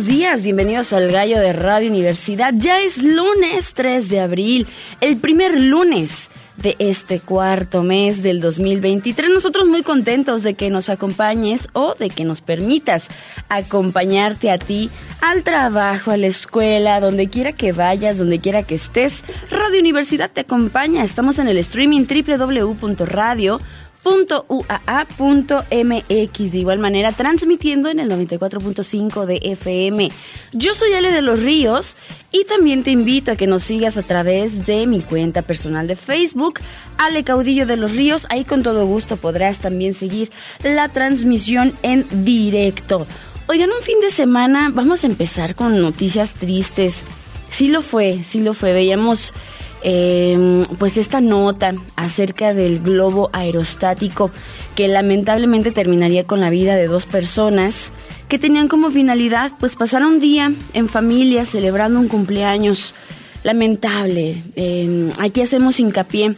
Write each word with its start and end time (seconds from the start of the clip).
Buenos 0.00 0.18
días. 0.18 0.44
Bienvenidos 0.44 0.94
al 0.94 1.12
Gallo 1.12 1.38
de 1.38 1.52
Radio 1.52 1.90
Universidad. 1.90 2.54
Ya 2.56 2.80
es 2.80 3.02
lunes 3.02 3.74
3 3.74 4.08
de 4.08 4.20
abril, 4.20 4.66
el 5.02 5.18
primer 5.18 5.60
lunes 5.60 6.30
de 6.56 6.74
este 6.78 7.20
cuarto 7.20 7.82
mes 7.82 8.22
del 8.22 8.40
2023. 8.40 9.28
Nosotros 9.30 9.68
muy 9.68 9.82
contentos 9.82 10.42
de 10.42 10.54
que 10.54 10.70
nos 10.70 10.88
acompañes 10.88 11.68
o 11.74 11.96
de 11.96 12.08
que 12.08 12.24
nos 12.24 12.40
permitas 12.40 13.08
acompañarte 13.50 14.50
a 14.50 14.56
ti 14.56 14.88
al 15.20 15.42
trabajo, 15.42 16.12
a 16.12 16.16
la 16.16 16.28
escuela, 16.28 17.00
donde 17.00 17.28
quiera 17.28 17.52
que 17.52 17.72
vayas, 17.72 18.16
donde 18.16 18.38
quiera 18.38 18.62
que 18.62 18.76
estés. 18.76 19.22
Radio 19.50 19.80
Universidad 19.80 20.30
te 20.30 20.40
acompaña. 20.40 21.04
Estamos 21.04 21.38
en 21.38 21.48
el 21.48 21.58
streaming 21.58 22.06
www.radio 22.06 23.58
.uaa.mx 24.02 25.68
de 25.68 26.58
igual 26.58 26.78
manera 26.78 27.12
transmitiendo 27.12 27.88
en 27.88 28.00
el 28.00 28.10
94.5 28.10 29.26
de 29.26 29.40
FM. 29.42 30.10
Yo 30.52 30.74
soy 30.74 30.92
Ale 30.94 31.12
de 31.12 31.22
los 31.22 31.40
Ríos 31.40 31.96
y 32.32 32.44
también 32.44 32.82
te 32.82 32.90
invito 32.90 33.32
a 33.32 33.36
que 33.36 33.46
nos 33.46 33.62
sigas 33.62 33.96
a 33.98 34.02
través 34.02 34.66
de 34.66 34.86
mi 34.86 35.00
cuenta 35.00 35.42
personal 35.42 35.86
de 35.86 35.96
Facebook, 35.96 36.60
Ale 36.98 37.24
Caudillo 37.24 37.66
de 37.66 37.76
los 37.76 37.94
Ríos. 37.94 38.26
Ahí 38.30 38.44
con 38.44 38.62
todo 38.62 38.86
gusto 38.86 39.16
podrás 39.16 39.60
también 39.60 39.94
seguir 39.94 40.30
la 40.62 40.88
transmisión 40.88 41.76
en 41.82 42.06
directo. 42.24 43.06
Oigan, 43.48 43.70
un 43.70 43.82
fin 43.82 44.00
de 44.00 44.10
semana 44.10 44.70
vamos 44.72 45.02
a 45.02 45.08
empezar 45.08 45.54
con 45.56 45.80
noticias 45.82 46.34
tristes. 46.34 47.02
Sí 47.50 47.68
lo 47.68 47.82
fue, 47.82 48.22
sí 48.22 48.40
lo 48.40 48.54
fue. 48.54 48.72
Veíamos 48.72 49.34
eh, 49.82 50.64
pues 50.78 50.96
esta 50.96 51.20
nota 51.20 51.74
acerca 51.96 52.52
del 52.52 52.80
globo 52.80 53.30
aerostático 53.32 54.30
que 54.74 54.88
lamentablemente 54.88 55.72
terminaría 55.72 56.24
con 56.24 56.40
la 56.40 56.50
vida 56.50 56.76
de 56.76 56.86
dos 56.86 57.06
personas 57.06 57.92
que 58.28 58.38
tenían 58.38 58.68
como 58.68 58.90
finalidad 58.90 59.52
pues 59.58 59.76
pasar 59.76 60.04
un 60.04 60.20
día 60.20 60.52
en 60.74 60.88
familia 60.88 61.46
celebrando 61.46 61.98
un 61.98 62.08
cumpleaños 62.08 62.94
lamentable. 63.42 64.36
Eh, 64.56 65.10
aquí 65.18 65.40
hacemos 65.40 65.80
hincapié 65.80 66.34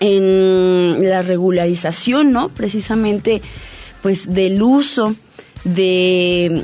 en 0.00 1.08
la 1.08 1.22
regularización, 1.22 2.30
¿no? 2.30 2.50
Precisamente 2.50 3.40
pues 4.02 4.32
del 4.32 4.62
uso 4.62 5.16
de 5.64 6.62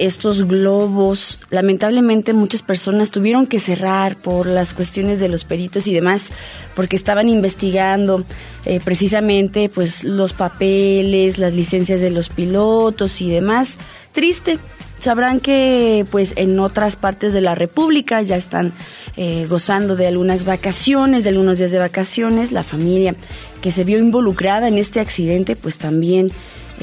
estos 0.00 0.48
globos. 0.48 1.38
Lamentablemente 1.50 2.32
muchas 2.32 2.62
personas 2.62 3.10
tuvieron 3.10 3.46
que 3.46 3.60
cerrar 3.60 4.16
por 4.16 4.46
las 4.46 4.72
cuestiones 4.72 5.20
de 5.20 5.28
los 5.28 5.44
peritos 5.44 5.86
y 5.86 5.94
demás, 5.94 6.32
porque 6.74 6.96
estaban 6.96 7.28
investigando 7.28 8.24
eh, 8.64 8.80
precisamente 8.82 9.68
pues 9.68 10.04
los 10.04 10.32
papeles, 10.32 11.38
las 11.38 11.52
licencias 11.52 12.00
de 12.00 12.10
los 12.10 12.30
pilotos 12.30 13.20
y 13.20 13.30
demás. 13.30 13.78
Triste. 14.12 14.58
Sabrán 14.98 15.40
que 15.40 16.04
pues 16.10 16.34
en 16.36 16.58
otras 16.60 16.96
partes 16.96 17.32
de 17.32 17.40
la 17.40 17.54
República 17.54 18.20
ya 18.20 18.36
están 18.36 18.74
eh, 19.16 19.46
gozando 19.48 19.96
de 19.96 20.06
algunas 20.06 20.44
vacaciones, 20.44 21.24
de 21.24 21.30
algunos 21.30 21.56
días 21.56 21.70
de 21.70 21.78
vacaciones. 21.78 22.52
La 22.52 22.64
familia 22.64 23.14
que 23.62 23.72
se 23.72 23.84
vio 23.84 23.98
involucrada 23.98 24.68
en 24.68 24.76
este 24.76 25.00
accidente 25.00 25.56
pues 25.56 25.78
también 25.78 26.30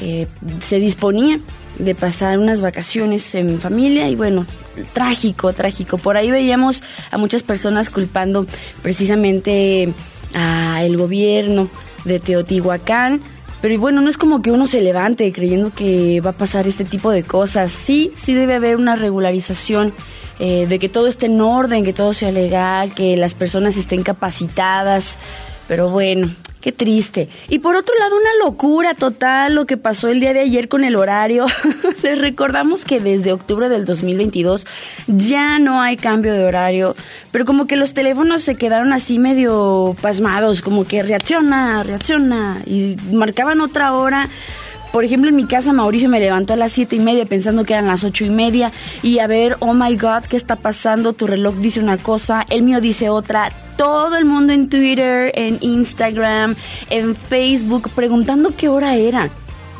eh, 0.00 0.26
se 0.60 0.80
disponía 0.80 1.38
de 1.78 1.94
pasar 1.94 2.38
unas 2.38 2.62
vacaciones 2.62 3.34
en 3.34 3.60
familia 3.60 4.08
y 4.08 4.16
bueno, 4.16 4.46
trágico, 4.92 5.52
trágico. 5.52 5.98
Por 5.98 6.16
ahí 6.16 6.30
veíamos 6.30 6.82
a 7.10 7.18
muchas 7.18 7.42
personas 7.42 7.90
culpando 7.90 8.46
precisamente 8.82 9.92
a 10.34 10.84
el 10.84 10.96
gobierno 10.96 11.68
de 12.04 12.20
Teotihuacán, 12.20 13.22
pero 13.60 13.78
bueno, 13.78 14.00
no 14.00 14.08
es 14.08 14.16
como 14.16 14.40
que 14.40 14.52
uno 14.52 14.66
se 14.66 14.80
levante 14.80 15.32
creyendo 15.32 15.70
que 15.70 16.20
va 16.20 16.30
a 16.30 16.36
pasar 16.36 16.68
este 16.68 16.84
tipo 16.84 17.10
de 17.10 17.24
cosas. 17.24 17.72
Sí, 17.72 18.12
sí 18.14 18.34
debe 18.34 18.54
haber 18.54 18.76
una 18.76 18.94
regularización 18.94 19.92
eh, 20.38 20.66
de 20.68 20.78
que 20.78 20.88
todo 20.88 21.08
esté 21.08 21.26
en 21.26 21.40
orden, 21.40 21.84
que 21.84 21.92
todo 21.92 22.12
sea 22.12 22.30
legal, 22.30 22.94
que 22.94 23.16
las 23.16 23.34
personas 23.34 23.76
estén 23.76 24.04
capacitadas. 24.04 25.16
Pero 25.66 25.90
bueno, 25.90 26.30
Triste. 26.72 27.28
Y 27.48 27.58
por 27.60 27.76
otro 27.76 27.94
lado, 27.98 28.16
una 28.16 28.44
locura 28.44 28.94
total 28.94 29.54
lo 29.54 29.66
que 29.66 29.76
pasó 29.76 30.08
el 30.08 30.20
día 30.20 30.32
de 30.32 30.40
ayer 30.40 30.68
con 30.68 30.84
el 30.84 30.96
horario. 30.96 31.46
Les 32.02 32.18
recordamos 32.18 32.84
que 32.84 33.00
desde 33.00 33.32
octubre 33.32 33.68
del 33.68 33.84
2022 33.84 34.66
ya 35.06 35.58
no 35.58 35.80
hay 35.80 35.96
cambio 35.96 36.32
de 36.32 36.44
horario, 36.44 36.96
pero 37.30 37.44
como 37.44 37.66
que 37.66 37.76
los 37.76 37.94
teléfonos 37.94 38.42
se 38.42 38.56
quedaron 38.56 38.92
así 38.92 39.18
medio 39.18 39.96
pasmados, 40.00 40.62
como 40.62 40.86
que 40.86 41.02
reacciona, 41.02 41.82
reacciona, 41.82 42.62
y 42.66 42.96
marcaban 43.12 43.60
otra 43.60 43.92
hora. 43.94 44.28
Por 44.92 45.04
ejemplo, 45.04 45.28
en 45.28 45.36
mi 45.36 45.44
casa 45.44 45.72
Mauricio 45.72 46.08
me 46.08 46.20
levantó 46.20 46.54
a 46.54 46.56
las 46.56 46.72
siete 46.72 46.96
y 46.96 47.00
media 47.00 47.26
pensando 47.26 47.64
que 47.64 47.74
eran 47.74 47.86
las 47.86 48.04
ocho 48.04 48.24
y 48.24 48.30
media 48.30 48.72
y 49.02 49.18
a 49.18 49.26
ver, 49.26 49.56
oh 49.60 49.74
my 49.74 49.94
god, 49.96 50.24
¿qué 50.28 50.36
está 50.36 50.56
pasando? 50.56 51.12
Tu 51.12 51.26
reloj 51.26 51.56
dice 51.56 51.80
una 51.80 51.98
cosa, 51.98 52.46
el 52.48 52.62
mío 52.62 52.80
dice 52.80 53.10
otra. 53.10 53.52
Todo 53.76 54.16
el 54.16 54.24
mundo 54.24 54.52
en 54.52 54.68
Twitter, 54.68 55.30
en 55.34 55.58
Instagram, 55.60 56.56
en 56.90 57.14
Facebook, 57.14 57.90
preguntando 57.94 58.56
qué 58.56 58.68
hora 58.68 58.96
era. 58.96 59.30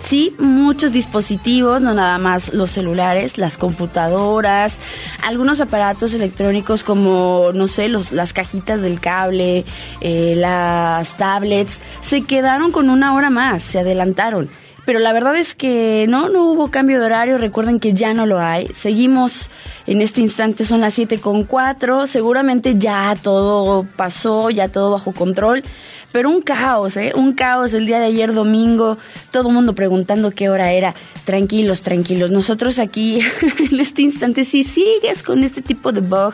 Sí, 0.00 0.32
muchos 0.38 0.92
dispositivos, 0.92 1.80
no 1.80 1.92
nada 1.92 2.18
más 2.18 2.52
los 2.54 2.70
celulares, 2.70 3.36
las 3.36 3.58
computadoras, 3.58 4.78
algunos 5.26 5.60
aparatos 5.60 6.14
electrónicos 6.14 6.84
como, 6.84 7.50
no 7.52 7.66
sé, 7.66 7.88
los, 7.88 8.12
las 8.12 8.32
cajitas 8.32 8.80
del 8.80 9.00
cable, 9.00 9.64
eh, 10.00 10.34
las 10.36 11.16
tablets, 11.16 11.80
se 12.00 12.22
quedaron 12.22 12.70
con 12.70 12.90
una 12.90 13.14
hora 13.14 13.30
más, 13.30 13.64
se 13.64 13.80
adelantaron 13.80 14.48
pero 14.88 15.00
la 15.00 15.12
verdad 15.12 15.36
es 15.36 15.54
que 15.54 16.06
no, 16.08 16.30
no 16.30 16.50
hubo 16.50 16.70
cambio 16.70 16.98
de 16.98 17.04
horario, 17.04 17.36
recuerden 17.36 17.78
que 17.78 17.92
ya 17.92 18.14
no 18.14 18.24
lo 18.24 18.38
hay. 18.38 18.68
Seguimos 18.72 19.50
en 19.86 20.00
este 20.00 20.22
instante, 20.22 20.64
son 20.64 20.80
las 20.80 20.94
7 20.94 21.20
con 21.20 21.44
4, 21.44 22.06
seguramente 22.06 22.76
ya 22.78 23.14
todo 23.22 23.86
pasó, 23.96 24.48
ya 24.48 24.68
todo 24.68 24.90
bajo 24.90 25.12
control, 25.12 25.62
pero 26.10 26.30
un 26.30 26.40
caos, 26.40 26.96
¿eh? 26.96 27.12
Un 27.14 27.34
caos 27.34 27.74
el 27.74 27.84
día 27.84 27.98
de 27.98 28.06
ayer 28.06 28.32
domingo, 28.32 28.96
todo 29.30 29.48
el 29.48 29.54
mundo 29.54 29.74
preguntando 29.74 30.30
qué 30.30 30.48
hora 30.48 30.72
era. 30.72 30.94
Tranquilos, 31.26 31.82
tranquilos, 31.82 32.30
nosotros 32.30 32.78
aquí 32.78 33.20
en 33.70 33.80
este 33.80 34.00
instante, 34.00 34.42
si 34.44 34.64
sigues 34.64 35.22
con 35.22 35.44
este 35.44 35.60
tipo 35.60 35.92
de 35.92 36.00
bug 36.00 36.32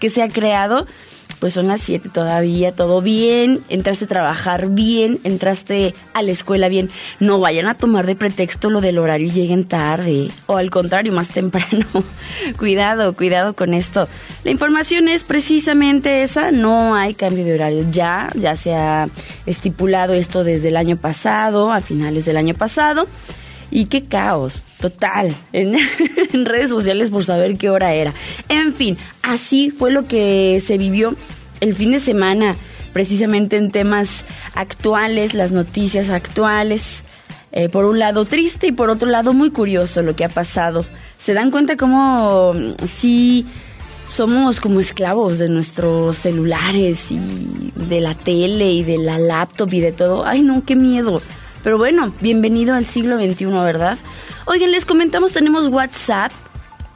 que 0.00 0.08
se 0.08 0.24
ha 0.24 0.28
creado, 0.28 0.88
pues 1.42 1.54
son 1.54 1.66
las 1.66 1.80
7 1.80 2.08
todavía, 2.08 2.70
todo 2.70 3.02
bien, 3.02 3.64
entraste 3.68 4.04
a 4.04 4.08
trabajar 4.08 4.68
bien, 4.68 5.18
entraste 5.24 5.92
a 6.14 6.22
la 6.22 6.30
escuela 6.30 6.68
bien. 6.68 6.88
No 7.18 7.40
vayan 7.40 7.66
a 7.66 7.74
tomar 7.74 8.06
de 8.06 8.14
pretexto 8.14 8.70
lo 8.70 8.80
del 8.80 8.96
horario 8.96 9.26
y 9.26 9.32
lleguen 9.32 9.64
tarde, 9.64 10.30
o 10.46 10.56
al 10.56 10.70
contrario, 10.70 11.12
más 11.12 11.30
temprano. 11.30 11.84
cuidado, 12.60 13.16
cuidado 13.16 13.54
con 13.54 13.74
esto. 13.74 14.06
La 14.44 14.52
información 14.52 15.08
es 15.08 15.24
precisamente 15.24 16.22
esa, 16.22 16.52
no 16.52 16.94
hay 16.94 17.14
cambio 17.14 17.44
de 17.44 17.54
horario. 17.54 17.86
Ya, 17.90 18.30
ya 18.36 18.54
se 18.54 18.76
ha 18.76 19.08
estipulado 19.44 20.12
esto 20.12 20.44
desde 20.44 20.68
el 20.68 20.76
año 20.76 20.96
pasado, 20.96 21.72
a 21.72 21.80
finales 21.80 22.24
del 22.24 22.36
año 22.36 22.54
pasado. 22.54 23.08
Y 23.74 23.86
qué 23.86 24.04
caos, 24.04 24.62
total, 24.78 25.34
en, 25.54 25.74
redes 26.44 26.68
sociales 26.68 27.10
por 27.10 27.24
saber 27.24 27.56
qué 27.56 27.70
hora 27.70 27.94
era. 27.94 28.12
En 28.50 28.74
fin, 28.74 28.98
así 29.22 29.70
fue 29.70 29.90
lo 29.90 30.06
que 30.06 30.60
se 30.62 30.76
vivió 30.76 31.16
el 31.62 31.76
fin 31.76 31.92
de 31.92 32.00
semana, 32.00 32.56
precisamente 32.92 33.56
en 33.56 33.70
temas 33.70 34.24
actuales, 34.54 35.32
las 35.32 35.52
noticias 35.52 36.10
actuales. 36.10 37.04
Eh, 37.52 37.68
por 37.68 37.84
un 37.84 37.98
lado 37.98 38.24
triste 38.24 38.66
y 38.68 38.72
por 38.72 38.88
otro 38.88 39.10
lado 39.10 39.34
muy 39.34 39.50
curioso 39.50 40.02
lo 40.02 40.16
que 40.16 40.24
ha 40.24 40.28
pasado. 40.28 40.86
Se 41.18 41.34
dan 41.34 41.50
cuenta 41.50 41.76
cómo 41.76 42.54
mm, 42.54 42.84
sí 42.84 43.46
somos 44.08 44.60
como 44.60 44.80
esclavos 44.80 45.38
de 45.38 45.50
nuestros 45.50 46.16
celulares 46.16 47.12
y 47.12 47.20
de 47.76 48.00
la 48.00 48.14
tele 48.14 48.72
y 48.72 48.82
de 48.82 48.98
la 48.98 49.18
laptop 49.18 49.72
y 49.74 49.80
de 49.80 49.92
todo. 49.92 50.24
Ay 50.26 50.42
no, 50.42 50.64
qué 50.64 50.74
miedo. 50.74 51.22
Pero 51.62 51.78
bueno, 51.78 52.12
bienvenido 52.20 52.74
al 52.74 52.86
siglo 52.86 53.18
XXI, 53.18 53.46
¿verdad? 53.46 53.98
Oigan, 54.46 54.72
les 54.72 54.84
comentamos, 54.84 55.32
tenemos 55.32 55.68
WhatsApp 55.68 56.32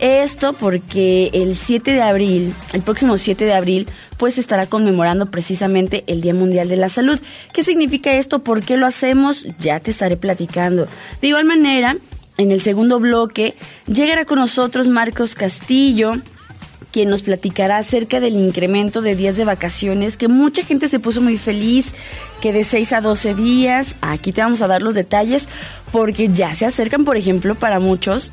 Esto 0.00 0.52
porque 0.52 1.30
el 1.32 1.56
7 1.56 1.92
de 1.92 2.02
abril, 2.02 2.54
el 2.72 2.82
próximo 2.82 3.16
7 3.16 3.44
de 3.44 3.54
abril, 3.54 3.88
pues 4.16 4.38
estará 4.38 4.66
conmemorando 4.66 5.30
precisamente 5.30 6.04
el 6.06 6.20
Día 6.20 6.34
Mundial 6.34 6.68
de 6.68 6.76
la 6.76 6.88
Salud. 6.88 7.18
¿Qué 7.52 7.64
significa 7.64 8.12
esto? 8.12 8.40
¿Por 8.40 8.62
qué 8.62 8.76
lo 8.76 8.86
hacemos? 8.86 9.46
Ya 9.58 9.80
te 9.80 9.90
estaré 9.90 10.16
platicando. 10.16 10.86
De 11.20 11.28
igual 11.28 11.44
manera, 11.44 11.96
en 12.36 12.52
el 12.52 12.60
segundo 12.60 12.98
bloque, 13.00 13.54
llegará 13.86 14.24
con 14.24 14.38
nosotros 14.38 14.88
Marcos 14.88 15.34
Castillo, 15.34 16.14
quien 16.94 17.10
nos 17.10 17.22
platicará 17.22 17.78
acerca 17.78 18.20
del 18.20 18.36
incremento 18.36 19.02
de 19.02 19.16
días 19.16 19.36
de 19.36 19.44
vacaciones, 19.44 20.16
que 20.16 20.28
mucha 20.28 20.62
gente 20.62 20.86
se 20.86 21.00
puso 21.00 21.20
muy 21.20 21.38
feliz, 21.38 21.92
que 22.40 22.52
de 22.52 22.62
6 22.62 22.92
a 22.92 23.00
12 23.00 23.34
días, 23.34 23.96
aquí 24.00 24.30
te 24.30 24.42
vamos 24.42 24.62
a 24.62 24.68
dar 24.68 24.80
los 24.80 24.94
detalles, 24.94 25.48
porque 25.90 26.28
ya 26.28 26.54
se 26.54 26.66
acercan, 26.66 27.04
por 27.04 27.16
ejemplo, 27.16 27.56
para 27.56 27.80
muchos 27.80 28.30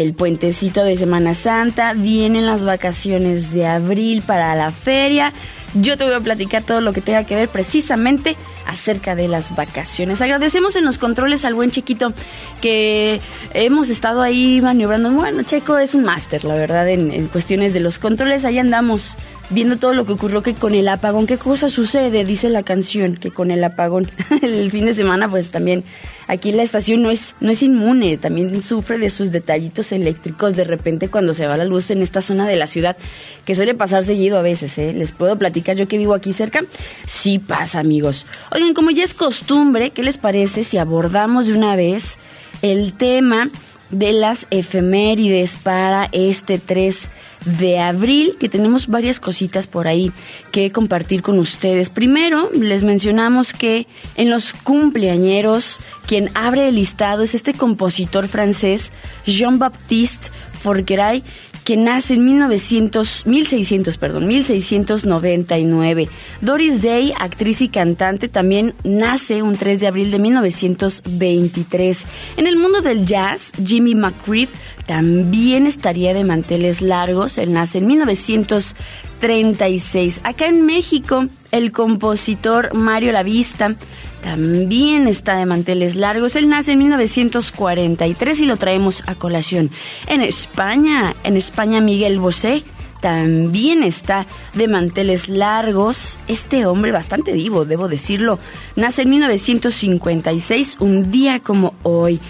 el 0.00 0.14
puentecito 0.14 0.82
de 0.82 0.96
Semana 0.96 1.34
Santa, 1.34 1.92
vienen 1.92 2.46
las 2.46 2.64
vacaciones 2.64 3.52
de 3.52 3.66
abril 3.66 4.22
para 4.22 4.54
la 4.54 4.72
feria. 4.72 5.34
Yo 5.74 5.98
te 5.98 6.04
voy 6.04 6.14
a 6.14 6.20
platicar 6.20 6.62
todo 6.62 6.80
lo 6.80 6.94
que 6.94 7.02
tenga 7.02 7.24
que 7.24 7.34
ver 7.34 7.50
precisamente 7.50 8.34
acerca 8.66 9.14
de 9.14 9.28
las 9.28 9.54
vacaciones. 9.54 10.22
Agradecemos 10.22 10.74
en 10.76 10.86
los 10.86 10.96
controles 10.96 11.44
al 11.44 11.54
buen 11.54 11.70
chiquito 11.70 12.14
que 12.62 13.20
hemos 13.52 13.90
estado 13.90 14.22
ahí 14.22 14.62
maniobrando. 14.62 15.10
Bueno, 15.10 15.42
Checo 15.42 15.76
es 15.76 15.94
un 15.94 16.04
máster, 16.04 16.44
la 16.44 16.54
verdad, 16.54 16.88
en, 16.88 17.12
en, 17.12 17.28
cuestiones 17.28 17.74
de 17.74 17.80
los 17.80 17.98
controles. 17.98 18.46
Ahí 18.46 18.58
andamos 18.58 19.18
viendo 19.50 19.76
todo 19.76 19.94
lo 19.94 20.06
que 20.06 20.12
ocurrió 20.12 20.42
que 20.42 20.54
con 20.54 20.74
el 20.74 20.88
apagón. 20.88 21.26
¿Qué 21.26 21.36
cosa 21.36 21.68
sucede? 21.68 22.24
Dice 22.24 22.48
la 22.48 22.62
canción, 22.62 23.16
que 23.16 23.30
con 23.30 23.50
el 23.50 23.62
apagón. 23.62 24.10
el 24.42 24.70
fin 24.70 24.86
de 24.86 24.94
semana, 24.94 25.28
pues 25.28 25.50
también 25.50 25.84
aquí 26.26 26.52
la 26.52 26.62
estación 26.62 27.02
no 27.02 27.10
es, 27.10 27.34
no 27.40 27.50
es 27.50 27.62
inmune, 27.62 28.16
también 28.16 28.62
sufre 28.62 28.98
de 28.98 29.10
sus 29.10 29.32
detallitos 29.32 29.92
eléctricos 29.92 30.54
de 30.54 30.64
repente 30.64 31.08
cuando 31.08 31.34
se 31.34 31.46
va 31.46 31.56
la 31.56 31.64
luz 31.64 31.90
en 31.90 32.02
esta 32.02 32.20
zona 32.20 32.46
de 32.46 32.56
la 32.56 32.66
ciudad, 32.66 32.96
que 33.44 33.54
suele 33.54 33.74
pasar 33.74 34.04
seguido 34.04 34.38
a 34.38 34.42
veces, 34.42 34.78
¿eh? 34.78 34.92
Les 34.92 35.12
puedo 35.12 35.36
platicar 35.36 35.76
yo 35.76 35.88
que 35.88 35.98
vivo 35.98 36.14
aquí 36.14 36.32
cerca. 36.32 36.62
Sí 37.06 37.38
pasa, 37.38 37.80
amigos. 37.80 38.26
Oigan, 38.52 38.74
como 38.74 38.90
ya 38.90 39.04
es 39.04 39.14
costumbre, 39.14 39.90
¿qué 39.90 40.02
les 40.02 40.18
parece 40.18 40.62
si 40.62 40.78
abordamos 40.78 41.46
de 41.46 41.54
una 41.54 41.76
vez 41.76 42.18
el 42.62 42.92
tema 42.92 43.50
de 43.90 44.12
las 44.12 44.46
efemérides 44.50 45.56
para 45.56 46.08
este 46.12 46.58
3 46.58 47.08
de 47.44 47.78
abril, 47.78 48.36
que 48.38 48.48
tenemos 48.48 48.86
varias 48.86 49.20
cositas 49.20 49.66
por 49.66 49.88
ahí 49.88 50.12
que 50.52 50.70
compartir 50.70 51.22
con 51.22 51.38
ustedes. 51.38 51.90
Primero, 51.90 52.50
les 52.52 52.82
mencionamos 52.82 53.52
que 53.52 53.86
en 54.16 54.30
los 54.30 54.52
cumpleañeros, 54.52 55.80
quien 56.06 56.30
abre 56.34 56.68
el 56.68 56.74
listado 56.76 57.22
es 57.22 57.34
este 57.34 57.54
compositor 57.54 58.28
francés, 58.28 58.92
Jean-Baptiste 59.26 60.30
Forqueray, 60.52 61.24
que 61.64 61.76
nace 61.76 62.14
en 62.14 62.24
1900, 62.24 63.26
1600, 63.26 63.98
perdón, 63.98 64.26
1699. 64.26 66.08
Doris 66.40 66.82
Day, 66.82 67.12
actriz 67.18 67.60
y 67.62 67.68
cantante, 67.68 68.26
también 68.28 68.74
nace 68.82 69.42
un 69.42 69.56
3 69.56 69.78
de 69.80 69.86
abril 69.86 70.10
de 70.10 70.18
1923. 70.18 72.06
En 72.36 72.46
el 72.46 72.56
mundo 72.56 72.80
del 72.80 73.04
jazz, 73.06 73.52
Jimmy 73.64 73.94
McCreef 73.94 74.50
también 74.86 75.66
estaría 75.66 76.12
de 76.14 76.24
manteles 76.24 76.80
largos. 76.82 77.38
Él 77.38 77.52
nace 77.52 77.78
en 77.78 77.86
1936. 77.86 80.20
Acá 80.24 80.46
en 80.46 80.66
México, 80.66 81.26
el 81.52 81.70
compositor 81.72 82.74
Mario 82.74 83.12
Lavista 83.12 83.76
también 84.22 85.08
está 85.08 85.36
de 85.36 85.46
manteles 85.46 85.96
largos. 85.96 86.36
Él 86.36 86.48
nace 86.48 86.72
en 86.72 86.78
1943 86.80 88.40
y 88.40 88.46
lo 88.46 88.56
traemos 88.56 89.02
a 89.06 89.14
colación. 89.14 89.70
En 90.06 90.20
España, 90.20 91.14
en 91.24 91.36
España 91.36 91.80
Miguel 91.80 92.18
Bosé 92.18 92.62
también 93.00 93.82
está 93.82 94.26
de 94.54 94.68
manteles 94.68 95.28
largos. 95.28 96.18
Este 96.28 96.66
hombre 96.66 96.92
bastante 96.92 97.32
vivo, 97.32 97.64
debo 97.64 97.88
decirlo. 97.88 98.38
Nace 98.76 99.02
en 99.02 99.10
1956, 99.10 100.76
un 100.80 101.10
día 101.10 101.40
como 101.40 101.74
hoy. 101.82 102.20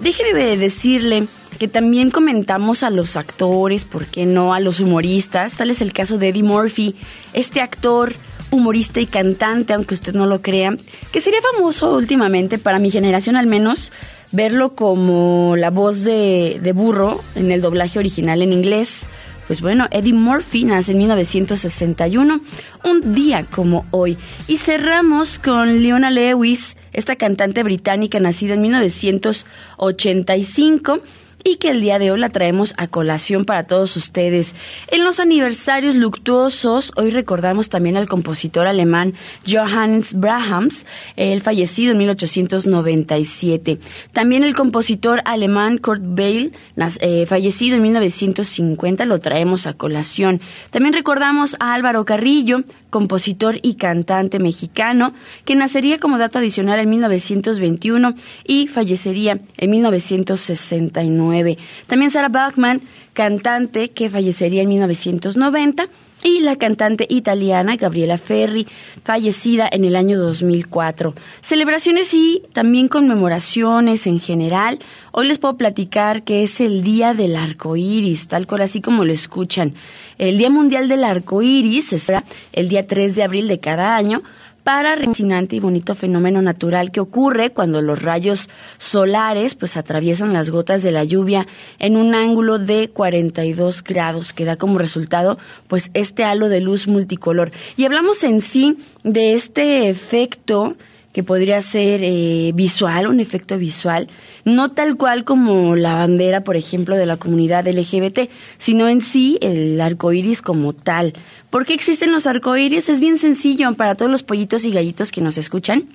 Déjeme 0.00 0.56
decirle 0.56 1.26
que 1.58 1.66
también 1.66 2.12
comentamos 2.12 2.84
a 2.84 2.90
los 2.90 3.16
actores, 3.16 3.84
¿por 3.84 4.06
qué 4.06 4.24
no? 4.24 4.54
A 4.54 4.60
los 4.60 4.78
humoristas. 4.78 5.54
Tal 5.54 5.70
es 5.70 5.82
el 5.82 5.92
caso 5.92 6.16
de 6.16 6.28
Eddie 6.28 6.44
Murphy, 6.44 6.94
este 7.32 7.60
actor 7.60 8.12
humorista 8.50 9.00
y 9.00 9.06
cantante, 9.06 9.72
aunque 9.72 9.94
usted 9.94 10.14
no 10.14 10.26
lo 10.26 10.42
crea, 10.42 10.76
que 11.12 11.20
sería 11.20 11.40
famoso 11.54 11.94
últimamente, 11.94 12.58
para 12.58 12.78
mi 12.78 12.90
generación 12.90 13.36
al 13.36 13.46
menos, 13.46 13.92
verlo 14.32 14.74
como 14.74 15.56
la 15.56 15.70
voz 15.70 16.04
de, 16.04 16.60
de 16.62 16.72
burro 16.72 17.20
en 17.34 17.50
el 17.50 17.60
doblaje 17.60 17.98
original 17.98 18.42
en 18.42 18.52
inglés. 18.52 19.06
Pues 19.46 19.62
bueno, 19.62 19.86
Eddie 19.90 20.12
Murphy 20.12 20.64
nace 20.64 20.92
en 20.92 20.98
1961, 20.98 22.40
un 22.84 23.14
día 23.14 23.44
como 23.44 23.86
hoy. 23.92 24.18
Y 24.46 24.58
cerramos 24.58 25.38
con 25.38 25.82
Leona 25.82 26.10
Lewis, 26.10 26.76
esta 26.92 27.16
cantante 27.16 27.62
británica 27.62 28.20
nacida 28.20 28.52
en 28.54 28.60
1985 28.60 31.00
y 31.44 31.56
que 31.56 31.70
el 31.70 31.80
día 31.80 31.98
de 31.98 32.10
hoy 32.10 32.18
la 32.18 32.28
traemos 32.28 32.74
a 32.76 32.88
colación 32.88 33.44
para 33.44 33.64
todos 33.64 33.96
ustedes. 33.96 34.54
En 34.88 35.04
los 35.04 35.20
aniversarios 35.20 35.94
luctuosos, 35.94 36.92
hoy 36.96 37.10
recordamos 37.10 37.68
también 37.68 37.96
al 37.96 38.08
compositor 38.08 38.66
alemán 38.66 39.14
Johannes 39.46 40.14
Brahms, 40.14 40.84
el 41.16 41.40
fallecido 41.40 41.92
en 41.92 41.98
1897. 41.98 43.78
También 44.12 44.44
el 44.44 44.54
compositor 44.54 45.22
alemán 45.24 45.78
Kurt 45.78 46.02
Weill, 46.04 46.52
eh, 47.00 47.26
fallecido 47.26 47.76
en 47.76 47.82
1950, 47.82 49.04
lo 49.04 49.20
traemos 49.20 49.66
a 49.66 49.74
colación. 49.74 50.40
También 50.70 50.92
recordamos 50.92 51.56
a 51.60 51.74
Álvaro 51.74 52.04
Carrillo, 52.04 52.62
compositor 52.90 53.58
y 53.62 53.74
cantante 53.74 54.38
mexicano, 54.38 55.12
que 55.44 55.54
nacería 55.54 55.98
como 55.98 56.18
dato 56.18 56.38
adicional 56.38 56.80
en 56.80 56.90
1921 56.90 58.14
y 58.44 58.68
fallecería 58.68 59.40
en 59.56 59.70
1969. 59.70 61.58
También 61.86 62.10
Sarah 62.10 62.28
Bachman, 62.28 62.82
cantante 63.12 63.90
que 63.90 64.08
fallecería 64.08 64.62
en 64.62 64.68
1990 64.68 65.88
y 66.22 66.40
la 66.40 66.56
cantante 66.56 67.06
italiana 67.08 67.76
Gabriela 67.76 68.18
Ferri, 68.18 68.66
fallecida 69.04 69.68
en 69.70 69.84
el 69.84 69.96
año 69.96 70.18
2004. 70.18 71.14
Celebraciones 71.40 72.12
y 72.14 72.42
también 72.52 72.88
conmemoraciones 72.88 74.06
en 74.06 74.20
general. 74.20 74.78
Hoy 75.12 75.28
les 75.28 75.38
puedo 75.38 75.56
platicar 75.56 76.22
que 76.22 76.42
es 76.42 76.60
el 76.60 76.82
Día 76.82 77.14
del 77.14 77.36
Arco 77.36 77.76
Iris, 77.76 78.28
tal 78.28 78.46
cual 78.46 78.62
así 78.62 78.80
como 78.80 79.04
lo 79.04 79.12
escuchan. 79.12 79.74
El 80.18 80.38
Día 80.38 80.50
Mundial 80.50 80.88
del 80.88 81.04
Arco 81.04 81.42
Iris 81.42 81.86
será 81.86 82.24
el 82.52 82.68
día 82.68 82.86
3 82.86 83.16
de 83.16 83.22
abril 83.22 83.48
de 83.48 83.60
cada 83.60 83.96
año 83.96 84.22
para 84.64 84.96
fascinante 84.96 85.56
y 85.56 85.60
bonito 85.60 85.94
fenómeno 85.94 86.42
natural 86.42 86.90
que 86.90 87.00
ocurre 87.00 87.50
cuando 87.50 87.80
los 87.80 88.02
rayos 88.02 88.48
solares 88.78 89.54
pues 89.54 89.76
atraviesan 89.76 90.32
las 90.32 90.50
gotas 90.50 90.82
de 90.82 90.92
la 90.92 91.04
lluvia 91.04 91.46
en 91.78 91.96
un 91.96 92.14
ángulo 92.14 92.58
de 92.58 92.90
42 92.90 93.82
grados 93.82 94.32
que 94.32 94.44
da 94.44 94.56
como 94.56 94.78
resultado 94.78 95.38
pues 95.66 95.90
este 95.94 96.24
halo 96.24 96.48
de 96.48 96.60
luz 96.60 96.88
multicolor. 96.88 97.50
Y 97.76 97.84
hablamos 97.84 98.24
en 98.24 98.40
sí 98.40 98.76
de 99.04 99.34
este 99.34 99.88
efecto 99.88 100.76
que 101.18 101.24
podría 101.24 101.60
ser 101.62 102.02
eh, 102.04 102.52
visual, 102.54 103.08
un 103.08 103.18
efecto 103.18 103.58
visual, 103.58 104.06
no 104.44 104.68
tal 104.68 104.96
cual 104.96 105.24
como 105.24 105.74
la 105.74 105.94
bandera, 105.94 106.44
por 106.44 106.54
ejemplo, 106.54 106.96
de 106.96 107.06
la 107.06 107.16
comunidad 107.16 107.66
LGBT, 107.66 108.30
sino 108.56 108.86
en 108.86 109.00
sí 109.00 109.36
el 109.40 109.80
arco 109.80 110.12
iris 110.12 110.42
como 110.42 110.74
tal. 110.74 111.14
¿Por 111.50 111.66
qué 111.66 111.74
existen 111.74 112.12
los 112.12 112.28
arcoíris? 112.28 112.88
Es 112.88 113.00
bien 113.00 113.18
sencillo 113.18 113.74
para 113.74 113.96
todos 113.96 114.12
los 114.12 114.22
pollitos 114.22 114.64
y 114.64 114.70
gallitos 114.70 115.10
que 115.10 115.20
nos 115.20 115.38
escuchan. 115.38 115.88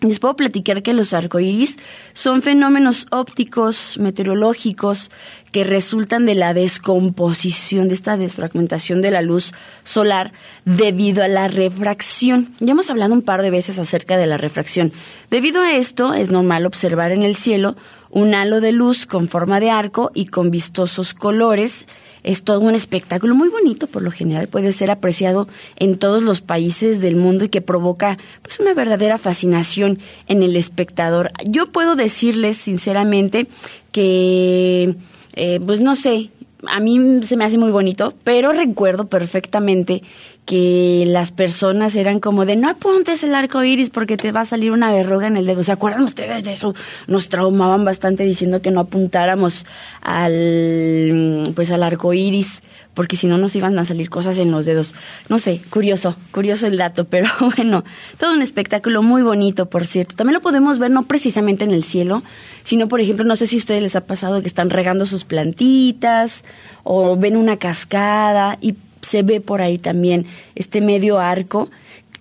Les 0.00 0.18
puedo 0.18 0.34
platicar 0.34 0.82
que 0.82 0.94
los 0.94 1.12
arcoíris 1.12 1.76
son 2.14 2.40
fenómenos 2.40 3.06
ópticos, 3.10 3.98
meteorológicos, 3.98 5.10
que 5.52 5.62
resultan 5.62 6.24
de 6.24 6.34
la 6.34 6.54
descomposición, 6.54 7.88
de 7.88 7.94
esta 7.94 8.16
desfragmentación 8.16 9.02
de 9.02 9.10
la 9.10 9.20
luz 9.20 9.52
solar 9.84 10.32
debido 10.64 11.22
a 11.22 11.28
la 11.28 11.48
refracción. 11.48 12.54
Ya 12.60 12.72
hemos 12.72 12.88
hablado 12.88 13.12
un 13.12 13.20
par 13.20 13.42
de 13.42 13.50
veces 13.50 13.78
acerca 13.78 14.16
de 14.16 14.26
la 14.26 14.38
refracción. 14.38 14.90
Debido 15.28 15.60
a 15.60 15.74
esto, 15.74 16.14
es 16.14 16.30
normal 16.30 16.64
observar 16.64 17.12
en 17.12 17.22
el 17.22 17.36
cielo 17.36 17.76
un 18.08 18.34
halo 18.34 18.62
de 18.62 18.72
luz 18.72 19.04
con 19.04 19.28
forma 19.28 19.60
de 19.60 19.70
arco 19.70 20.12
y 20.14 20.26
con 20.26 20.50
vistosos 20.50 21.12
colores 21.12 21.86
es 22.22 22.42
todo 22.42 22.60
un 22.60 22.74
espectáculo 22.74 23.34
muy 23.34 23.48
bonito, 23.48 23.86
por 23.86 24.02
lo 24.02 24.10
general 24.10 24.48
puede 24.48 24.72
ser 24.72 24.90
apreciado 24.90 25.48
en 25.76 25.98
todos 25.98 26.22
los 26.22 26.40
países 26.40 27.00
del 27.00 27.16
mundo 27.16 27.44
y 27.44 27.48
que 27.48 27.60
provoca 27.60 28.18
pues 28.42 28.60
una 28.60 28.74
verdadera 28.74 29.18
fascinación 29.18 29.98
en 30.26 30.42
el 30.42 30.56
espectador. 30.56 31.30
Yo 31.44 31.70
puedo 31.72 31.94
decirles 31.94 32.56
sinceramente 32.56 33.46
que 33.92 34.96
eh, 35.34 35.60
pues 35.64 35.80
no 35.80 35.94
sé, 35.94 36.30
a 36.66 36.80
mí 36.80 37.22
se 37.22 37.36
me 37.36 37.44
hace 37.44 37.58
muy 37.58 37.70
bonito, 37.70 38.14
pero 38.24 38.52
recuerdo 38.52 39.08
perfectamente 39.08 40.02
que 40.46 41.04
las 41.06 41.30
personas 41.30 41.94
eran 41.96 42.20
como 42.20 42.44
de 42.44 42.56
no 42.56 42.68
apuntes 42.68 43.22
el 43.22 43.34
arco 43.34 43.62
iris 43.62 43.90
porque 43.90 44.16
te 44.16 44.32
va 44.32 44.40
a 44.40 44.44
salir 44.44 44.72
una 44.72 44.92
verruga 44.92 45.26
en 45.26 45.36
el 45.36 45.46
dedo. 45.46 45.62
¿Se 45.62 45.72
acuerdan 45.72 46.02
ustedes 46.02 46.44
de 46.44 46.52
eso? 46.52 46.74
Nos 47.06 47.28
traumaban 47.28 47.84
bastante 47.84 48.24
diciendo 48.24 48.60
que 48.60 48.70
no 48.70 48.80
apuntáramos 48.80 49.66
al 50.02 51.52
pues 51.54 51.70
al 51.70 51.82
arco 51.82 52.12
iris 52.12 52.62
porque 52.94 53.16
si 53.16 53.28
no 53.28 53.38
nos 53.38 53.54
iban 53.56 53.78
a 53.78 53.84
salir 53.84 54.10
cosas 54.10 54.38
en 54.38 54.50
los 54.50 54.66
dedos. 54.66 54.94
No 55.28 55.38
sé, 55.38 55.62
curioso, 55.70 56.16
curioso 56.32 56.66
el 56.66 56.76
dato, 56.76 57.04
pero 57.04 57.28
bueno, 57.56 57.84
todo 58.18 58.32
un 58.32 58.42
espectáculo 58.42 59.02
muy 59.02 59.22
bonito, 59.22 59.66
por 59.66 59.86
cierto. 59.86 60.16
También 60.16 60.34
lo 60.34 60.40
podemos 60.40 60.78
ver 60.78 60.90
no 60.90 61.04
precisamente 61.04 61.64
en 61.64 61.70
el 61.70 61.84
cielo, 61.84 62.22
sino 62.64 62.88
por 62.88 63.00
ejemplo, 63.00 63.24
no 63.24 63.36
sé 63.36 63.46
si 63.46 63.56
a 63.56 63.58
ustedes 63.58 63.82
les 63.82 63.96
ha 63.96 64.02
pasado 64.02 64.42
que 64.42 64.48
están 64.48 64.70
regando 64.70 65.06
sus 65.06 65.24
plantitas 65.24 66.44
o 66.82 67.16
ven 67.16 67.36
una 67.36 67.56
cascada 67.56 68.58
y 68.60 68.74
se 69.00 69.22
ve 69.22 69.40
por 69.40 69.62
ahí 69.62 69.78
también 69.78 70.26
este 70.54 70.80
medio 70.80 71.18
arco 71.18 71.68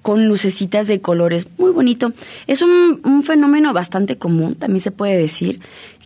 con 0.01 0.27
lucecitas 0.27 0.87
de 0.87 1.01
colores, 1.01 1.47
muy 1.57 1.71
bonito. 1.71 2.13
Es 2.47 2.61
un, 2.61 3.23
fenómeno 3.23 3.73
bastante 3.73 4.17
común, 4.17 4.55
también 4.55 4.81
se 4.81 4.91
puede 4.91 5.17
decir, 5.17 5.59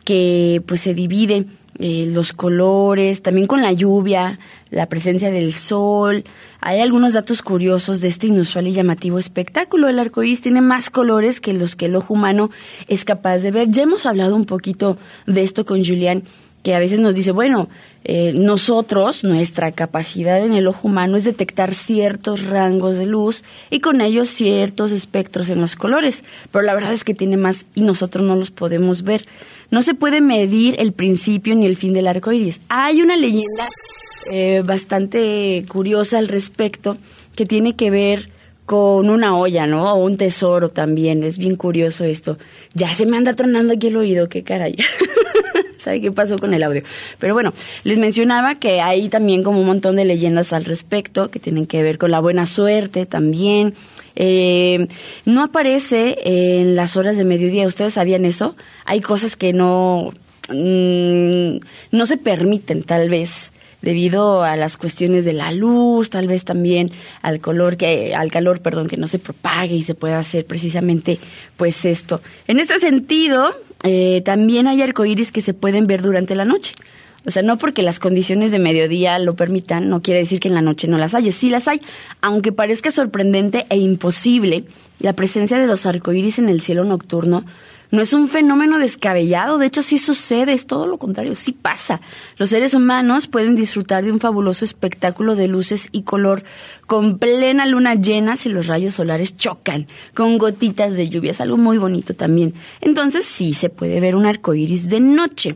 que 0.04 0.62
pues 0.66 0.82
se 0.82 0.94
divide 0.94 1.46
eh, 1.80 2.10
los 2.12 2.34
colores, 2.34 3.22
también 3.22 3.48
con 3.48 3.62
la 3.62 3.72
lluvia, 3.72 4.40
la 4.70 4.88
presencia 4.88 5.32
del 5.32 5.54
sol. 5.54 6.24
Hay 6.60 6.82
algunos 6.82 7.14
datos 7.14 7.42
curiosos 7.42 8.02
de 8.02 8.10
este 8.10 8.28
inusual 8.28 8.68
y 8.68 8.74
llamativo 8.74 9.20
espectáculo. 9.20 9.88
El 9.88 10.00
arco 10.00 10.24
iris 10.24 10.42
tiene 10.42 10.62
más 10.62 10.90
colores 10.90 11.40
que 11.40 11.54
los 11.54 11.76
que 11.76 11.86
el 11.86 11.96
ojo 11.96 12.14
humano 12.14 12.50
es 12.88 13.06
capaz 13.06 13.40
de 13.40 13.52
ver. 13.52 13.70
Ya 13.70 13.84
hemos 13.84 14.06
hablado 14.06 14.36
un 14.36 14.46
poquito 14.46 14.98
de 15.26 15.44
esto 15.44 15.66
con 15.66 15.84
Julián, 15.84 16.24
que 16.64 16.74
a 16.74 16.80
veces 16.80 17.00
nos 17.02 17.14
dice, 17.14 17.32
bueno, 17.32 17.70
eh, 18.06 18.34
nosotros, 18.34 19.24
nuestra 19.24 19.72
capacidad 19.74 20.44
en 20.44 20.54
el 20.54 20.68
ojo 20.68 20.88
humano 20.88 21.18
es 21.18 21.26
detectar 21.26 21.76
ciertos 21.76 22.48
rangos 22.48 22.98
de 22.98 23.06
luz 23.06 23.44
y 23.70 23.82
con 23.82 24.02
ellos 24.02 24.30
ciertos 24.30 24.92
espectros 24.92 25.50
en 25.50 25.62
los 25.62 25.76
colores, 25.76 26.24
pero 26.52 26.64
la 26.64 26.74
verdad 26.74 26.94
es 26.94 27.04
que 27.04 27.14
tiene 27.14 27.38
más 27.38 27.66
y 27.76 27.82
nosotros 27.82 28.26
no 28.26 28.36
los 28.36 28.52
podemos 28.52 29.04
ver. 29.04 29.26
No 29.72 29.82
se 29.82 29.94
puede 29.94 30.22
medir 30.22 30.76
el 30.80 30.94
principio 30.94 31.56
ni 31.56 31.66
el 31.66 31.78
fin 31.78 31.94
del 31.94 32.08
arco 32.08 32.32
iris. 32.32 32.62
Hay 32.70 33.02
una 33.02 33.18
leyenda 33.18 33.68
eh, 34.32 34.62
bastante 34.66 35.66
curiosa 35.68 36.18
al 36.18 36.28
respecto 36.28 36.98
que 37.36 37.46
tiene 37.46 37.76
que 37.76 37.90
ver 37.90 38.30
con 38.66 39.10
una 39.10 39.36
olla, 39.38 39.68
¿no? 39.68 39.94
O 39.94 40.04
un 40.04 40.18
tesoro 40.18 40.70
también. 40.70 41.24
Es 41.24 41.38
bien 41.38 41.56
curioso 41.56 42.04
esto. 42.04 42.38
Ya 42.74 42.94
se 42.94 43.06
me 43.06 43.18
anda 43.18 43.34
tronando 43.34 43.74
aquí 43.74 43.88
el 43.88 43.98
oído, 43.98 44.30
qué 44.30 44.44
caray. 44.44 44.76
¿Sabe 45.78 46.00
qué 46.00 46.12
pasó 46.14 46.38
con 46.38 46.54
el 46.54 46.64
audio? 46.64 46.82
Pero 47.20 47.34
bueno, 47.34 47.52
les 47.84 47.98
mencionaba 47.98 48.56
que 48.56 48.80
hay 48.80 49.10
también 49.10 49.44
como 49.44 49.60
un 49.60 49.68
montón 49.68 49.98
de 49.98 50.06
leyendas 50.06 50.54
al 50.54 50.64
respecto 50.64 51.30
que 51.30 51.40
tienen 51.40 51.66
que 51.66 51.84
ver 51.84 51.98
con 51.98 52.10
la 52.10 52.22
buena 52.22 52.46
suerte 52.46 53.06
también. 53.06 53.74
Eh, 54.16 54.88
no 55.26 55.44
aparece 55.44 56.18
en 56.24 56.78
las 56.78 56.96
horas 56.96 57.18
de 57.18 57.26
mediodía. 57.26 57.68
¿Ustedes 57.68 57.96
sabían 57.96 58.24
eso? 58.24 58.56
Hay 58.86 59.02
cosas 59.02 59.36
que 59.36 59.52
no, 59.52 60.12
mm, 60.50 61.58
no 61.92 62.06
se 62.06 62.18
permiten 62.18 62.84
tal 62.84 63.10
vez 63.10 63.52
debido 63.84 64.44
a 64.44 64.56
las 64.56 64.78
cuestiones 64.78 65.26
de 65.26 65.34
la 65.34 65.52
luz, 65.52 66.10
tal 66.10 66.26
vez 66.26 66.46
también 66.46 66.90
al 67.22 67.40
color 67.40 67.78
que 67.78 68.16
al 68.16 68.32
calor, 68.32 68.62
perdón, 68.62 68.88
que 68.88 68.98
no 68.98 69.08
se 69.08 69.20
propague 69.20 69.76
y 69.76 69.84
se 69.84 69.94
pueda 69.94 70.18
hacer 70.18 70.46
precisamente 70.46 71.20
pues 71.58 71.86
esto. 71.86 72.22
En 72.48 72.60
este 72.60 72.80
sentido, 72.80 73.54
eh, 73.84 74.22
también 74.24 74.68
hay 74.68 74.82
arcoíris 74.82 75.34
que 75.34 75.42
se 75.42 75.54
pueden 75.54 75.86
ver 75.86 76.02
durante 76.02 76.34
la 76.34 76.46
noche. 76.46 76.72
O 77.26 77.30
sea, 77.30 77.44
no 77.44 77.58
porque 77.58 77.84
las 77.84 78.00
condiciones 78.00 78.52
de 78.52 78.60
mediodía 78.60 79.20
lo 79.20 79.36
permitan, 79.36 79.90
no 79.90 80.02
quiere 80.02 80.22
decir 80.22 80.40
que 80.40 80.48
en 80.48 80.56
la 80.56 80.62
noche 80.62 80.88
no 80.88 80.98
las 80.98 81.14
haya. 81.14 81.32
Sí 81.32 81.50
las 81.50 81.68
hay, 81.68 81.82
aunque 82.22 82.52
parezca 82.52 82.90
sorprendente 82.90 83.66
e 83.70 83.78
imposible, 83.78 84.64
la 85.00 85.14
presencia 85.14 85.58
de 85.58 85.68
los 85.68 85.86
arcoíris 85.86 86.40
en 86.40 86.48
el 86.48 86.62
cielo 86.62 86.86
nocturno 86.86 87.44
no 87.94 88.02
es 88.02 88.12
un 88.14 88.28
fenómeno 88.28 88.80
descabellado, 88.80 89.60
de 89.60 89.68
hecho 89.68 89.84
sí 89.84 90.00
sucede, 90.00 90.54
es 90.54 90.66
todo 90.66 90.88
lo 90.88 90.98
contrario, 90.98 91.36
sí 91.36 91.52
pasa. 91.52 92.02
Los 92.38 92.50
seres 92.50 92.74
humanos 92.74 93.28
pueden 93.28 93.54
disfrutar 93.54 94.04
de 94.04 94.12
un 94.12 94.20
fabuloso 94.20 94.66
espectáculo 94.66 95.36
de 95.36 95.48
luces 95.48 95.90
y 95.92 96.02
color 96.02 96.44
con 96.88 97.20
plena 97.20 97.68
luna 97.68 97.94
llena 97.94 98.36
si 98.36 98.50
los 98.50 98.66
rayos 98.66 98.96
solares 98.96 99.38
chocan 99.38 99.86
con 100.16 100.40
gotitas 100.40 100.94
de 100.94 101.08
lluvia, 101.08 101.30
es 101.30 101.42
algo 101.42 101.58
muy 101.58 101.78
bonito 101.78 102.16
también. 102.16 102.56
Entonces 102.82 103.26
sí 103.26 103.54
se 103.54 103.70
puede 103.70 104.00
ver 104.00 104.16
un 104.16 104.26
arco 104.26 104.56
iris 104.56 104.90
de 104.90 105.00
noche. 105.00 105.56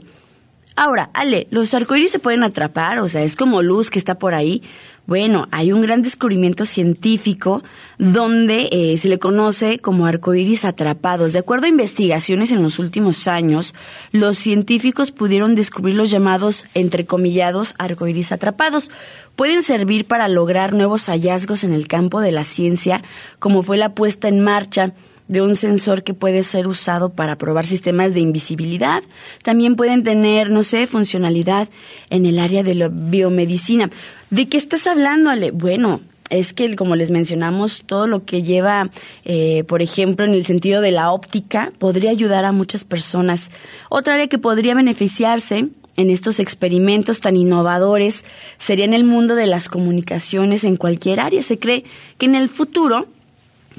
Ahora, 0.80 1.10
Ale, 1.16 1.48
¿los 1.50 1.74
arcoíris 1.74 2.12
se 2.12 2.20
pueden 2.20 2.44
atrapar? 2.44 3.00
O 3.00 3.08
sea, 3.08 3.24
es 3.24 3.36
como 3.36 3.64
luz 3.64 3.90
que 3.90 3.98
está 3.98 4.20
por 4.20 4.36
ahí. 4.36 4.62
Bueno, 5.08 5.48
hay 5.52 5.72
un 5.72 5.80
gran 5.82 6.02
descubrimiento 6.02 6.66
científico 6.66 7.64
donde 7.98 8.68
eh, 8.74 8.98
se 8.98 9.08
le 9.08 9.20
conoce 9.20 9.80
como 9.80 10.06
arcoíris 10.06 10.66
atrapados. 10.66 11.32
De 11.32 11.40
acuerdo 11.40 11.66
a 11.66 11.70
investigaciones 11.70 12.52
en 12.52 12.62
los 12.62 12.78
últimos 12.78 13.26
años, 13.30 13.74
los 14.12 14.38
científicos 14.38 15.14
pudieron 15.14 15.56
descubrir 15.56 15.96
los 15.96 16.12
llamados 16.12 16.66
entrecomillados 16.74 17.74
arcoíris 17.78 18.34
atrapados. 18.34 18.92
Pueden 19.38 19.64
servir 19.64 20.06
para 20.06 20.28
lograr 20.28 20.74
nuevos 20.74 21.06
hallazgos 21.08 21.64
en 21.64 21.72
el 21.72 21.88
campo 21.88 22.20
de 22.20 22.34
la 22.34 22.44
ciencia, 22.44 23.02
como 23.40 23.64
fue 23.64 23.78
la 23.78 23.96
puesta 23.96 24.28
en 24.28 24.42
marcha 24.42 24.94
de 25.28 25.42
un 25.42 25.56
sensor 25.56 26.04
que 26.04 26.14
puede 26.14 26.44
ser 26.44 26.68
usado 26.68 27.10
para 27.10 27.38
probar 27.38 27.66
sistemas 27.66 28.14
de 28.14 28.22
invisibilidad. 28.22 29.04
También 29.44 29.76
pueden 29.76 30.04
tener, 30.04 30.50
no 30.50 30.64
sé, 30.64 30.88
funcionalidad 30.88 31.68
en 32.10 32.26
el 32.26 32.40
área 32.40 32.64
de 32.64 32.76
la 32.76 32.90
biomedicina. 32.90 33.90
¿De 34.30 34.48
qué 34.48 34.58
estás 34.58 34.88
hablando, 34.88 35.30
Ale? 35.30 35.52
Bueno, 35.52 36.02
es 36.30 36.54
que, 36.54 36.76
como 36.76 36.96
les 36.96 37.12
mencionamos, 37.12 37.84
todo 37.86 38.08
lo 38.08 38.26
que 38.26 38.44
lleva, 38.44 38.90
eh, 39.26 39.64
por 39.68 39.82
ejemplo, 39.82 40.26
en 40.26 40.34
el 40.34 40.46
sentido 40.46 40.82
de 40.82 40.92
la 40.92 41.12
óptica, 41.12 41.72
podría 41.78 42.12
ayudar 42.12 42.46
a 42.46 42.52
muchas 42.52 42.86
personas. 42.86 43.52
Otra 43.90 44.16
área 44.16 44.28
que 44.28 44.38
podría 44.38 44.76
beneficiarse 44.76 45.70
en 45.98 46.10
estos 46.10 46.40
experimentos 46.40 47.22
tan 47.22 47.36
innovadores 47.36 48.24
sería 48.58 48.86
en 48.86 48.94
el 48.94 49.04
mundo 49.04 49.36
de 49.36 49.48
las 49.48 49.68
comunicaciones 49.68 50.64
en 50.64 50.76
cualquier 50.76 51.20
área. 51.20 51.42
Se 51.42 51.58
cree 51.58 51.84
que 52.18 52.28
en 52.28 52.36
el 52.36 52.50
futuro 52.50 53.08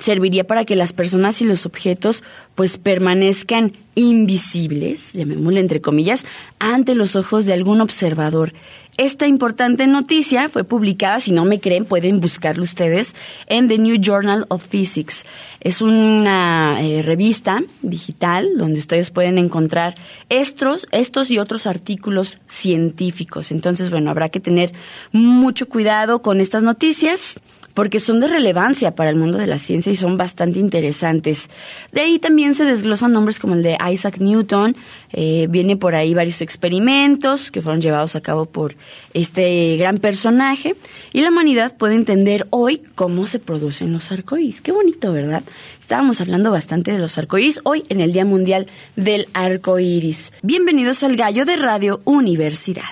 serviría 0.00 0.45
para 0.45 0.64
que 0.64 0.76
las 0.76 0.93
personas 0.93 1.40
y 1.40 1.45
los 1.45 1.67
objetos 1.67 2.23
pues 2.55 2.78
permanezcan 2.78 3.73
invisibles, 3.95 5.12
llamémosle 5.12 5.61
entre 5.61 5.81
comillas, 5.81 6.25
ante 6.59 6.95
los 6.95 7.17
ojos 7.17 7.47
de 7.47 7.52
algún 7.52 7.81
observador. 7.81 8.52
Esta 8.99 9.28
importante 9.28 9.87
noticia 9.87 10.49
fue 10.49 10.64
publicada, 10.64 11.21
si 11.21 11.31
no 11.31 11.45
me 11.45 11.61
creen, 11.61 11.85
pueden 11.85 12.19
buscarlo 12.19 12.64
ustedes, 12.64 13.14
en 13.47 13.69
The 13.69 13.78
New 13.78 13.99
Journal 14.00 14.45
of 14.49 14.67
Physics. 14.67 15.25
Es 15.61 15.81
una 15.81 16.83
eh, 16.83 17.02
revista 17.02 17.62
digital 17.81 18.49
donde 18.57 18.81
ustedes 18.81 19.12
pueden 19.12 19.38
encontrar 19.38 19.95
estos, 20.31 20.88
estos 20.90 21.31
y 21.31 21.38
otros 21.38 21.69
artículos 21.69 22.40
científicos. 22.49 23.52
Entonces, 23.52 23.90
bueno, 23.90 24.11
habrá 24.11 24.31
que 24.31 24.40
tener 24.40 24.73
mucho 25.12 25.69
cuidado 25.69 26.21
con 26.21 26.40
estas 26.40 26.64
noticias 26.64 27.40
porque 27.78 28.00
son 28.00 28.19
de 28.19 28.26
relevancia 28.26 28.97
para 28.97 29.11
el 29.11 29.14
mundo 29.14 29.38
de 29.38 29.47
la 29.47 29.57
ciencia 29.57 29.93
y 29.93 29.95
son 29.95 30.17
bastante 30.17 30.59
interesantes. 30.59 31.49
De 31.93 32.00
ahí 32.00 32.19
también 32.19 32.52
se 32.55 32.64
desglosan 32.64 33.12
nombres 33.12 33.38
como 33.38 33.55
el 33.55 33.62
de 33.62 33.78
Isaac 33.93 34.19
Newton, 34.19 34.75
eh, 35.12 35.47
viene 35.49 35.76
por 35.76 35.95
ahí 35.95 36.12
varios 36.12 36.43
experimentos 36.43 37.52
que 37.52 37.62
fueron 37.62 37.81
llevados 37.81 38.17
a 38.17 38.21
cabo 38.21 38.47
por 38.47 38.75
este 39.14 39.76
gran 39.76 39.99
personaje 39.99 40.76
y 41.12 41.23
la 41.23 41.30
humanidad 41.30 41.76
puede 41.76 41.95
entender 41.95 42.47
hoy 42.50 42.83
cómo 42.95 43.26
se 43.26 43.38
producen 43.38 43.92
los 43.92 44.12
arcoíris. 44.12 44.61
Qué 44.61 44.73
bonito, 44.73 45.12
¿verdad? 45.12 45.42
Estábamos 45.80 46.21
hablando 46.21 46.50
bastante 46.50 46.92
de 46.92 46.99
los 46.99 47.18
arcoíris 47.18 47.61
hoy 47.64 47.85
en 47.88 48.00
el 48.00 48.12
Día 48.12 48.25
Mundial 48.25 48.66
del 48.97 49.28
Arcoíris. 49.33 50.33
Bienvenidos 50.42 51.02
al 51.02 51.16
Gallo 51.16 51.45
de 51.45 51.57
Radio 51.57 52.00
Universidad. 52.04 52.85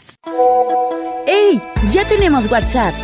¡Hey! 1.26 1.61
Ya 1.91 2.07
tenemos 2.09 2.50
WhatsApp. 2.50 2.95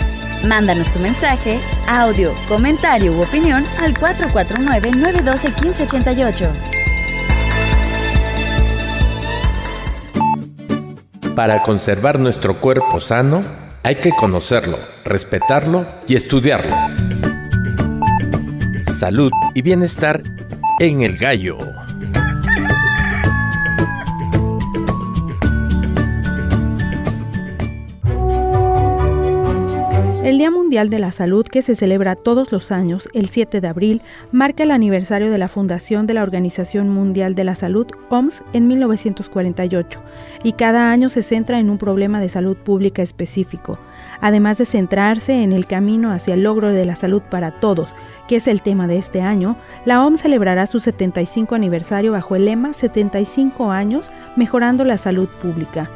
Mándanos 0.45 0.93
tu 0.93 0.99
mensaje, 0.99 1.61
audio, 1.87 2.35
comentario 2.49 3.13
u 3.13 3.23
opinión 3.23 3.65
al 3.79 3.95
449-912-1588. 3.95 6.92
Para 11.35 11.63
conservar 11.63 12.19
nuestro 12.19 12.61
cuerpo 12.61 13.01
sano, 13.01 13.43
hay 13.83 13.95
que 13.95 14.11
conocerlo, 14.11 14.79
respetarlo 15.03 15.87
y 16.07 16.15
estudiarlo. 16.15 16.77
Salud 18.93 19.33
y 19.55 19.63
bienestar 19.63 20.23
en 20.79 21.01
el 21.01 21.17
gallo. 21.17 21.57
El 30.23 30.39
Día 30.39 30.53
Mundial 30.53 30.89
de 30.89 31.01
la 31.01 31.11
Salud, 31.11 31.45
que 31.45 31.63
se 31.63 31.75
celebra 31.75 32.15
todos 32.15 32.53
los 32.53 32.71
años, 32.71 33.09
el 33.13 33.29
7 33.29 33.61
de 33.61 33.67
abril, 33.67 34.03
marca 34.31 34.63
el 34.63 34.71
aniversario 34.71 35.33
de 35.33 35.39
la 35.39 35.49
fundación 35.49 36.07
de 36.07 36.15
la 36.15 36.23
Organización 36.23 36.89
Mundial 36.91 37.35
de 37.35 37.43
la 37.43 37.57
Salud, 37.57 37.89
OMS, 38.09 38.45
en 38.53 38.69
1948, 38.69 40.01
y 40.45 40.53
cada 40.53 40.93
año 40.93 41.09
se 41.09 41.25
centra 41.25 41.59
en 41.59 41.71
un 41.71 41.77
problema 41.77 42.21
de 42.21 42.29
salud 42.29 42.57
pública 42.57 43.03
específico, 43.03 43.81
además 44.21 44.59
de 44.59 44.65
centrarse 44.65 45.43
en 45.43 45.53
el 45.53 45.67
camino 45.67 46.13
hacia 46.13 46.35
el 46.35 46.45
logro 46.45 46.69
de 46.69 46.85
la 46.85 46.95
salud 46.95 47.23
para 47.29 47.59
todos, 47.59 47.89
que 48.29 48.37
es 48.37 48.47
el 48.47 48.63
tema 48.63 48.87
de 48.87 48.99
este 48.99 49.23
año, 49.23 49.57
la 49.85 50.07
OMS 50.07 50.21
celebrará 50.21 50.69
su 50.69 50.79
75 50.79 51.57
aniversario 51.57 52.13
bajo 52.13 52.37
el 52.37 52.45
lema 52.45 52.75
75 52.75 53.73
años 53.73 54.13
mejorando 54.37 54.85
la 54.85 54.99
salud 54.99 55.29
pública. 55.43 55.91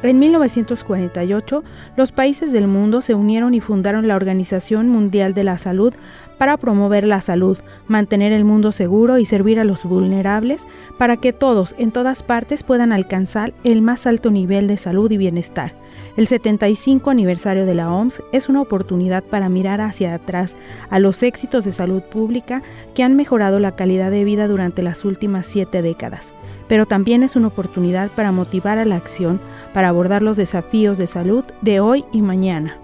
En 0.00 0.20
1948, 0.20 1.64
los 1.96 2.12
países 2.12 2.52
del 2.52 2.68
mundo 2.68 3.02
se 3.02 3.14
unieron 3.14 3.54
y 3.54 3.60
fundaron 3.60 4.06
la 4.06 4.14
Organización 4.14 4.88
Mundial 4.88 5.34
de 5.34 5.42
la 5.42 5.58
Salud 5.58 5.92
para 6.38 6.56
promover 6.56 7.02
la 7.02 7.20
salud, 7.20 7.58
mantener 7.88 8.32
el 8.32 8.44
mundo 8.44 8.70
seguro 8.70 9.18
y 9.18 9.24
servir 9.24 9.58
a 9.58 9.64
los 9.64 9.82
vulnerables 9.82 10.64
para 10.98 11.16
que 11.16 11.32
todos, 11.32 11.74
en 11.78 11.90
todas 11.90 12.22
partes, 12.22 12.62
puedan 12.62 12.92
alcanzar 12.92 13.52
el 13.64 13.82
más 13.82 14.06
alto 14.06 14.30
nivel 14.30 14.68
de 14.68 14.76
salud 14.76 15.10
y 15.10 15.16
bienestar. 15.16 15.74
El 16.16 16.28
75 16.28 17.10
aniversario 17.10 17.66
de 17.66 17.74
la 17.74 17.92
OMS 17.92 18.22
es 18.32 18.48
una 18.48 18.60
oportunidad 18.60 19.24
para 19.24 19.48
mirar 19.48 19.80
hacia 19.80 20.14
atrás 20.14 20.54
a 20.90 21.00
los 21.00 21.24
éxitos 21.24 21.64
de 21.64 21.72
salud 21.72 22.02
pública 22.02 22.62
que 22.94 23.02
han 23.02 23.16
mejorado 23.16 23.58
la 23.58 23.74
calidad 23.74 24.12
de 24.12 24.22
vida 24.22 24.46
durante 24.46 24.82
las 24.82 25.04
últimas 25.04 25.46
siete 25.46 25.82
décadas, 25.82 26.32
pero 26.68 26.86
también 26.86 27.22
es 27.22 27.34
una 27.34 27.48
oportunidad 27.48 28.10
para 28.10 28.30
motivar 28.30 28.78
a 28.78 28.84
la 28.84 28.96
acción 28.96 29.40
para 29.72 29.88
abordar 29.88 30.22
los 30.22 30.36
desafíos 30.36 30.98
de 30.98 31.06
salud 31.06 31.44
de 31.62 31.80
hoy 31.80 32.04
y 32.12 32.22
mañana. 32.22 32.76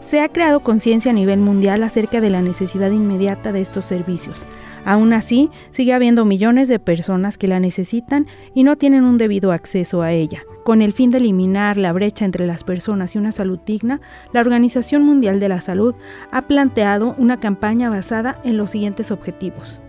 Se 0.00 0.20
ha 0.20 0.28
creado 0.28 0.60
conciencia 0.60 1.10
a 1.10 1.14
nivel 1.14 1.40
mundial 1.40 1.82
acerca 1.82 2.20
de 2.20 2.30
la 2.30 2.42
necesidad 2.42 2.90
inmediata 2.90 3.52
de 3.52 3.60
estos 3.60 3.84
servicios. 3.84 4.46
Aún 4.84 5.12
así, 5.12 5.50
sigue 5.72 5.92
habiendo 5.92 6.24
millones 6.24 6.66
de 6.66 6.78
personas 6.78 7.36
que 7.36 7.48
la 7.48 7.60
necesitan 7.60 8.26
y 8.54 8.64
no 8.64 8.76
tienen 8.76 9.04
un 9.04 9.18
debido 9.18 9.52
acceso 9.52 10.00
a 10.00 10.12
ella. 10.12 10.42
Con 10.64 10.80
el 10.82 10.92
fin 10.92 11.10
de 11.10 11.18
eliminar 11.18 11.76
la 11.76 11.92
brecha 11.92 12.24
entre 12.24 12.46
las 12.46 12.64
personas 12.64 13.14
y 13.14 13.18
una 13.18 13.32
salud 13.32 13.58
digna, 13.64 14.00
la 14.32 14.40
Organización 14.40 15.04
Mundial 15.04 15.38
de 15.38 15.48
la 15.48 15.60
Salud 15.60 15.94
ha 16.32 16.42
planteado 16.42 17.14
una 17.18 17.40
campaña 17.40 17.90
basada 17.90 18.40
en 18.44 18.56
los 18.56 18.70
siguientes 18.70 19.10
objetivos 19.10 19.80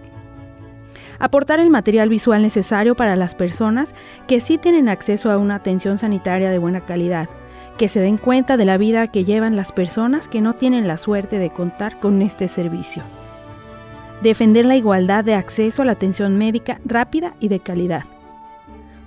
aportar 1.22 1.60
el 1.60 1.70
material 1.70 2.10
visual 2.10 2.42
necesario 2.42 2.96
para 2.96 3.16
las 3.16 3.36
personas 3.36 3.94
que 4.28 4.42
sí 4.42 4.58
tienen 4.58 4.90
acceso 4.90 5.32
a 5.32 5.38
una 5.38 5.56
atención 5.56 6.00
sanitaria 6.00 6.50
de 6.50 6.58
buena 6.58 6.82
calidad, 6.82 7.30
que 7.78 7.90
se 7.90 8.00
den 8.00 8.18
cuenta 8.18 8.58
de 8.58 8.66
la 8.66 8.78
vida 8.78 9.08
que 9.08 9.24
llevan 9.24 9.56
las 9.56 9.72
personas 9.72 10.28
que 10.28 10.42
no 10.42 10.56
tienen 10.56 10.88
la 10.88 10.98
suerte 10.98 11.38
de 11.38 11.51
contar 11.51 12.00
con 12.00 12.24
este 12.24 12.48
servicio. 12.48 13.04
Defender 14.24 14.66
la 14.66 14.75
igualdad 14.75 15.24
de 15.24 15.36
acceso 15.36 15.84
a 15.84 15.86
la 15.86 15.94
atención 15.94 16.38
médica 16.40 16.82
rápida 16.86 17.36
y 17.40 17.50
de 17.50 17.60
calidad. 17.60 18.04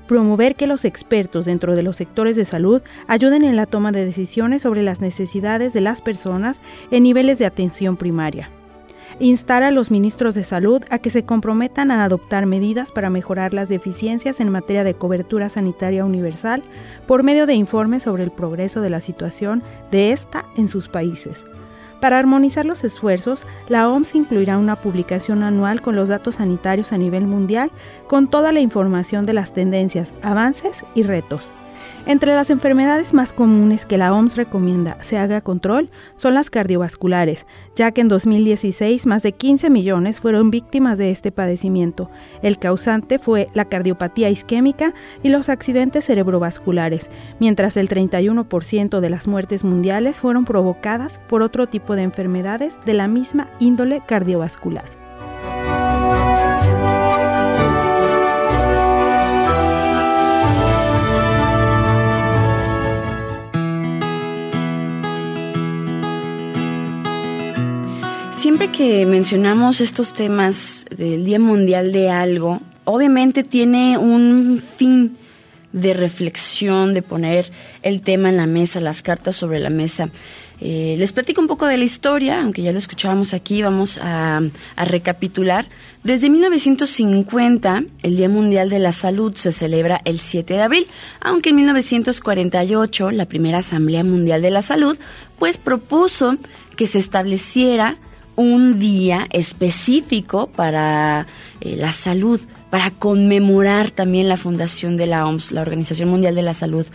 Promover 0.07 0.55
que 0.55 0.69
los 0.69 0.85
expertos 0.85 1.47
dentro 1.47 1.75
de 1.75 1.83
los 1.83 1.97
sectores 1.97 2.37
de 2.37 2.45
salud 2.45 2.81
ayuden 3.09 3.43
en 3.43 3.57
la 3.57 3.67
toma 3.67 3.91
de 3.91 4.05
decisiones 4.05 4.63
sobre 4.63 4.83
las 4.83 5.01
necesidades 5.01 5.73
de 5.73 5.81
las 5.81 6.01
personas 6.01 6.61
en 6.93 7.03
niveles 7.03 7.39
de 7.39 7.47
atención 7.47 7.97
primaria 7.97 8.51
instar 9.19 9.63
a 9.63 9.71
los 9.71 9.91
ministros 9.91 10.35
de 10.35 10.45
salud 10.45 10.83
a 10.91 10.99
que 10.99 11.11
se 11.11 11.25
comprometan 11.25 11.91
a 11.91 12.05
adoptar 12.05 12.47
medidas 12.47 12.93
para 12.93 13.11
mejorar 13.11 13.55
las 13.55 13.69
deficiencias 13.69 14.41
en 14.41 14.51
materia 14.51 14.85
de 14.85 14.95
cobertura 14.95 15.49
sanitaria 15.49 16.05
universal 16.05 16.63
por 17.07 17.23
medio 17.23 17.47
de 17.47 17.55
informes 17.55 18.03
sobre 18.03 18.25
el 18.25 18.31
progreso 18.31 18.81
de 18.81 18.91
la 18.91 19.01
situación 19.01 19.63
de 19.91 20.13
esta 20.13 20.45
en 20.57 20.69
sus 20.69 20.89
países. 20.89 21.45
Para 22.01 22.19
armonizar 22.19 22.67
los 22.67 22.85
esfuerzos, 22.85 23.47
la 23.69 23.89
OMS 23.89 24.15
incluirá 24.15 24.59
una 24.59 24.77
publicación 24.77 25.43
anual 25.43 25.81
con 25.81 25.97
los 25.97 26.11
datos 26.11 26.35
sanitarios 26.35 26.93
a 26.93 26.99
nivel 26.99 27.27
mundial, 27.27 27.71
con 28.09 28.29
toda 28.29 28.53
la 28.53 28.61
información 28.61 29.25
de 29.25 29.33
las 29.33 29.55
tendencias, 29.55 30.13
avances 30.23 30.85
y 30.95 31.03
retos. 31.03 31.49
Entre 32.07 32.35
las 32.35 32.51
enfermedades 32.51 33.15
más 33.15 33.33
comunes 33.33 33.87
que 33.87 33.97
la 33.97 34.13
OMS 34.13 34.37
recomienda 34.37 34.99
se 35.01 35.17
haga 35.17 35.41
control 35.41 35.89
son 36.17 36.35
las 36.35 36.51
cardiovasculares, 36.51 37.47
ya 37.77 37.93
que 37.93 38.03
en 38.03 38.09
2016 38.09 39.07
más 39.07 39.23
de 39.23 39.33
15 39.33 39.71
millones 39.71 40.21
fueron 40.21 40.51
víctimas 40.51 40.99
de 40.99 41.11
este 41.11 41.33
padecimiento. 41.33 42.11
El 42.43 42.59
causante 42.59 43.19
fue 43.19 43.47
la 43.55 43.65
cardiopatía 43.65 44.29
isquémica 44.29 44.93
y 45.23 45.31
los 45.31 45.49
accidentes 45.49 46.05
cerebrovasculares, 46.05 47.09
mientras 47.41 47.79
el 47.79 47.89
31% 47.89 49.01
de 49.01 49.11
las 49.11 49.27
muertes 49.27 49.65
mundiales 49.65 50.21
fueron 50.21 50.45
provocadas 50.45 51.19
por 51.27 51.41
otro 51.41 51.69
tipo 51.69 51.97
de 51.97 52.03
enfermedades 52.03 52.77
de 52.85 52.93
la 52.93 53.09
misma 53.09 53.49
índole 53.61 54.03
cardiovascular. 54.07 55.04
Siempre 68.55 68.71
que 68.71 69.05
mencionamos 69.05 69.81
estos 69.81 70.13
temas 70.13 70.87
del 70.97 71.25
Día 71.25 71.41
Mundial 71.41 71.91
de 71.91 72.09
algo, 72.09 72.61
obviamente 72.85 73.43
tiene 73.43 73.99
un 73.99 74.63
fin 74.63 75.17
de 75.73 75.93
reflexión, 75.93 76.95
de 76.95 77.03
poner 77.03 77.51
el 77.83 78.01
tema 78.01 78.29
en 78.29 78.37
la 78.37 78.47
mesa, 78.47 78.81
las 78.81 79.03
cartas 79.03 79.35
sobre 79.35 79.59
la 79.59 79.71
mesa. 79.71 80.09
Eh, 80.61 80.95
les 80.97 81.13
platico 81.13 81.41
un 81.41 81.49
poco 81.49 81.67
de 81.67 81.79
la 81.79 81.83
historia, 81.83 82.41
aunque 82.41 82.63
ya 82.63 82.71
lo 82.71 82.79
escuchábamos 82.79 83.35
aquí, 83.35 83.61
vamos 83.61 83.99
a, 83.99 84.41
a, 84.77 84.85
recapitular. 84.85 85.67
Desde 86.05 86.31
1950, 86.31 87.83
el 88.05 88.17
Día 88.17 88.29
Mundial 88.29 88.71
de 88.71 88.79
la 88.79 88.93
Salud 88.93 89.35
se 89.35 89.51
celebra 89.51 90.01
el 90.05 90.21
7 90.21 90.55
de 90.55 90.63
abril, 90.63 90.87
aunque 91.21 91.51
en 91.51 91.57
1948 91.57 93.11
la 93.11 93.27
primera 93.27 93.59
Asamblea 93.59 94.05
Mundial 94.05 94.43
de 94.43 94.53
la 94.53 94.63
Salud 94.63 94.97
pues 95.41 95.59
propuso 95.59 96.37
que 96.77 96.87
se 96.87 97.01
estableciera 97.01 97.99
un 98.37 98.79
día 98.79 99.27
específico 99.31 100.49
para 100.49 101.27
eh, 101.61 101.77
la 101.77 101.93
salud, 101.93 102.41
para 102.71 102.91
conmemorar 102.91 103.91
también 103.91 104.29
la 104.29 104.37
fundación 104.37 104.97
de 104.97 105.07
la 105.07 105.27
OMS, 105.27 105.53
la 105.53 105.63
Organización 105.63 106.09
Mundial 106.09 106.35
de 106.35 106.43
la 106.43 106.55
Salud. 106.55 106.87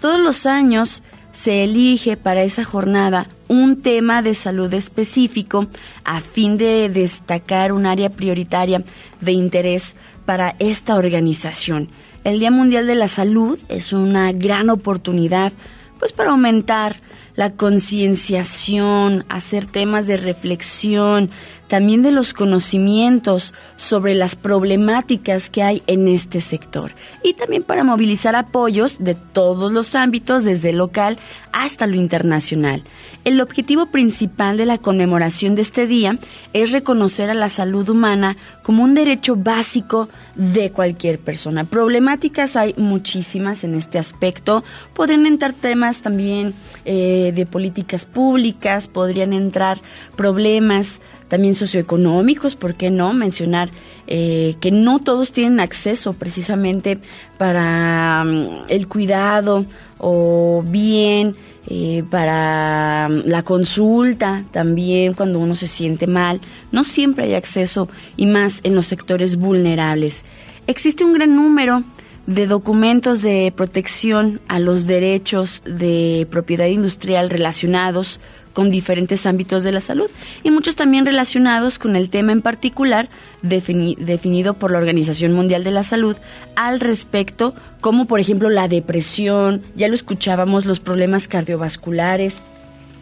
Todos 0.00 0.20
los 0.20 0.46
años 0.46 1.02
se 1.32 1.64
elige 1.64 2.16
para 2.16 2.42
esa 2.42 2.64
jornada 2.64 3.26
un 3.48 3.80
tema 3.80 4.22
de 4.22 4.34
salud 4.34 4.72
específico 4.74 5.66
a 6.04 6.20
fin 6.20 6.58
de 6.58 6.88
destacar 6.88 7.72
un 7.72 7.86
área 7.86 8.10
prioritaria 8.10 8.84
de 9.20 9.32
interés 9.32 9.96
para 10.26 10.54
esta 10.58 10.96
organización. 10.96 11.88
El 12.24 12.38
Día 12.38 12.50
Mundial 12.50 12.86
de 12.86 12.94
la 12.94 13.08
Salud 13.08 13.58
es 13.68 13.92
una 13.92 14.32
gran 14.32 14.70
oportunidad 14.70 15.52
pues 15.98 16.12
para 16.12 16.30
aumentar 16.30 16.96
la 17.34 17.54
concienciación, 17.54 19.24
hacer 19.28 19.64
temas 19.64 20.06
de 20.06 20.16
reflexión, 20.16 21.30
también 21.72 22.02
de 22.02 22.12
los 22.12 22.34
conocimientos 22.34 23.54
sobre 23.76 24.14
las 24.14 24.36
problemáticas 24.36 25.48
que 25.48 25.62
hay 25.62 25.82
en 25.86 26.06
este 26.06 26.42
sector 26.42 26.92
y 27.22 27.32
también 27.32 27.62
para 27.62 27.82
movilizar 27.82 28.36
apoyos 28.36 29.02
de 29.02 29.14
todos 29.14 29.72
los 29.72 29.94
ámbitos, 29.94 30.44
desde 30.44 30.74
local 30.74 31.16
hasta 31.50 31.86
lo 31.86 31.96
internacional. 31.96 32.84
El 33.24 33.40
objetivo 33.40 33.86
principal 33.86 34.58
de 34.58 34.66
la 34.66 34.76
conmemoración 34.76 35.54
de 35.54 35.62
este 35.62 35.86
día 35.86 36.18
es 36.52 36.72
reconocer 36.72 37.30
a 37.30 37.34
la 37.34 37.48
salud 37.48 37.88
humana 37.88 38.36
como 38.62 38.82
un 38.82 38.92
derecho 38.92 39.34
básico 39.36 40.10
de 40.34 40.72
cualquier 40.72 41.18
persona. 41.20 41.64
Problemáticas 41.64 42.56
hay 42.56 42.74
muchísimas 42.76 43.64
en 43.64 43.76
este 43.76 43.98
aspecto. 43.98 44.62
Podrían 44.92 45.24
entrar 45.24 45.54
temas 45.54 46.02
también 46.02 46.52
eh, 46.84 47.32
de 47.34 47.46
políticas 47.46 48.04
públicas, 48.04 48.88
podrían 48.88 49.32
entrar 49.32 49.78
problemas 50.16 51.00
también 51.32 51.54
socioeconómicos, 51.54 52.56
¿por 52.56 52.74
qué 52.74 52.90
no? 52.90 53.14
Mencionar 53.14 53.70
eh, 54.06 54.54
que 54.60 54.70
no 54.70 54.98
todos 54.98 55.32
tienen 55.32 55.60
acceso 55.60 56.12
precisamente 56.12 56.98
para 57.38 58.22
mm, 58.22 58.64
el 58.68 58.86
cuidado 58.86 59.64
o 59.96 60.62
bien 60.66 61.34
eh, 61.68 62.04
para 62.10 63.08
mm, 63.08 63.22
la 63.24 63.42
consulta 63.44 64.44
también 64.50 65.14
cuando 65.14 65.38
uno 65.38 65.54
se 65.54 65.68
siente 65.68 66.06
mal. 66.06 66.38
No 66.70 66.84
siempre 66.84 67.24
hay 67.24 67.34
acceso 67.34 67.88
y 68.18 68.26
más 68.26 68.60
en 68.62 68.74
los 68.74 68.84
sectores 68.84 69.38
vulnerables. 69.38 70.26
Existe 70.66 71.02
un 71.02 71.14
gran 71.14 71.34
número 71.34 71.82
de 72.26 72.46
documentos 72.46 73.22
de 73.22 73.54
protección 73.56 74.42
a 74.48 74.58
los 74.58 74.86
derechos 74.86 75.62
de 75.64 76.26
propiedad 76.30 76.66
industrial 76.66 77.30
relacionados 77.30 78.20
con 78.52 78.70
diferentes 78.70 79.26
ámbitos 79.26 79.64
de 79.64 79.72
la 79.72 79.80
salud 79.80 80.10
y 80.42 80.50
muchos 80.50 80.76
también 80.76 81.06
relacionados 81.06 81.78
con 81.78 81.96
el 81.96 82.10
tema 82.10 82.32
en 82.32 82.42
particular 82.42 83.08
definido 83.42 84.54
por 84.54 84.70
la 84.70 84.78
Organización 84.78 85.32
Mundial 85.32 85.64
de 85.64 85.70
la 85.70 85.82
Salud 85.82 86.16
al 86.56 86.80
respecto, 86.80 87.54
como 87.80 88.06
por 88.06 88.20
ejemplo 88.20 88.50
la 88.50 88.68
depresión, 88.68 89.62
ya 89.74 89.88
lo 89.88 89.94
escuchábamos, 89.94 90.66
los 90.66 90.80
problemas 90.80 91.28
cardiovasculares, 91.28 92.42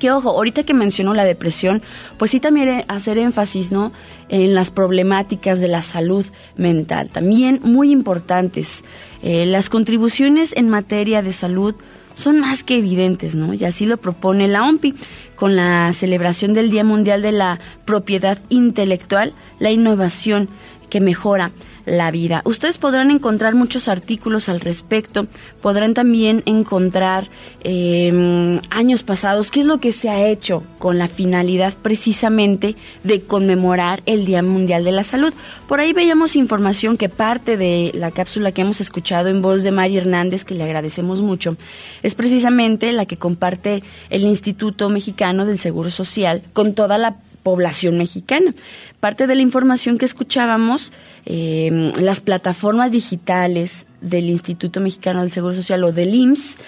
que 0.01 0.11
ojo, 0.11 0.31
ahorita 0.31 0.65
que 0.65 0.75
menciono 0.75 1.15
la 1.15 1.25
depresión, 1.25 1.83
pues 2.19 2.33
sí 2.33 2.41
también 2.41 2.85
hacer 2.89 3.19
énfasis, 3.19 3.71
¿no? 3.71 3.93
En 4.29 4.55
las 4.55 4.73
problemáticas 4.73 5.61
de 5.61 5.69
la 5.69 5.83
salud 5.83 6.27
mental, 6.57 7.11
también 7.11 7.61
muy 7.63 7.93
importantes. 7.93 8.83
Eh, 9.23 9.47
las 9.47 9.69
contribuciones 9.69 10.55
en 10.57 10.69
materia 10.71 11.23
de 11.23 11.33
salud 11.33 11.77
son 12.15 12.41
más 12.41 12.65
que 12.65 12.79
evidentes, 12.79 13.35
¿no? 13.35 13.55
Y 13.55 13.65
así 13.65 13.87
lo 13.87 13.99
propone 13.99 14.49
la 14.49 14.67
OMPI 14.67 14.95
con 15.41 15.57
la 15.57 15.91
celebración 15.95 16.53
del 16.53 16.69
Día 16.69 16.85
Mundial 16.85 17.23
de 17.23 17.33
la 17.33 17.61
Propiedad 17.87 18.37
Intelectual, 18.51 19.33
la 19.59 19.71
innovación 19.71 20.51
que 20.91 21.01
mejora 21.01 21.51
la 21.87 22.11
vida. 22.11 22.43
Ustedes 22.45 22.79
podrán 22.79 23.11
encontrar 23.11 23.55
muchos 23.55 23.89
artículos 23.89 24.49
al 24.49 24.61
respecto, 24.61 25.27
podrán 25.61 25.95
también 25.95 26.43
encontrar 26.47 27.29
em, 27.63 28.61
años 28.71 29.03
pasados 29.03 29.51
qué 29.51 29.61
es 29.61 29.67
lo 29.67 29.79
que 29.79 29.93
se 29.93 30.09
ha 30.09 30.27
hecho 30.27 30.63
con 30.79 30.99
la 30.99 31.09
finalidad 31.09 31.75
precisamente 31.81 32.77
de 33.05 33.23
conmemorar 33.23 34.03
el 34.07 34.25
Día 34.25 34.43
Mundial 34.43 34.85
de 34.85 34.93
la 34.93 35.03
Salud. 35.03 35.33
Por 35.69 35.81
ahí 35.81 35.93
veíamos 35.93 36.37
información 36.37 36.97
que 36.97 37.09
parte 37.09 37.57
de 37.57 37.93
la 37.95 38.11
cápsula 38.11 38.53
que 38.53 38.63
hemos 38.63 38.81
escuchado 38.81 39.29
en 39.29 39.43
voz 39.43 39.63
de 39.63 39.71
Mari 39.71 39.97
Hernández, 39.97 40.45
que 40.45 40.55
le 40.55 40.65
agradecemos 40.65 41.23
mucho, 41.23 41.57
es 42.03 42.15
precisamente 42.15 42.93
la 42.93 43.07
que 43.07 43.17
comparte 43.17 43.83
el 44.11 44.23
Instituto 44.23 44.89
Mexicano 44.89 45.47
del 45.47 45.59
Seguro 45.59 45.91
Social 45.91 46.43
con 46.53 46.75
toda 46.75 46.99
la 46.99 47.17
población 47.43 47.99
mexicana. 47.99 48.55
Parte 49.01 49.27
de 49.27 49.35
la 49.35 49.43
información 49.43 49.99
que 49.99 50.05
escuchábamos, 50.05 50.93
eh, 51.27 51.93
las 51.97 52.21
plataformas 52.21 52.93
digitales 52.93 53.87
del 54.01 54.31
Instituto 54.31 54.81
Mexicano 54.81 55.23
del 55.23 55.31
Seguro 55.31 55.55
Social 55.55 55.83
o 55.85 55.93
del 55.93 56.15
IMSS, 56.15 56.59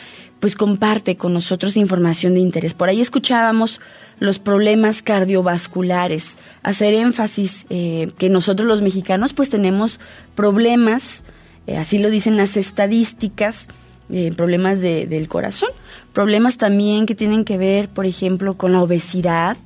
pues 0.41 0.57
comparte 0.57 1.17
con 1.17 1.33
nosotros 1.33 1.77
información 1.77 2.35
de 2.35 2.41
interés. 2.41 2.75
Por 2.75 2.89
ahí 2.89 3.01
escuchábamos 3.01 3.81
los 4.19 4.39
problemas 4.39 5.01
cardiovasculares, 5.03 6.37
hacer 6.63 6.95
énfasis 6.95 7.65
eh, 7.71 8.11
que 8.19 8.29
nosotros 8.29 8.67
los 8.67 8.83
mexicanos 8.83 9.35
pues 9.35 9.51
tenemos 9.51 10.01
problemas, 10.35 11.23
eh, 11.67 11.77
así 11.77 11.99
lo 11.99 12.11
dicen 12.11 12.37
las 12.37 12.57
estadísticas, 12.57 13.69
problemas 14.37 14.83
del 14.83 15.27
corazón, 15.27 15.71
problemas 16.13 16.59
también 16.59 17.07
que 17.07 17.15
tienen 17.15 17.45
que 17.45 17.57
ver, 17.57 17.89
por 17.89 18.05
ejemplo, 18.05 18.59
con 18.59 18.73
la 18.73 18.83
obesidad, 18.83 19.57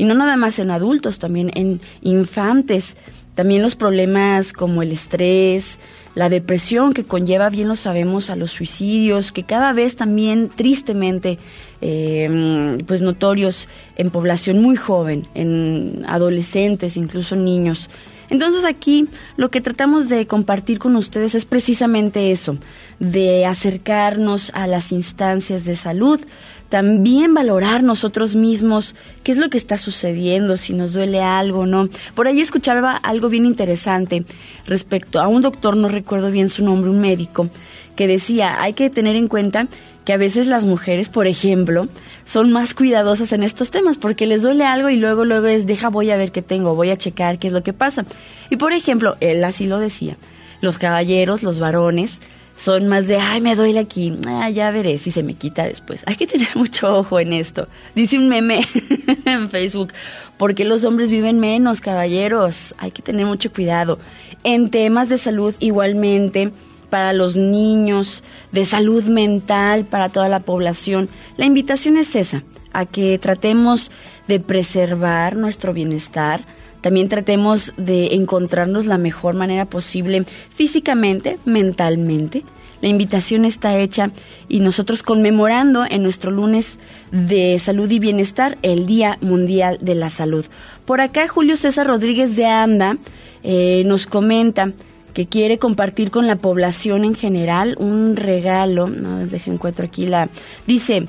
y 0.00 0.04
no 0.04 0.14
nada 0.14 0.34
más 0.36 0.58
en 0.58 0.70
adultos, 0.70 1.18
también 1.18 1.50
en 1.54 1.82
infantes. 2.00 2.96
También 3.34 3.60
los 3.60 3.76
problemas 3.76 4.54
como 4.54 4.80
el 4.80 4.92
estrés, 4.92 5.78
la 6.14 6.30
depresión 6.30 6.94
que 6.94 7.04
conlleva, 7.04 7.50
bien 7.50 7.68
lo 7.68 7.76
sabemos, 7.76 8.30
a 8.30 8.36
los 8.36 8.50
suicidios, 8.50 9.30
que 9.30 9.42
cada 9.42 9.74
vez 9.74 9.96
también 9.96 10.48
tristemente, 10.48 11.38
em, 11.82 12.78
pues 12.86 13.02
notorios 13.02 13.68
en 13.96 14.08
población 14.08 14.62
muy 14.62 14.74
joven, 14.74 15.26
en 15.34 16.02
adolescentes, 16.08 16.96
incluso 16.96 17.36
niños. 17.36 17.90
Entonces 18.30 18.64
aquí 18.64 19.08
lo 19.36 19.50
que 19.50 19.60
tratamos 19.60 20.08
de 20.08 20.26
compartir 20.26 20.78
con 20.78 20.96
ustedes 20.96 21.34
es 21.34 21.44
precisamente 21.44 22.30
eso, 22.30 22.56
de 23.00 23.44
acercarnos 23.44 24.50
a 24.54 24.66
las 24.66 24.92
instancias 24.92 25.64
de 25.64 25.74
salud, 25.76 26.20
también 26.68 27.34
valorar 27.34 27.82
nosotros 27.82 28.36
mismos 28.36 28.94
qué 29.24 29.32
es 29.32 29.38
lo 29.38 29.50
que 29.50 29.58
está 29.58 29.76
sucediendo, 29.76 30.56
si 30.56 30.72
nos 30.72 30.92
duele 30.92 31.20
algo 31.20 31.60
o 31.60 31.66
no. 31.66 31.88
Por 32.14 32.28
ahí 32.28 32.40
escuchaba 32.40 32.96
algo 32.96 33.28
bien 33.28 33.44
interesante 33.44 34.24
respecto 34.66 35.20
a 35.20 35.26
un 35.26 35.42
doctor, 35.42 35.76
no 35.76 35.88
recuerdo 35.88 36.30
bien 36.30 36.48
su 36.48 36.64
nombre, 36.64 36.88
un 36.88 37.00
médico, 37.00 37.50
que 37.96 38.06
decía, 38.06 38.62
hay 38.62 38.72
que 38.72 38.88
tener 38.88 39.16
en 39.16 39.26
cuenta 39.26 39.66
que 40.04 40.12
a 40.12 40.16
veces 40.16 40.46
las 40.46 40.64
mujeres, 40.64 41.08
por 41.08 41.26
ejemplo, 41.26 41.88
son 42.30 42.52
más 42.52 42.74
cuidadosas 42.74 43.32
en 43.32 43.42
estos 43.42 43.72
temas 43.72 43.98
porque 43.98 44.24
les 44.24 44.42
duele 44.42 44.64
algo 44.64 44.88
y 44.88 45.00
luego 45.00 45.24
luego 45.24 45.48
es, 45.48 45.66
deja, 45.66 45.88
voy 45.88 46.12
a 46.12 46.16
ver 46.16 46.30
qué 46.30 46.42
tengo, 46.42 46.76
voy 46.76 46.90
a 46.90 46.96
checar 46.96 47.40
qué 47.40 47.48
es 47.48 47.52
lo 47.52 47.64
que 47.64 47.72
pasa. 47.72 48.04
Y 48.50 48.56
por 48.56 48.72
ejemplo, 48.72 49.16
él 49.18 49.42
así 49.42 49.66
lo 49.66 49.80
decía, 49.80 50.16
los 50.60 50.78
caballeros, 50.78 51.42
los 51.42 51.58
varones, 51.58 52.20
son 52.54 52.86
más 52.86 53.08
de, 53.08 53.16
ay, 53.16 53.40
me 53.40 53.56
duele 53.56 53.80
aquí, 53.80 54.16
ah, 54.28 54.48
ya 54.48 54.70
veré 54.70 54.96
si 54.98 55.10
se 55.10 55.24
me 55.24 55.34
quita 55.34 55.64
después. 55.64 56.04
Hay 56.06 56.14
que 56.14 56.28
tener 56.28 56.46
mucho 56.54 56.98
ojo 56.98 57.18
en 57.18 57.32
esto. 57.32 57.66
Dice 57.96 58.16
un 58.16 58.28
meme 58.28 58.60
en 59.24 59.48
Facebook, 59.48 59.92
porque 60.38 60.64
los 60.64 60.84
hombres 60.84 61.10
viven 61.10 61.40
menos, 61.40 61.80
caballeros? 61.80 62.76
Hay 62.78 62.92
que 62.92 63.02
tener 63.02 63.26
mucho 63.26 63.52
cuidado. 63.52 63.98
En 64.44 64.70
temas 64.70 65.08
de 65.08 65.18
salud 65.18 65.52
igualmente, 65.58 66.52
para 66.90 67.12
los 67.12 67.36
niños, 67.36 68.22
de 68.52 68.64
salud 68.64 69.04
mental, 69.04 69.84
para 69.84 70.08
toda 70.08 70.28
la 70.28 70.40
población, 70.40 71.08
la 71.36 71.46
invitación 71.46 71.96
es 71.96 72.16
esa, 72.16 72.42
a 72.72 72.84
que 72.86 73.18
tratemos 73.18 73.90
de 74.28 74.40
preservar 74.40 75.36
nuestro 75.36 75.72
bienestar, 75.72 76.44
también 76.80 77.08
tratemos 77.08 77.72
de 77.76 78.14
encontrarnos 78.14 78.86
la 78.86 78.98
mejor 78.98 79.34
manera 79.34 79.66
posible 79.66 80.24
físicamente, 80.54 81.38
mentalmente. 81.44 82.42
La 82.80 82.88
invitación 82.88 83.44
está 83.44 83.76
hecha 83.76 84.10
y 84.48 84.60
nosotros 84.60 85.02
conmemorando 85.02 85.84
en 85.88 86.02
nuestro 86.02 86.30
lunes 86.30 86.78
de 87.10 87.58
salud 87.58 87.90
y 87.90 87.98
bienestar 87.98 88.56
el 88.62 88.86
Día 88.86 89.18
Mundial 89.20 89.78
de 89.82 89.94
la 89.94 90.08
Salud. 90.08 90.46
Por 90.86 91.02
acá 91.02 91.28
Julio 91.28 91.56
César 91.56 91.86
Rodríguez 91.86 92.36
de 92.36 92.46
Anda 92.46 92.96
eh, 93.42 93.82
nos 93.84 94.06
comenta 94.06 94.72
que 95.20 95.26
quiere 95.28 95.58
compartir 95.58 96.10
con 96.10 96.26
la 96.26 96.36
población 96.36 97.04
en 97.04 97.14
general 97.14 97.76
un 97.78 98.16
regalo. 98.16 98.86
No, 98.88 99.18
deje 99.18 99.50
encuentro 99.50 99.84
aquí 99.84 100.06
la. 100.06 100.30
Dice. 100.66 101.06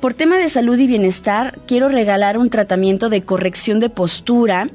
Por 0.00 0.14
tema 0.14 0.38
de 0.38 0.48
salud 0.48 0.78
y 0.78 0.86
bienestar, 0.86 1.58
quiero 1.66 1.88
regalar 1.88 2.38
un 2.38 2.50
tratamiento 2.50 3.08
de 3.08 3.22
corrección 3.22 3.80
de 3.80 3.90
postura 3.90 4.68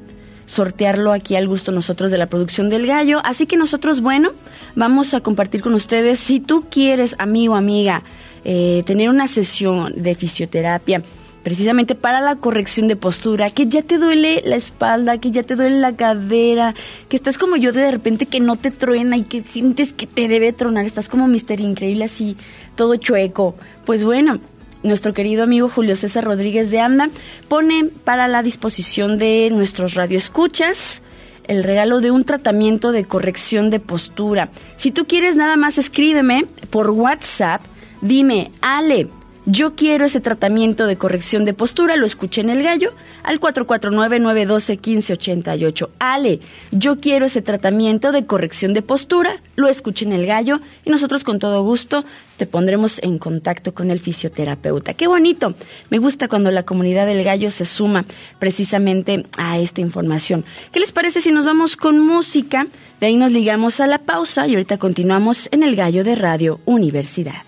sortearlo 0.46 1.12
aquí 1.12 1.34
al 1.36 1.48
gusto 1.48 1.72
nosotros 1.72 2.10
de 2.10 2.18
la 2.18 2.26
producción 2.26 2.68
del 2.68 2.86
gallo. 2.86 3.20
Así 3.24 3.46
que 3.46 3.56
nosotros, 3.56 4.02
bueno, 4.02 4.32
vamos 4.74 5.14
a 5.14 5.20
compartir 5.20 5.62
con 5.62 5.72
ustedes, 5.72 6.18
si 6.18 6.40
tú 6.40 6.66
quieres, 6.70 7.16
amigo, 7.18 7.54
amiga, 7.54 8.02
eh, 8.44 8.82
tener 8.84 9.08
una 9.08 9.26
sesión 9.26 9.94
de 9.96 10.14
fisioterapia, 10.14 11.02
precisamente 11.44 11.94
para 11.94 12.20
la 12.20 12.36
corrección 12.36 12.88
de 12.88 12.96
postura, 12.96 13.50
que 13.50 13.68
ya 13.68 13.82
te 13.82 13.98
duele 13.98 14.42
la 14.44 14.56
espalda, 14.56 15.18
que 15.18 15.30
ya 15.30 15.44
te 15.44 15.54
duele 15.54 15.78
la 15.78 15.94
cadera, 15.94 16.74
que 17.08 17.16
estás 17.16 17.38
como 17.38 17.54
yo 17.56 17.70
de 17.70 17.90
repente 17.90 18.26
que 18.26 18.40
no 18.40 18.56
te 18.56 18.72
truena 18.72 19.16
y 19.16 19.22
que 19.22 19.42
sientes 19.42 19.92
que 19.92 20.06
te 20.06 20.26
debe 20.26 20.52
tronar, 20.52 20.86
estás 20.86 21.08
como 21.08 21.28
Mister 21.28 21.60
Increíble 21.60 22.04
así, 22.04 22.36
todo 22.74 22.96
chueco. 22.96 23.54
Pues 23.84 24.02
bueno, 24.02 24.40
nuestro 24.82 25.12
querido 25.12 25.44
amigo 25.44 25.68
Julio 25.68 25.94
César 25.94 26.24
Rodríguez 26.24 26.70
de 26.70 26.80
Anda 26.80 27.10
pone 27.48 27.90
para 28.04 28.26
la 28.26 28.42
disposición 28.42 29.18
de 29.18 29.50
nuestros 29.52 29.94
radioescuchas 29.94 31.02
el 31.46 31.62
regalo 31.62 32.00
de 32.00 32.10
un 32.10 32.24
tratamiento 32.24 32.90
de 32.90 33.04
corrección 33.04 33.68
de 33.68 33.80
postura. 33.80 34.48
Si 34.76 34.90
tú 34.90 35.06
quieres 35.06 35.36
nada 35.36 35.56
más 35.56 35.76
escríbeme 35.76 36.46
por 36.70 36.90
WhatsApp, 36.90 37.60
dime, 38.00 38.50
Ale, 38.62 39.08
Yo 39.46 39.74
quiero 39.74 40.06
ese 40.06 40.22
tratamiento 40.22 40.86
de 40.86 40.96
corrección 40.96 41.44
de 41.44 41.52
postura, 41.52 41.96
lo 41.96 42.06
escuché 42.06 42.40
en 42.40 42.48
el 42.48 42.62
gallo, 42.62 42.92
al 43.22 43.38
449-912-1588. 43.40 45.90
Ale, 45.98 46.40
yo 46.70 46.98
quiero 46.98 47.26
ese 47.26 47.42
tratamiento 47.42 48.10
de 48.10 48.24
corrección 48.24 48.72
de 48.72 48.80
postura, 48.80 49.42
lo 49.56 49.68
escuché 49.68 50.06
en 50.06 50.14
el 50.14 50.24
gallo 50.24 50.62
y 50.86 50.90
nosotros 50.90 51.24
con 51.24 51.40
todo 51.40 51.62
gusto 51.62 52.06
te 52.38 52.46
pondremos 52.46 53.02
en 53.02 53.18
contacto 53.18 53.74
con 53.74 53.90
el 53.90 54.00
fisioterapeuta. 54.00 54.94
Qué 54.94 55.08
bonito, 55.08 55.52
me 55.90 55.98
gusta 55.98 56.26
cuando 56.26 56.50
la 56.50 56.62
comunidad 56.62 57.06
del 57.06 57.22
gallo 57.22 57.50
se 57.50 57.66
suma 57.66 58.06
precisamente 58.38 59.26
a 59.36 59.58
esta 59.58 59.82
información. 59.82 60.46
¿Qué 60.72 60.80
les 60.80 60.92
parece 60.92 61.20
si 61.20 61.32
nos 61.32 61.44
vamos 61.44 61.76
con 61.76 61.98
música? 61.98 62.66
De 62.98 63.08
ahí 63.08 63.18
nos 63.18 63.32
ligamos 63.32 63.80
a 63.80 63.86
la 63.86 63.98
pausa 63.98 64.46
y 64.46 64.54
ahorita 64.54 64.78
continuamos 64.78 65.50
en 65.52 65.64
el 65.64 65.76
gallo 65.76 66.02
de 66.02 66.14
Radio 66.14 66.60
Universidad. 66.64 67.42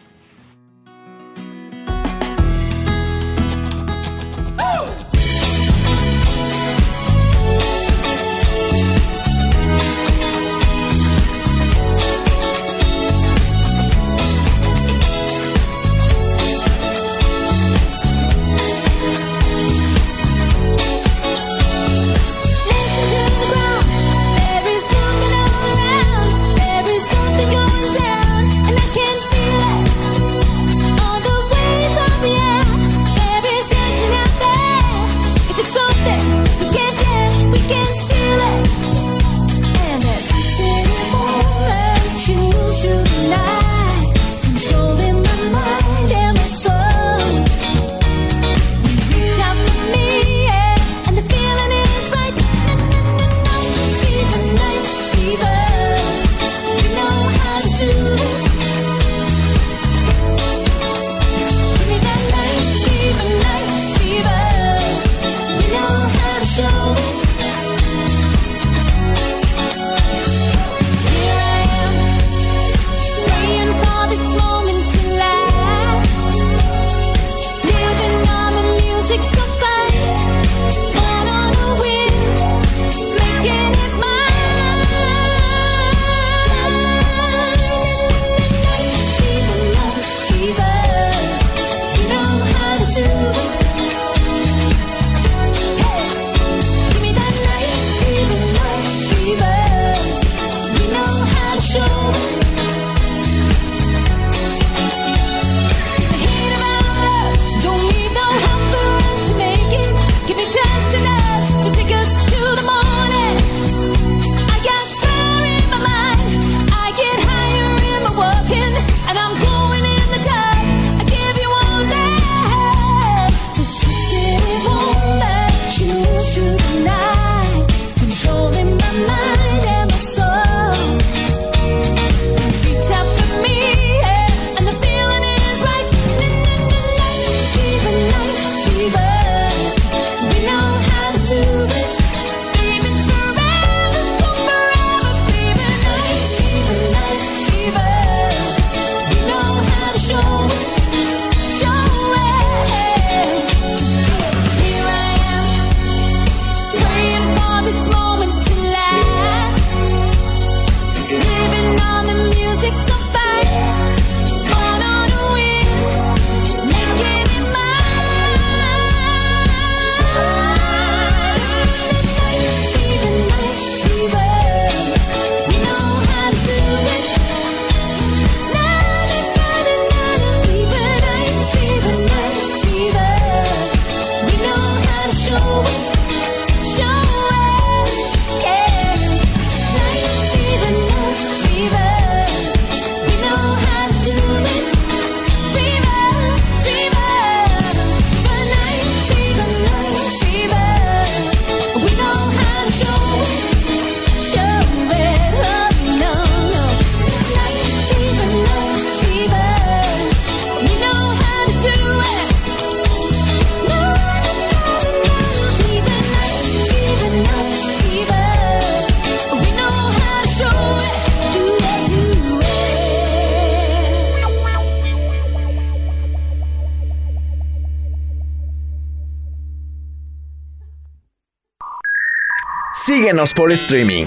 Por 233.35 233.51
streaming. 233.53 234.07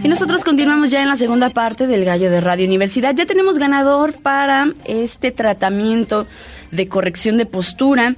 Y 0.03 0.07
nosotros 0.07 0.43
continuamos 0.43 0.91
ya 0.91 1.01
en 1.01 1.09
la 1.09 1.15
segunda 1.15 1.49
parte 1.49 1.87
del 1.87 2.05
Gallo 2.05 2.29
de 2.29 2.41
Radio 2.41 2.67
Universidad. 2.67 3.15
Ya 3.15 3.25
tenemos 3.25 3.57
ganador 3.57 4.13
para 4.21 4.71
este 4.85 5.31
tratamiento 5.31 6.27
de 6.71 6.87
corrección 6.87 7.37
de 7.37 7.45
postura 7.45 8.15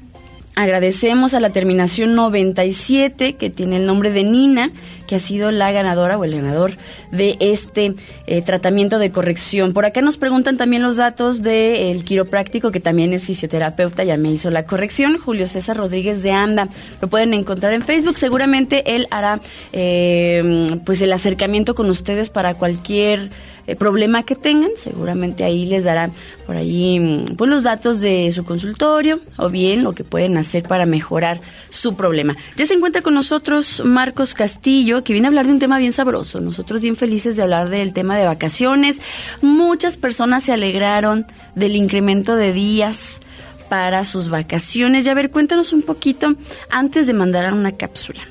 Agradecemos 0.55 1.33
a 1.33 1.39
la 1.39 1.49
terminación 1.49 2.13
97, 2.13 3.33
que 3.37 3.49
tiene 3.49 3.77
el 3.77 3.87
nombre 3.87 4.11
de 4.11 4.23
Nina, 4.23 4.69
que 5.07 5.15
ha 5.15 5.19
sido 5.19 5.49
la 5.49 5.71
ganadora 5.71 6.15
o 6.15 6.25
el 6.25 6.35
ganador 6.35 6.77
de 7.11 7.37
este 7.39 7.95
eh, 8.27 8.43
tratamiento 8.43 8.99
de 8.99 9.09
corrección. 9.09 9.73
Por 9.73 9.85
acá 9.85 10.01
nos 10.01 10.17
preguntan 10.17 10.55
también 10.55 10.83
los 10.83 10.97
datos 10.97 11.41
del 11.41 12.05
quiropráctico, 12.05 12.69
que 12.69 12.79
también 12.79 13.13
es 13.13 13.25
fisioterapeuta, 13.25 14.03
ya 14.03 14.15
me 14.15 14.29
hizo 14.29 14.51
la 14.51 14.67
corrección, 14.67 15.17
Julio 15.17 15.47
César 15.47 15.75
Rodríguez 15.75 16.21
de 16.21 16.33
Anda. 16.33 16.69
Lo 17.01 17.07
pueden 17.07 17.33
encontrar 17.33 17.73
en 17.73 17.81
Facebook. 17.81 18.19
Seguramente 18.19 18.95
él 18.95 19.07
hará 19.09 19.41
eh, 19.71 20.67
pues 20.85 21.01
el 21.01 21.13
acercamiento 21.13 21.73
con 21.73 21.89
ustedes 21.89 22.29
para 22.29 22.53
cualquier 22.53 23.31
eh, 23.65 23.75
problema 23.75 24.23
que 24.23 24.35
tengan, 24.35 24.71
seguramente 24.75 25.43
ahí 25.43 25.65
les 25.65 25.85
darán 25.85 26.11
por 26.45 26.55
ahí 26.57 26.99
mm, 26.99 27.35
pues 27.37 27.49
los 27.49 27.63
datos 27.63 28.01
de 28.01 28.31
su 28.31 28.43
consultorio 28.43 29.19
o 29.37 29.49
bien 29.49 29.83
lo 29.83 29.93
que 29.93 30.03
pueden 30.03 30.37
hacer 30.37 30.63
para 30.63 30.85
mejorar 30.85 31.39
su 31.69 31.95
problema. 31.95 32.35
Ya 32.55 32.65
se 32.65 32.73
encuentra 32.73 33.01
con 33.01 33.13
nosotros 33.13 33.81
Marcos 33.85 34.33
Castillo, 34.33 35.03
que 35.03 35.13
viene 35.13 35.27
a 35.27 35.29
hablar 35.29 35.45
de 35.45 35.53
un 35.53 35.59
tema 35.59 35.77
bien 35.79 35.93
sabroso. 35.93 36.41
Nosotros 36.41 36.81
bien 36.81 36.95
felices 36.95 37.35
de 37.35 37.43
hablar 37.43 37.69
del 37.69 37.93
tema 37.93 38.17
de 38.17 38.25
vacaciones. 38.25 39.01
Muchas 39.41 39.97
personas 39.97 40.43
se 40.43 40.53
alegraron 40.53 41.25
del 41.55 41.75
incremento 41.75 42.35
de 42.35 42.51
días 42.51 43.21
para 43.69 44.03
sus 44.05 44.29
vacaciones. 44.29 45.07
Y 45.07 45.09
a 45.09 45.13
ver, 45.13 45.31
cuéntanos 45.31 45.73
un 45.73 45.83
poquito 45.83 46.35
antes 46.69 47.07
de 47.07 47.13
mandar 47.13 47.51
una 47.53 47.71
cápsula. 47.71 48.21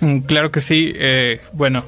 Mm, 0.00 0.18
claro 0.20 0.50
que 0.50 0.60
sí. 0.60 0.92
Eh, 0.94 1.40
bueno, 1.52 1.84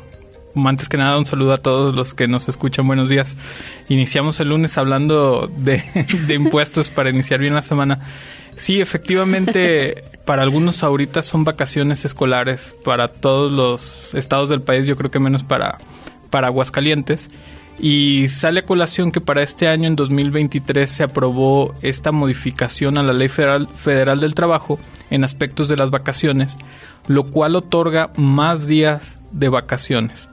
antes 0.66 0.88
que 0.88 0.96
nada, 0.96 1.18
un 1.18 1.26
saludo 1.26 1.52
a 1.52 1.58
todos 1.58 1.94
los 1.94 2.14
que 2.14 2.26
nos 2.26 2.48
escuchan. 2.48 2.86
Buenos 2.86 3.08
días. 3.08 3.36
Iniciamos 3.88 4.40
el 4.40 4.48
lunes 4.48 4.78
hablando 4.78 5.50
de, 5.56 5.84
impuestos 6.34 6.88
para 6.88 7.10
iniciar 7.10 7.40
bien 7.40 7.54
la 7.54 7.62
semana. 7.62 8.00
Sí, 8.56 8.80
efectivamente, 8.80 10.02
para 10.24 10.42
algunos 10.42 10.82
ahorita 10.82 11.22
son 11.22 11.44
vacaciones 11.44 12.04
escolares 12.04 12.74
para 12.84 13.08
todos 13.08 13.52
los 13.52 14.14
estados 14.14 14.48
del 14.48 14.62
país, 14.62 14.86
yo 14.86 14.96
creo 14.96 15.10
que 15.10 15.20
menos 15.20 15.42
para, 15.42 15.78
para 16.30 16.48
Aguascalientes. 16.48 17.30
Y 17.80 18.28
sale 18.28 18.60
a 18.60 18.64
colación 18.64 19.12
que 19.12 19.20
para 19.20 19.42
este 19.42 19.68
año, 19.68 19.86
en 19.86 19.94
2023, 19.94 20.90
se 20.90 21.04
aprobó 21.04 21.74
esta 21.82 22.10
modificación 22.10 22.98
a 22.98 23.04
la 23.04 23.12
Ley 23.12 23.28
Federal, 23.28 23.68
Federal 23.68 24.18
del 24.18 24.34
Trabajo 24.34 24.80
en 25.10 25.22
aspectos 25.22 25.68
de 25.68 25.76
las 25.76 25.90
vacaciones, 25.90 26.56
lo 27.06 27.30
cual 27.30 27.54
otorga 27.54 28.10
más 28.16 28.66
días 28.66 29.18
de 29.30 29.48
vacaciones 29.48 30.28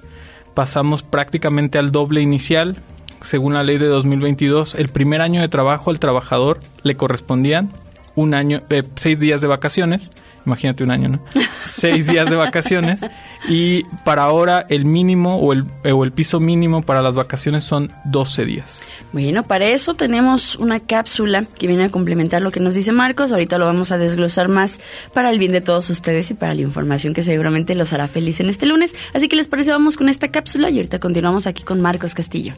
pasamos 0.56 1.04
prácticamente 1.04 1.78
al 1.78 1.92
doble 1.92 2.22
inicial. 2.22 2.78
Según 3.22 3.54
la 3.54 3.64
ley 3.64 3.78
de 3.78 3.88
2022, 3.88 4.74
el 4.74 4.90
primer 4.90 5.22
año 5.22 5.42
de 5.42 5.50
trabajo 5.50 5.92
al 5.92 6.00
trabajador 6.00 6.60
le 6.82 6.98
correspondían 6.98 7.72
un 8.16 8.34
año, 8.34 8.64
eh, 8.70 8.84
seis 8.96 9.20
días 9.20 9.42
de 9.42 9.48
vacaciones. 9.48 10.12
Imagínate 10.46 10.84
un 10.84 10.92
año, 10.92 11.10
¿no? 11.10 11.20
seis 11.66 12.08
días 12.08 12.30
de 12.30 12.36
vacaciones. 12.36 13.02
Y 13.48 13.84
para 14.04 14.24
ahora 14.24 14.66
el 14.70 14.86
mínimo 14.86 15.38
o 15.38 15.54
el, 15.54 15.66
o 15.92 16.04
el 16.04 16.12
piso 16.12 16.40
mínimo 16.40 16.84
para 16.84 17.02
las 17.02 17.16
vacaciones 17.16 17.64
son 17.64 17.92
12 18.06 18.46
días. 18.46 18.84
Bueno, 19.12 19.44
para 19.44 19.68
eso 19.68 19.94
tenemos 19.94 20.56
una 20.56 20.80
cápsula 20.80 21.46
que 21.58 21.68
viene 21.68 21.86
a 21.86 21.90
complementar 21.90 22.42
lo 22.42 22.52
que 22.52 22.60
nos 22.60 22.76
dice 22.76 22.92
Marcos. 22.92 23.32
Ahorita 23.32 23.58
lo 23.58 23.66
vamos 23.66 23.92
a 23.92 23.98
desglosar 23.98 24.48
más 24.48 24.80
para 25.14 25.30
el 25.30 25.40
bien 25.40 25.52
de 25.52 25.62
todos 25.62 25.90
ustedes 25.90 26.32
y 26.32 26.34
para 26.34 26.54
la 26.54 26.62
información 26.62 27.14
que 27.14 27.22
seguramente 27.22 27.76
los 27.76 27.94
hará 27.94 28.08
feliz 28.08 28.40
en 28.40 28.50
este 28.50 28.66
lunes. 28.66 28.96
Así 29.14 29.28
que 29.28 29.36
les 29.36 29.48
parece, 29.48 29.72
vamos 29.72 29.98
con 29.98 30.10
esta 30.10 30.30
cápsula 30.30 30.70
y 30.70 30.78
ahorita 30.78 31.00
continuamos 31.00 31.48
aquí 31.48 31.64
con 31.64 31.82
Marcos 31.82 32.14
Castillo. 32.14 32.54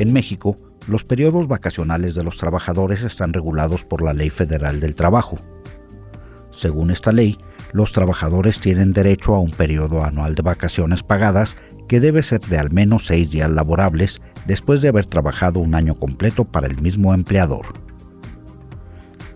En 0.00 0.14
México, 0.14 0.56
los 0.88 1.04
periodos 1.04 1.46
vacacionales 1.46 2.14
de 2.14 2.24
los 2.24 2.38
trabajadores 2.38 3.02
están 3.02 3.34
regulados 3.34 3.84
por 3.84 4.00
la 4.00 4.14
Ley 4.14 4.30
Federal 4.30 4.80
del 4.80 4.94
Trabajo. 4.94 5.38
Según 6.50 6.90
esta 6.90 7.12
ley, 7.12 7.36
los 7.74 7.92
trabajadores 7.92 8.60
tienen 8.60 8.94
derecho 8.94 9.34
a 9.34 9.40
un 9.40 9.50
periodo 9.50 10.02
anual 10.02 10.34
de 10.36 10.40
vacaciones 10.40 11.02
pagadas 11.02 11.58
que 11.86 12.00
debe 12.00 12.22
ser 12.22 12.40
de 12.40 12.56
al 12.56 12.70
menos 12.70 13.08
seis 13.08 13.30
días 13.30 13.50
laborables 13.50 14.22
después 14.46 14.80
de 14.80 14.88
haber 14.88 15.04
trabajado 15.04 15.60
un 15.60 15.74
año 15.74 15.94
completo 15.94 16.46
para 16.46 16.66
el 16.66 16.80
mismo 16.80 17.12
empleador. 17.12 17.66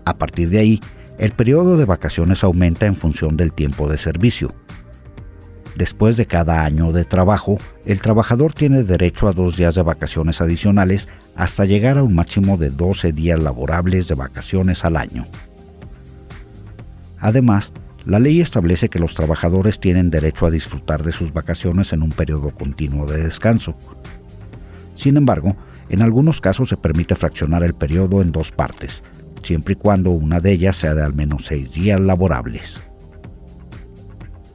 A 0.03 0.17
partir 0.17 0.49
de 0.49 0.57
ahí, 0.57 0.79
el 1.19 1.33
periodo 1.33 1.77
de 1.77 1.85
vacaciones 1.85 2.43
aumenta 2.43 2.87
en 2.87 2.95
función 2.95 3.37
del 3.37 3.53
tiempo 3.53 3.87
de 3.87 3.99
servicio. 3.99 4.55
Después 5.75 6.15
de 6.15 6.25
cada 6.25 6.63
año 6.63 6.93
de 6.93 7.03
trabajo, 7.03 7.57
el 7.85 8.01
trabajador 8.01 8.53
tiene 8.53 8.83
derecho 8.83 9.27
a 9.27 9.33
dos 9.33 9.57
días 9.57 9.75
de 9.75 9.81
vacaciones 9.81 10.39
adicionales 10.39 11.09
hasta 11.35 11.65
llegar 11.65 11.97
a 11.97 12.03
un 12.03 12.15
máximo 12.15 12.57
de 12.57 12.69
12 12.69 13.11
días 13.11 13.39
laborables 13.39 14.07
de 14.07 14.15
vacaciones 14.15 14.85
al 14.85 14.95
año. 14.95 15.27
Además, 17.19 17.73
la 18.05 18.19
ley 18.19 18.39
establece 18.39 18.87
que 18.87 18.99
los 18.99 19.15
trabajadores 19.15 19.79
tienen 19.79 20.09
derecho 20.09 20.45
a 20.45 20.51
disfrutar 20.51 21.03
de 21.03 21.11
sus 21.11 21.33
vacaciones 21.33 21.91
en 21.91 22.03
un 22.03 22.11
periodo 22.11 22.51
continuo 22.51 23.05
de 23.05 23.23
descanso. 23.23 23.75
Sin 24.93 25.17
embargo, 25.17 25.57
en 25.89 26.01
algunos 26.01 26.39
casos 26.39 26.69
se 26.69 26.77
permite 26.77 27.15
fraccionar 27.15 27.63
el 27.63 27.73
periodo 27.73 28.21
en 28.21 28.31
dos 28.31 28.51
partes, 28.51 29.03
siempre 29.43 29.73
y 29.73 29.75
cuando 29.75 30.11
una 30.11 30.39
de 30.39 30.53
ellas 30.53 30.77
sea 30.77 30.93
de 30.93 31.03
al 31.03 31.13
menos 31.13 31.47
seis 31.47 31.73
días 31.73 31.99
laborables. 31.99 32.81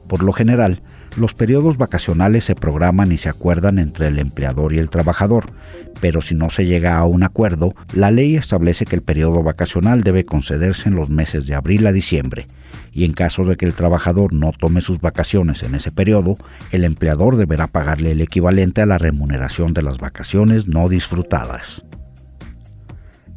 Por 0.07 0.23
lo 0.23 0.33
general, 0.33 0.81
los 1.17 1.33
periodos 1.33 1.77
vacacionales 1.77 2.45
se 2.45 2.55
programan 2.55 3.11
y 3.11 3.17
se 3.17 3.29
acuerdan 3.29 3.79
entre 3.79 4.07
el 4.07 4.19
empleador 4.19 4.73
y 4.73 4.79
el 4.79 4.89
trabajador, 4.89 5.51
pero 5.99 6.21
si 6.21 6.35
no 6.35 6.49
se 6.49 6.65
llega 6.65 6.97
a 6.97 7.05
un 7.05 7.23
acuerdo, 7.23 7.73
la 7.93 8.11
ley 8.11 8.35
establece 8.35 8.85
que 8.85 8.95
el 8.95 9.01
periodo 9.01 9.43
vacacional 9.43 10.01
debe 10.01 10.25
concederse 10.25 10.89
en 10.89 10.95
los 10.95 11.09
meses 11.09 11.47
de 11.47 11.55
abril 11.55 11.85
a 11.87 11.91
diciembre, 11.91 12.47
y 12.93 13.05
en 13.05 13.13
caso 13.13 13.43
de 13.43 13.57
que 13.57 13.65
el 13.65 13.73
trabajador 13.73 14.33
no 14.33 14.51
tome 14.51 14.81
sus 14.81 14.99
vacaciones 14.99 15.63
en 15.63 15.75
ese 15.75 15.91
periodo, 15.91 16.37
el 16.71 16.83
empleador 16.83 17.37
deberá 17.37 17.67
pagarle 17.67 18.11
el 18.11 18.21
equivalente 18.21 18.81
a 18.81 18.85
la 18.85 18.97
remuneración 18.97 19.73
de 19.73 19.83
las 19.83 19.97
vacaciones 19.97 20.67
no 20.67 20.87
disfrutadas. 20.89 21.83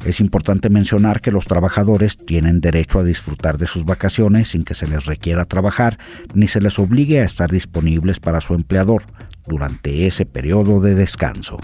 Es 0.05 0.21
importante 0.21 0.69
mencionar 0.69 1.23
que 1.23 1.33
los 1.33 1.47
trabajadores 1.47 2.19
tienen 2.19 2.61
derecho 2.61 2.99
a 2.99 3.05
disfrutar 3.05 3.57
de 3.57 3.67
sus 3.67 3.87
vacaciones 3.87 4.49
sin 4.49 4.63
que 4.63 4.75
se 4.75 4.87
les 4.87 5.07
requiera 5.07 5.47
trabajar 5.47 5.99
ni 6.35 6.47
se 6.47 6.61
les 6.61 6.79
obligue 6.79 7.21
a 7.21 7.25
estar 7.25 7.51
disponibles 7.51 8.21
para 8.21 8.43
su 8.43 8.53
empleador 8.53 9.05
durante 9.47 10.07
ese 10.07 10.27
periodo 10.27 10.81
de 10.81 10.95
descanso. 10.95 11.59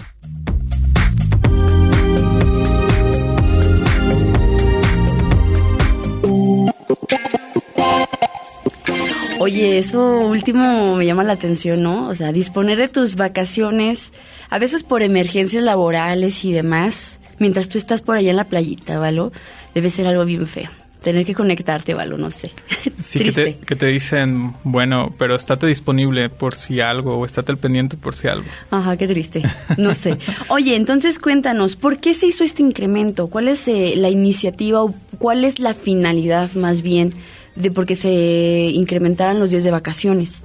Oye, 9.39 9.79
eso 9.79 10.19
último 10.19 10.95
me 10.95 11.05
llama 11.05 11.23
la 11.23 11.33
atención, 11.33 11.81
¿no? 11.81 12.09
O 12.09 12.15
sea, 12.15 12.31
disponer 12.31 12.77
de 12.77 12.89
tus 12.89 13.15
vacaciones, 13.15 14.13
a 14.49 14.59
veces 14.59 14.83
por 14.83 15.01
emergencias 15.01 15.63
laborales 15.63 16.45
y 16.45 16.51
demás, 16.51 17.20
mientras 17.41 17.67
tú 17.67 17.77
estás 17.77 18.01
por 18.01 18.15
allá 18.15 18.29
en 18.29 18.37
la 18.37 18.45
playita, 18.45 18.99
¿valo? 18.99 19.33
Debe 19.73 19.89
ser 19.89 20.07
algo 20.07 20.23
bien 20.23 20.47
feo. 20.47 20.69
Tener 21.01 21.25
que 21.25 21.33
conectarte, 21.33 21.95
¿valo? 21.95 22.17
No 22.17 22.31
sé. 22.31 22.51
Sí, 23.01 23.19
que 23.19 23.31
te, 23.31 23.57
que 23.57 23.75
te, 23.75 23.87
dicen, 23.87 24.53
bueno, 24.63 25.11
pero 25.17 25.35
estate 25.35 25.65
disponible 25.65 26.29
por 26.29 26.55
si 26.55 26.81
algo 26.81 27.17
o 27.17 27.25
estate 27.25 27.51
al 27.51 27.57
pendiente 27.57 27.97
por 27.97 28.13
si 28.13 28.27
algo. 28.27 28.45
Ajá, 28.69 28.95
qué 28.95 29.07
triste. 29.07 29.41
No 29.77 29.95
sé. 29.95 30.19
Oye, 30.49 30.75
entonces 30.75 31.17
cuéntanos, 31.17 31.75
¿por 31.75 31.99
qué 31.99 32.13
se 32.13 32.27
hizo 32.27 32.43
este 32.43 32.61
incremento? 32.61 33.25
¿Cuál 33.25 33.47
es 33.47 33.67
eh, 33.67 33.95
la 33.97 34.09
iniciativa 34.09 34.83
o 34.83 34.93
cuál 35.17 35.45
es 35.45 35.57
la 35.59 35.73
finalidad 35.73 36.53
más 36.53 36.83
bien 36.83 37.13
de 37.55 37.71
por 37.71 37.87
qué 37.87 37.95
se 37.95 38.69
incrementaran 38.71 39.39
los 39.39 39.49
días 39.49 39.63
de 39.63 39.71
vacaciones? 39.71 40.43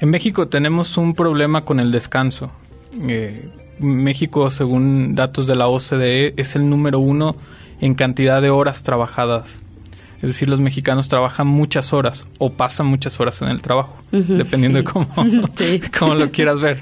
En 0.00 0.08
México 0.08 0.48
tenemos 0.48 0.96
un 0.96 1.14
problema 1.14 1.66
con 1.66 1.78
el 1.78 1.92
descanso. 1.92 2.50
Eh, 3.06 3.50
México, 3.78 4.50
según 4.50 5.14
datos 5.14 5.46
de 5.46 5.56
la 5.56 5.68
OCDE, 5.68 6.34
es 6.36 6.56
el 6.56 6.68
número 6.68 6.98
uno 6.98 7.36
en 7.80 7.94
cantidad 7.94 8.40
de 8.40 8.50
horas 8.50 8.82
trabajadas. 8.82 9.58
Es 10.16 10.30
decir, 10.30 10.48
los 10.48 10.60
mexicanos 10.60 11.08
trabajan 11.08 11.46
muchas 11.46 11.92
horas 11.92 12.26
o 12.38 12.50
pasan 12.50 12.86
muchas 12.86 13.20
horas 13.20 13.42
en 13.42 13.48
el 13.48 13.60
trabajo, 13.60 13.96
dependiendo 14.10 14.78
de 14.78 14.84
cómo, 14.84 15.06
cómo, 15.98 16.14
lo 16.14 16.30
quieras 16.30 16.60
ver. 16.60 16.80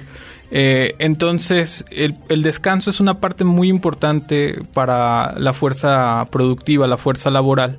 Eh, 0.51 0.95
entonces, 1.01 1.85
el, 1.91 2.15
el, 2.29 2.43
descanso 2.43 2.91
es 2.91 3.01
una 3.01 3.19
parte 3.19 3.43
muy 3.43 3.69
importante 3.69 4.63
para 4.73 5.37
la 5.39 5.53
fuerza 5.53 6.29
productiva, 6.31 6.87
la 6.87 6.97
fuerza 6.97 7.31
laboral. 7.31 7.79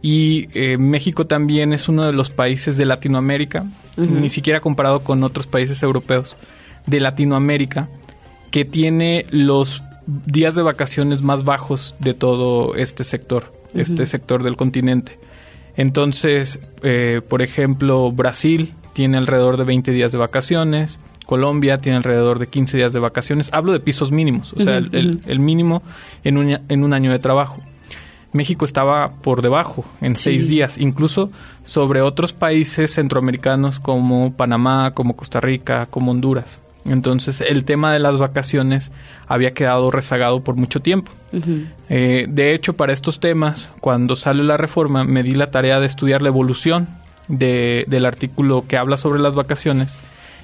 y 0.00 0.48
eh, 0.52 0.78
México 0.78 1.28
también 1.28 1.72
es 1.72 1.88
uno 1.88 2.04
de 2.04 2.12
los 2.12 2.30
países 2.30 2.76
de 2.76 2.84
Latinoamérica, 2.84 3.64
ni 3.96 4.30
siquiera 4.30 4.58
comparado 4.60 5.04
con 5.04 5.22
otros 5.22 5.46
países 5.46 5.80
europeos, 5.84 6.34
de 6.86 6.98
Latinoamérica, 6.98 7.88
que 8.52 8.64
tiene 8.64 9.24
los 9.30 9.82
días 10.06 10.54
de 10.54 10.62
vacaciones 10.62 11.22
más 11.22 11.42
bajos 11.42 11.96
de 11.98 12.14
todo 12.14 12.76
este 12.76 13.02
sector, 13.02 13.52
este 13.74 14.06
sector 14.06 14.44
del 14.44 14.56
continente. 14.56 15.18
Entonces, 15.74 16.60
eh, 16.82 17.22
por 17.26 17.40
ejemplo, 17.42 18.12
Brasil 18.12 18.74
tiene 18.92 19.16
alrededor 19.16 19.56
de 19.56 19.64
20 19.64 19.90
días 19.90 20.12
de 20.12 20.18
vacaciones, 20.18 21.00
Colombia 21.26 21.78
tiene 21.78 21.96
alrededor 21.96 22.38
de 22.38 22.48
15 22.48 22.76
días 22.76 22.92
de 22.92 23.00
vacaciones. 23.00 23.48
Hablo 23.52 23.72
de 23.72 23.80
pisos 23.80 24.12
mínimos, 24.12 24.52
o 24.52 24.60
sea, 24.60 24.76
el, 24.76 25.38
mínimo 25.40 25.82
en 26.22 26.36
un, 26.36 26.58
en 26.68 26.84
un 26.84 26.92
año 26.92 27.10
de 27.10 27.18
trabajo. 27.18 27.62
México 28.32 28.66
estaba 28.66 29.14
por 29.22 29.40
debajo 29.40 29.84
en 30.02 30.16
seis 30.16 30.48
días, 30.48 30.78
incluso 30.78 31.30
sobre 31.64 32.02
otros 32.02 32.32
países 32.34 32.92
centroamericanos 32.92 33.80
como 33.80 34.34
Panamá, 34.34 34.92
como 34.92 35.16
Costa 35.16 35.40
Rica, 35.40 35.86
como 35.86 36.10
Honduras. 36.10 36.60
Entonces 36.84 37.40
el 37.40 37.64
tema 37.64 37.92
de 37.92 37.98
las 37.98 38.18
vacaciones 38.18 38.90
había 39.28 39.54
quedado 39.54 39.90
rezagado 39.90 40.42
por 40.42 40.56
mucho 40.56 40.80
tiempo. 40.80 41.12
Eh, 41.88 42.26
de 42.28 42.54
hecho, 42.54 42.74
para 42.74 42.92
estos 42.92 43.20
temas, 43.20 43.70
cuando 43.80 44.16
sale 44.16 44.42
la 44.44 44.56
reforma, 44.56 45.04
me 45.04 45.22
di 45.22 45.34
la 45.34 45.50
tarea 45.50 45.80
de 45.80 45.86
estudiar 45.86 46.22
la 46.22 46.28
evolución 46.28 46.88
del 47.28 48.04
artículo 48.04 48.64
que 48.66 48.76
habla 48.76 48.96
sobre 48.96 49.20
las 49.20 49.34
vacaciones 49.34 49.96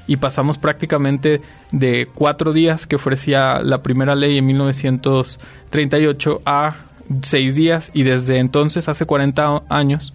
y 0.07 0.17
pasamos 0.17 0.59
prácticamente 0.59 1.43
de 1.71 2.09
cuatro 2.15 2.53
días 2.53 2.87
que 2.87 2.97
ofrecía 2.97 3.61
la 3.63 3.83
primera 3.83 4.15
ley 4.15 4.39
en 4.39 4.47
1938 4.47 6.41
a 6.47 6.77
seis 7.23 7.57
días 7.57 7.91
y 7.93 8.05
desde 8.05 8.39
entonces, 8.39 8.89
hace 8.89 9.05
40 9.05 9.65
años, 9.69 10.15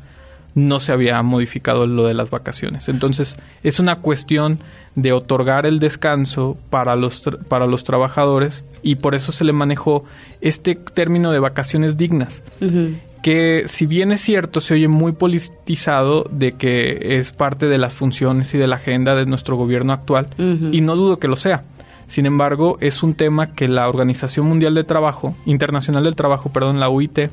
no 0.56 0.80
se 0.80 0.92
había 0.92 1.22
modificado 1.24 1.88
lo 1.88 2.06
de 2.06 2.14
las 2.14 2.30
vacaciones. 2.30 2.90
Entonces, 2.90 3.38
es 3.64 3.80
una 3.80 3.98
cuestión 3.98 4.60
de 4.96 5.12
otorgar 5.12 5.66
el 5.66 5.80
descanso 5.80 6.58
para 6.70 6.96
los, 6.96 7.24
para 7.48 7.66
los 7.66 7.84
trabajadores 7.84 8.64
y 8.84 8.96
por 8.96 9.16
eso 9.16 9.32
se 9.32 9.44
le 9.44 9.54
manejó 9.54 10.04
este 10.42 10.76
término 10.76 11.32
de 11.32 11.40
vacaciones 11.40 11.98
dignas. 11.98 12.44
Que 13.24 13.64
si 13.68 13.86
bien 13.86 14.12
es 14.12 14.22
cierto, 14.22 14.60
se 14.60 14.74
oye 14.74 14.90
muy 14.90 15.14
politizado 15.14 16.26
de 16.30 16.52
que 16.54 17.18
es 17.18 17.32
parte 17.32 17.68
de 17.68 17.78
las 17.78 17.96
funciones 17.96 18.54
y 18.54 18.58
de 18.58 18.68
la 18.68 18.76
agenda 18.76 19.16
de 19.16 19.26
nuestro 19.26 19.56
gobierno 19.56 19.94
actual, 19.94 20.28
y 20.38 20.82
no 20.82 20.96
dudo 20.96 21.20
que 21.20 21.30
lo 21.30 21.38
sea. 21.38 21.64
Sin 22.08 22.26
embargo, 22.26 22.78
es 22.82 23.02
un 23.02 23.16
tema 23.16 23.54
que 23.54 23.70
la 23.70 23.88
Organización 23.88 24.46
Mundial 24.46 24.76
de 24.76 24.84
Trabajo, 24.84 25.36
Internacional 25.46 26.04
del 26.04 26.16
Trabajo, 26.16 26.52
perdón, 26.52 26.82
la 26.82 26.90
UIT, 26.90 27.32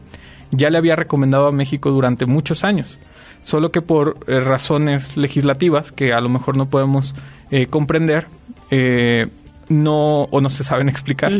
ya 0.53 0.71
le 0.71 0.79
había 0.79 0.97
recomendado 0.97 1.49
a 1.49 1.53
México 1.53 1.91
durante 1.91 2.25
muchos 2.25 2.64
años. 2.64 2.99
Solo 3.43 3.72
que 3.72 3.82
por 3.82 4.18
eh, 4.26 4.41
razones 4.41 5.16
legislativas 5.16 5.93
que 5.93 6.12
a 6.12 6.20
lo 6.20 6.28
mejor 6.28 6.57
no 6.57 6.68
podemos 6.68 7.14
eh, 7.51 7.66
comprender, 7.66 8.26
eh, 8.70 9.28
no 9.68 10.22
o 10.24 10.41
no 10.41 10.51
se 10.51 10.64
saben 10.64 10.88
explicar, 10.88 11.32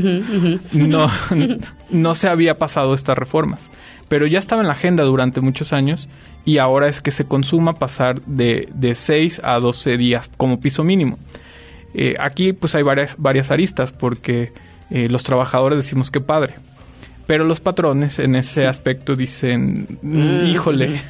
No, 0.73 1.11
no 1.91 2.15
se 2.15 2.29
había 2.29 2.59
pasado 2.59 2.95
estas 2.95 3.19
reformas. 3.19 3.71
Pero 4.09 4.27
ya 4.27 4.39
estaba 4.39 4.63
en 4.63 4.69
la 4.69 4.75
agenda 4.75 5.05
durante 5.05 5.41
muchos 5.41 5.73
años 5.73 6.09
y 6.45 6.59
ahora 6.59 6.89
es 6.89 7.01
que 7.01 7.11
se 7.11 7.27
consuma 7.27 7.75
pasar 7.75 8.21
de, 8.23 8.69
de 8.75 8.95
6 8.95 9.43
a 9.45 9.61
12 9.61 9.97
días 9.97 10.31
como 10.37 10.61
piso 10.61 10.85
mínimo. 10.85 11.19
Aquí 12.19 12.53
pues 12.53 12.75
hay 12.77 12.83
varias, 12.83 13.17
varias 13.19 13.51
aristas 13.51 13.93
porque 13.93 14.53
los 14.91 15.23
trabajadores 15.25 15.77
decimos 15.77 16.11
que 16.11 16.21
padre. 16.21 16.55
Pero 17.31 17.45
los 17.45 17.61
patrones 17.61 18.19
en 18.19 18.35
ese 18.35 18.67
aspecto 18.67 19.15
dicen, 19.15 19.87
mm, 20.03 20.47
híjole. 20.49 21.01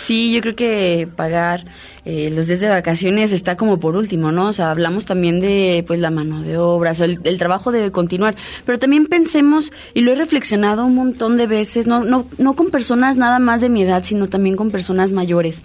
Sí, 0.00 0.32
yo 0.32 0.40
creo 0.40 0.56
que 0.56 1.08
pagar 1.14 1.64
eh, 2.04 2.32
los 2.34 2.48
días 2.48 2.58
de 2.58 2.68
vacaciones 2.68 3.30
está 3.30 3.56
como 3.56 3.78
por 3.78 3.94
último, 3.94 4.32
¿no? 4.32 4.48
O 4.48 4.52
sea, 4.52 4.72
hablamos 4.72 5.06
también 5.06 5.40
de 5.40 5.84
pues 5.86 6.00
la 6.00 6.10
mano 6.10 6.42
de 6.42 6.58
obra, 6.58 6.90
o 6.98 7.04
el, 7.04 7.38
trabajo 7.38 7.70
debe 7.70 7.92
continuar. 7.92 8.34
Pero 8.66 8.80
también 8.80 9.06
pensemos, 9.06 9.70
y 9.94 10.00
lo 10.00 10.10
he 10.10 10.16
reflexionado 10.16 10.84
un 10.84 10.96
montón 10.96 11.36
de 11.36 11.46
veces, 11.46 11.86
no, 11.86 12.02
no, 12.02 12.26
no 12.38 12.54
con 12.56 12.72
personas 12.72 13.16
nada 13.16 13.38
más 13.38 13.60
de 13.60 13.68
mi 13.68 13.82
edad, 13.82 14.02
sino 14.02 14.28
también 14.28 14.56
con 14.56 14.72
personas 14.72 15.12
mayores. 15.12 15.62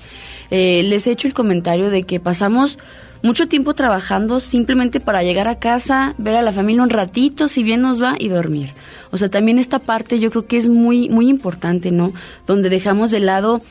les 0.51 1.07
he 1.07 1.11
hecho 1.11 1.27
el 1.27 1.33
comentario 1.33 1.89
de 1.89 2.03
que 2.03 2.19
pasamos 2.19 2.77
mucho 3.25 3.47
tiempo 3.47 3.73
trabajando 3.73 4.39
simplemente 4.39 4.99
para 4.99 5.23
llegar 5.23 5.47
a 5.47 5.57
casa, 5.57 6.13
ver 6.19 6.35
a 6.35 6.43
la 6.43 6.51
familia 6.51 6.83
un 6.83 6.91
ratito, 6.91 7.47
si 7.47 7.63
bien 7.63 7.81
nos 7.81 8.01
va, 8.01 8.15
y 8.19 8.29
dormir. 8.29 8.73
O 9.09 9.17
sea, 9.17 9.29
también 9.29 9.57
esta 9.57 9.79
parte 9.79 10.19
yo 10.19 10.29
creo 10.29 10.45
que 10.45 10.57
es 10.57 10.69
muy, 10.69 11.09
muy 11.09 11.27
importante, 11.27 11.89
¿no? 11.89 12.13
Donde 12.45 12.69
dejamos 12.69 13.09
de 13.09 13.19
lado 13.19 13.61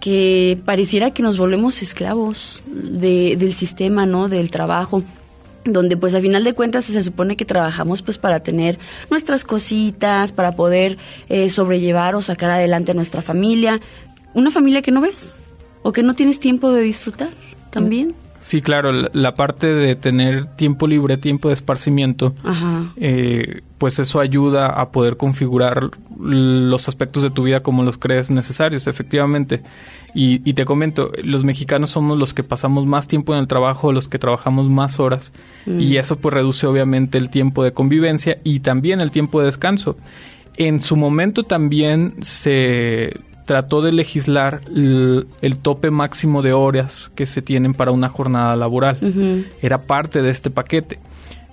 que 0.00 0.58
pareciera 0.64 1.12
que 1.12 1.22
nos 1.22 1.38
volvemos 1.38 1.80
esclavos 1.80 2.62
de, 2.66 3.36
del 3.38 3.54
sistema, 3.54 4.04
¿no? 4.04 4.28
Del 4.28 4.50
trabajo 4.50 5.02
donde 5.64 5.96
pues 5.96 6.14
a 6.14 6.20
final 6.20 6.44
de 6.44 6.52
cuentas 6.52 6.84
se 6.84 7.00
supone 7.00 7.36
que 7.36 7.46
trabajamos 7.46 8.02
pues 8.02 8.18
para 8.18 8.40
tener 8.40 8.78
nuestras 9.10 9.44
cositas, 9.44 10.32
para 10.32 10.52
poder 10.52 10.98
eh, 11.30 11.48
sobrellevar 11.48 12.16
o 12.16 12.20
sacar 12.20 12.50
adelante 12.50 12.90
a 12.90 12.94
nuestra 12.94 13.22
familia, 13.22 13.80
una 14.34 14.50
familia 14.50 14.82
que 14.82 14.90
no 14.90 15.00
ves 15.00 15.36
o 15.82 15.92
que 15.92 16.02
no 16.02 16.14
tienes 16.14 16.38
tiempo 16.38 16.70
de 16.70 16.82
disfrutar 16.82 17.30
también. 17.70 18.14
Sí, 18.44 18.60
claro, 18.60 18.92
la, 18.92 19.34
parte 19.34 19.68
de 19.68 19.96
tener 19.96 20.44
tiempo 20.44 20.86
libre, 20.86 21.16
tiempo 21.16 21.48
de 21.48 21.54
esparcimiento, 21.54 22.34
eh, 22.98 23.62
pues 23.78 23.98
eso 23.98 24.20
ayuda 24.20 24.66
a 24.66 24.90
poder 24.90 25.16
configurar 25.16 25.88
los 26.20 26.86
aspectos 26.86 27.22
de 27.22 27.30
tu 27.30 27.44
vida 27.44 27.62
como 27.62 27.84
los 27.84 27.96
crees 27.96 28.30
necesarios, 28.30 28.86
efectivamente. 28.86 29.62
Y, 30.14 30.52
te 30.52 30.66
comento, 30.66 31.10
los 31.22 31.42
mexicanos 31.42 31.88
somos 31.88 32.18
los 32.18 32.34
que 32.34 32.44
pasamos 32.44 32.84
más 32.84 33.08
tiempo 33.08 33.32
en 33.32 33.40
el 33.40 33.48
trabajo, 33.48 33.92
los 33.92 34.08
que 34.08 34.18
trabajamos 34.18 34.68
más 34.68 35.00
horas, 35.00 35.32
mm. 35.64 35.80
y 35.80 35.96
eso 35.96 36.16
pues 36.16 36.34
reduce 36.34 36.66
obviamente 36.66 37.16
el 37.16 37.30
tiempo 37.30 37.64
de 37.64 37.72
convivencia 37.72 38.40
y 38.44 38.60
también 38.60 39.00
el 39.00 39.10
tiempo 39.10 39.40
de 39.40 39.46
descanso. 39.46 39.96
En 40.58 40.80
su 40.80 40.96
momento 40.96 41.44
también 41.44 42.22
se 42.22 43.14
trató 43.44 43.82
de 43.82 43.92
legislar 43.92 44.60
el, 44.74 45.56
tope 45.62 45.90
máximo 45.90 46.42
de 46.42 46.52
horas 46.52 47.10
que 47.14 47.26
se 47.26 47.42
tienen 47.42 47.74
para 47.74 47.90
una 47.90 48.08
jornada 48.08 48.56
laboral. 48.56 48.98
Era 49.62 49.82
parte 49.82 50.22
de 50.22 50.30
este 50.30 50.50
paquete. 50.50 50.98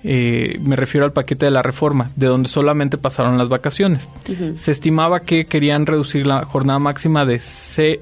Eh, 0.04 0.58
me 0.60 0.76
refiero 0.76 1.04
al 1.04 1.12
paquete 1.12 1.46
de 1.46 1.52
la 1.52 1.62
reforma, 1.62 2.10
de 2.16 2.26
donde 2.26 2.48
solamente 2.48 2.98
pasaron 2.98 3.38
las 3.38 3.48
vacaciones. 3.48 4.08
Se 4.56 4.72
estimaba 4.72 5.20
que 5.20 5.46
querían 5.46 5.86
reducir 5.86 6.26
la 6.26 6.44
jornada 6.44 6.78
máxima 6.78 7.24
de, 7.24 7.40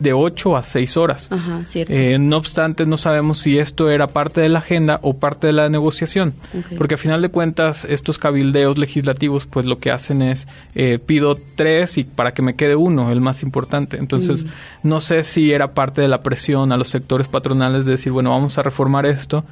de 0.00 0.12
8 0.12 0.56
a 0.56 0.62
6 0.62 0.96
horas. 0.96 1.30
Eh, 1.74 2.18
no 2.18 2.36
obstante, 2.38 2.86
no 2.86 2.96
sabemos 2.96 3.38
si 3.38 3.58
esto 3.58 3.90
era 3.90 4.06
parte 4.06 4.40
de 4.40 4.48
la 4.48 4.60
agenda 4.60 4.98
o 5.02 5.18
parte 5.18 5.48
de 5.48 5.52
la 5.52 5.68
negociación, 5.68 6.34
porque 6.78 6.94
a 6.94 6.98
final 6.98 7.22
de 7.22 7.28
cuentas 7.28 7.84
estos 7.84 8.18
cabildeos 8.18 8.78
legislativos 8.78 9.46
pues 9.46 9.66
lo 9.66 9.78
que 9.78 9.90
hacen 9.90 10.22
es 10.22 10.46
eh, 10.74 10.98
pido 10.98 11.38
tres 11.56 11.98
y 11.98 12.04
para 12.04 12.32
que 12.32 12.42
me 12.42 12.54
quede 12.54 12.76
uno, 12.76 13.10
el 13.10 13.20
más 13.20 13.42
importante. 13.42 13.98
Entonces, 13.98 14.46
no 14.82 15.00
sé 15.00 15.24
si 15.24 15.52
era 15.52 15.74
parte 15.74 16.00
de 16.00 16.08
la 16.08 16.22
presión 16.22 16.72
a 16.72 16.76
los 16.76 16.88
sectores 16.88 17.28
patronales 17.28 17.84
de 17.84 17.92
decir, 17.92 18.12
bueno, 18.12 18.30
vamos 18.30 18.56
a 18.58 18.62
reformar 18.62 19.06
esto 19.06 19.44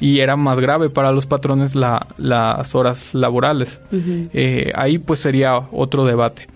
y 0.00 0.20
era 0.20 0.36
más 0.36 0.60
grave 0.60 0.90
para 0.90 1.12
los 1.12 1.26
patrones 1.26 1.74
las 1.74 2.74
horas 2.74 3.14
laborales. 3.14 3.80
Eh, 3.92 4.70
ahí 4.74 4.98
pues 4.98 5.20
sería 5.20 5.56
otro 5.72 6.04
debate. 6.04 6.48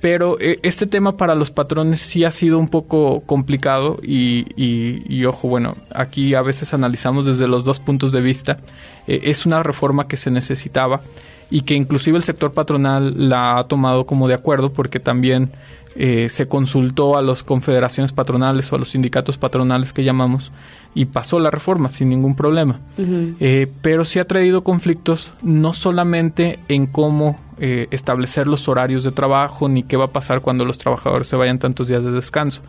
Pero 0.00 0.40
eh, 0.40 0.58
este 0.62 0.86
tema 0.86 1.16
para 1.16 1.34
los 1.34 1.50
patrones 1.50 2.00
sí 2.00 2.24
ha 2.24 2.30
sido 2.30 2.58
un 2.58 2.68
poco 2.68 3.20
complicado 3.26 3.98
y, 4.02 4.46
y, 4.56 5.24
ojo, 5.26 5.48
bueno, 5.48 5.76
aquí 5.94 6.34
a 6.34 6.40
veces 6.40 6.72
analizamos 6.72 7.26
desde 7.26 7.46
los 7.46 7.64
dos 7.64 7.80
puntos 7.80 8.10
de 8.10 8.22
vista. 8.22 8.58
Eh, 9.06 9.20
es 9.24 9.44
una 9.44 9.62
reforma 9.62 10.08
que 10.08 10.16
se 10.16 10.30
necesitaba 10.30 11.02
y 11.50 11.62
que 11.62 11.74
inclusive 11.74 12.16
el 12.16 12.22
sector 12.22 12.52
patronal 12.52 13.28
la 13.28 13.58
ha 13.58 13.64
tomado 13.64 14.06
como 14.06 14.26
de 14.26 14.34
acuerdo 14.34 14.72
porque 14.72 15.00
también 15.00 15.50
eh, 15.96 16.28
se 16.28 16.46
consultó 16.46 17.18
a 17.18 17.22
las 17.22 17.42
confederaciones 17.42 18.12
patronales 18.12 18.72
o 18.72 18.76
a 18.76 18.78
los 18.78 18.90
sindicatos 18.90 19.36
patronales 19.36 19.92
que 19.92 20.04
llamamos 20.04 20.52
y 20.94 21.06
pasó 21.06 21.38
la 21.38 21.50
reforma 21.50 21.88
sin 21.88 22.08
ningún 22.08 22.34
problema. 22.34 22.80
Eh, 22.98 23.68
pero 23.82 24.04
sí 24.04 24.18
ha 24.18 24.26
traído 24.26 24.62
conflictos 24.62 25.32
no 25.42 25.72
solamente 25.72 26.58
en 26.68 26.86
cómo 26.86 27.38
eh, 27.58 27.88
establecer 27.90 28.46
los 28.46 28.68
horarios 28.68 29.04
de 29.04 29.12
trabajo 29.12 29.68
ni 29.68 29.82
qué 29.82 29.96
va 29.96 30.06
a 30.06 30.12
pasar 30.12 30.40
cuando 30.40 30.64
los 30.64 30.78
trabajadores 30.78 31.28
se 31.28 31.36
vayan 31.36 31.58
tantos 31.58 31.88
días 31.88 32.02
de 32.02 32.10
descanso, 32.10 32.62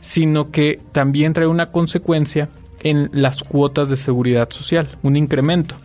sino 0.00 0.50
que 0.50 0.80
también 0.92 1.32
trae 1.32 1.46
una 1.46 1.70
consecuencia 1.70 2.48
en 2.82 3.10
las 3.12 3.42
cuotas 3.42 3.88
de 3.90 3.96
seguridad 3.96 4.50
social, 4.50 4.88
un 5.02 5.16
incremento. 5.16 5.76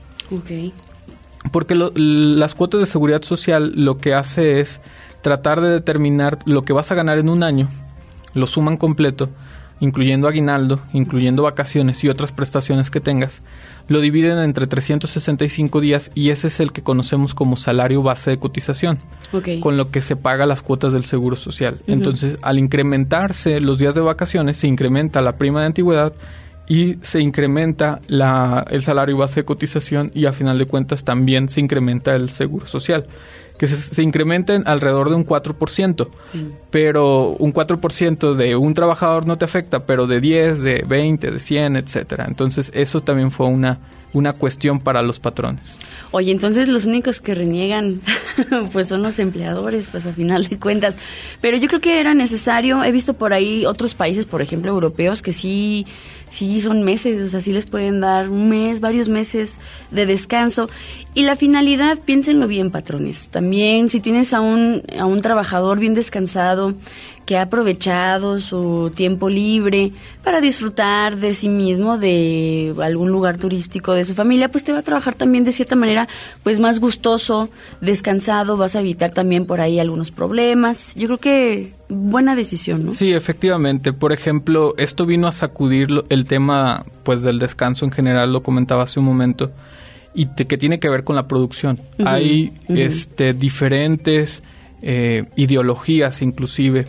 Porque 1.52 1.76
las 1.76 2.56
cuotas 2.56 2.80
de 2.80 2.86
seguridad 2.88 3.22
social 3.22 3.74
lo 3.76 3.98
que 3.98 4.16
hace 4.16 4.60
es 4.60 4.82
tratar 5.22 5.62
de 5.62 5.70
determinar 5.70 6.40
lo 6.46 6.64
que 6.64 6.74
vas 6.74 6.92
a 6.92 6.96
ganar 6.96 7.20
en 7.20 7.30
un 7.30 7.44
año, 7.44 7.68
lo 8.34 8.48
suman 8.48 8.78
completo, 8.78 9.30
incluyendo 9.80 10.28
aguinaldo, 10.28 10.80
incluyendo 10.94 11.44
vacaciones 11.44 12.04
y 12.04 12.10
otras 12.10 12.32
prestaciones 12.32 12.90
que 12.90 13.02
tengas, 13.02 13.42
lo 13.88 14.00
dividen 14.00 14.40
entre 14.40 14.68
365 14.68 15.80
días 15.80 16.12
y 16.16 16.30
ese 16.30 16.48
es 16.48 16.60
el 16.60 16.72
que 16.72 16.82
conocemos 16.82 17.34
como 17.34 17.56
salario 17.56 18.02
base 18.02 18.32
de 18.32 18.40
cotización, 18.40 19.00
con 19.62 19.78
lo 19.78 19.92
que 19.92 20.02
se 20.02 20.16
paga 20.16 20.46
las 20.46 20.62
cuotas 20.62 20.94
del 20.94 21.06
Seguro 21.06 21.36
Social. 21.36 21.82
Entonces, 21.88 22.38
al 22.42 22.58
incrementarse 22.58 23.60
los 23.60 23.78
días 23.78 23.96
de 23.96 24.02
vacaciones, 24.02 24.58
se 24.58 24.68
incrementa 24.68 25.22
la 25.22 25.38
prima 25.38 25.60
de 25.62 25.68
antigüedad 25.68 26.14
y 26.68 26.98
se 27.02 27.20
incrementa 27.20 28.00
la, 28.08 28.66
el 28.72 28.82
salario 28.82 29.18
base 29.18 29.42
de 29.42 29.46
cotización 29.46 30.12
y 30.16 30.26
a 30.26 30.34
final 30.34 30.58
de 30.58 30.66
cuentas 30.66 31.04
también 31.04 31.48
se 31.50 31.60
incrementa 31.60 32.16
el 32.16 32.30
Seguro 32.30 32.66
Social 32.66 33.06
que 33.58 33.68
se, 33.68 33.76
se 33.76 34.04
incrementen 34.04 34.64
alrededor 34.68 35.10
de 35.10 35.16
un 35.16 35.26
4%, 35.26 36.08
mm. 36.08 36.40
pero 36.72 37.30
un 37.30 37.54
4% 37.54 38.36
de 38.36 38.56
un 38.56 38.74
trabajador 38.74 39.26
no 39.26 39.38
te 39.38 39.46
afecta, 39.46 39.86
pero 39.86 40.08
de 40.08 40.20
10, 40.20 40.62
de 40.62 40.86
20, 40.88 41.32
de 41.32 41.40
100, 41.40 41.76
etcétera. 41.78 42.26
Entonces, 42.28 42.72
eso 42.74 43.02
también 43.02 43.32
fue 43.32 43.48
una 43.48 43.80
una 44.16 44.34
cuestión 44.34 44.80
para 44.80 45.02
los 45.02 45.20
patrones. 45.20 45.78
Oye, 46.12 46.32
entonces 46.32 46.70
los 46.70 46.86
únicos 46.86 47.20
que 47.20 47.36
reniegan 47.36 48.00
pues 48.72 48.88
son 48.88 49.02
los 49.02 49.20
empleadores, 49.20 49.90
pues 49.90 50.06
a 50.06 50.14
final 50.14 50.46
de 50.46 50.58
cuentas. 50.58 50.98
Pero 51.42 51.58
yo 51.58 51.68
creo 51.68 51.82
que 51.82 52.00
era 52.00 52.14
necesario, 52.14 52.82
he 52.84 52.94
visto 52.94 53.14
por 53.14 53.34
ahí 53.34 53.66
otros 53.66 53.94
países, 53.94 54.26
por 54.26 54.42
ejemplo, 54.42 54.72
europeos 54.72 55.22
que 55.22 55.34
sí 55.34 55.86
sí 56.30 56.60
son 56.60 56.84
meses, 56.84 57.22
o 57.22 57.30
sea, 57.30 57.40
sí 57.40 57.54
les 57.54 57.66
pueden 57.66 58.00
dar 58.00 58.30
un 58.30 58.50
mes, 58.50 58.80
varios 58.80 59.10
meses 59.10 59.60
de 59.92 60.06
descanso. 60.06 60.70
Y 61.16 61.24
la 61.24 61.38
finalidad, 61.38 61.98
piénsenlo 61.98 62.46
bien, 62.46 62.72
patrones. 62.72 63.30
También, 63.30 63.88
si 63.88 64.02
tienes 64.02 64.34
a 64.34 64.42
un, 64.42 64.84
a 65.00 65.06
un 65.06 65.22
trabajador 65.22 65.80
bien 65.80 65.94
descansado, 65.94 66.74
que 67.26 67.38
ha 67.38 67.44
aprovechado 67.44 68.40
su 68.40 68.92
tiempo 68.94 69.30
libre 69.30 69.92
para 70.24 70.42
disfrutar 70.42 71.18
de 71.18 71.34
sí 71.34 71.50
mismo, 71.50 71.98
de 71.98 72.76
algún 72.82 73.12
lugar 73.12 73.38
turístico, 73.38 73.94
de 73.94 74.06
su 74.06 74.14
familia, 74.14 74.50
pues 74.50 74.64
te 74.64 74.72
va 74.72 74.80
a 74.80 74.84
trabajar 74.84 75.16
también 75.16 75.44
de 75.44 75.52
cierta 75.52 75.76
manera, 75.76 76.08
pues 76.44 76.60
más 76.60 76.80
gustoso, 76.80 77.50
descansado, 77.82 78.58
vas 78.58 78.76
a 78.76 78.82
evitar 78.82 79.12
también 79.12 79.46
por 79.46 79.60
ahí 79.60 79.80
algunos 79.80 80.12
problemas. 80.12 80.94
Yo 80.96 81.08
creo 81.08 81.18
que 81.18 81.74
buena 81.90 82.36
decisión, 82.36 82.86
¿no? 82.86 82.92
Sí, 82.92 83.12
efectivamente. 83.12 83.92
Por 83.92 84.14
ejemplo, 84.14 84.76
esto 84.78 85.06
vino 85.06 85.28
a 85.28 85.32
sacudir 85.32 85.88
el 86.10 86.26
tema 86.26 86.86
pues 87.04 87.24
del 87.24 87.40
descanso 87.40 87.86
en 87.86 87.92
general, 87.92 88.34
lo 88.34 88.44
comentaba 88.44 88.84
hace 88.84 89.00
un 89.00 89.06
momento, 89.06 89.52
y 90.16 90.28
que 90.28 90.58
tiene 90.58 90.80
que 90.80 90.90
ver 90.90 91.04
con 91.04 91.16
la 91.16 91.28
producción. 91.28 91.80
Hay 92.04 92.54
este 92.68 93.34
diferentes 93.34 94.44
eh, 94.82 95.26
ideologías 95.36 96.22
inclusive. 96.22 96.88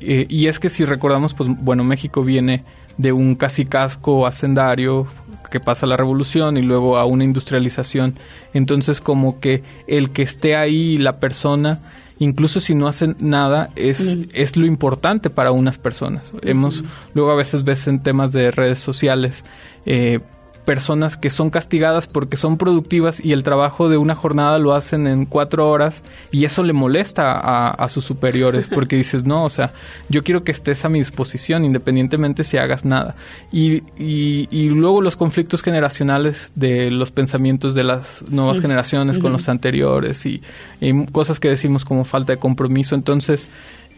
Eh, 0.00 0.26
y, 0.28 0.48
es 0.48 0.58
que 0.58 0.68
si 0.68 0.84
recordamos, 0.84 1.32
pues 1.32 1.48
bueno, 1.60 1.84
México 1.84 2.24
viene 2.24 2.64
de 2.98 3.12
un 3.12 3.36
casi 3.36 3.66
casco 3.66 4.26
hacendario 4.26 5.06
que 5.50 5.60
pasa 5.60 5.86
la 5.86 5.96
revolución 5.96 6.56
y 6.56 6.62
luego 6.62 6.96
a 6.96 7.04
una 7.04 7.24
industrialización. 7.24 8.14
Entonces 8.52 9.00
como 9.00 9.38
que 9.38 9.62
el 9.86 10.10
que 10.10 10.22
esté 10.22 10.56
ahí 10.56 10.98
la 10.98 11.20
persona 11.20 11.80
incluso 12.18 12.60
si 12.60 12.74
no 12.74 12.88
hacen 12.88 13.16
nada, 13.18 13.70
es, 13.76 14.18
es 14.32 14.56
lo 14.56 14.66
importante 14.66 15.30
para 15.30 15.52
unas 15.52 15.78
personas. 15.78 16.32
Hemos, 16.42 16.84
luego 17.14 17.30
a 17.30 17.36
veces 17.36 17.64
ves 17.64 17.86
en 17.88 18.02
temas 18.02 18.32
de 18.32 18.50
redes 18.50 18.78
sociales, 18.78 19.44
eh, 19.84 20.20
personas 20.66 21.16
que 21.16 21.30
son 21.30 21.48
castigadas 21.48 22.08
porque 22.08 22.36
son 22.36 22.58
productivas 22.58 23.24
y 23.24 23.32
el 23.32 23.44
trabajo 23.44 23.88
de 23.88 23.96
una 23.96 24.14
jornada 24.14 24.58
lo 24.58 24.74
hacen 24.74 25.06
en 25.06 25.24
cuatro 25.24 25.70
horas 25.70 26.02
y 26.32 26.44
eso 26.44 26.62
le 26.62 26.74
molesta 26.74 27.38
a, 27.70 27.88
sus 27.88 28.04
superiores 28.04 28.68
porque 28.68 28.96
dices, 29.04 29.24
no, 29.24 29.44
o 29.44 29.48
sea, 29.48 29.72
yo 30.08 30.24
quiero 30.24 30.44
que 30.44 30.50
estés 30.52 30.84
a 30.84 30.88
mi 30.88 30.98
disposición 30.98 31.64
independientemente 31.64 32.44
si 32.44 32.58
hagas 32.58 32.84
nada. 32.84 33.14
Y, 33.50 33.84
y, 33.96 34.68
luego 34.70 35.00
los 35.00 35.16
conflictos 35.16 35.62
generacionales 35.62 36.50
de 36.56 36.90
los 36.90 37.12
pensamientos 37.12 37.74
de 37.74 37.84
las 37.84 38.24
nuevas 38.28 38.60
generaciones 38.60 39.18
con 39.18 39.32
los 39.32 39.48
anteriores 39.48 40.26
y, 40.26 40.42
y 40.80 41.06
cosas 41.06 41.38
que 41.38 41.48
decimos 41.48 41.84
como 41.84 42.04
falta 42.04 42.32
de 42.32 42.38
compromiso. 42.38 42.96
Entonces, 42.96 43.48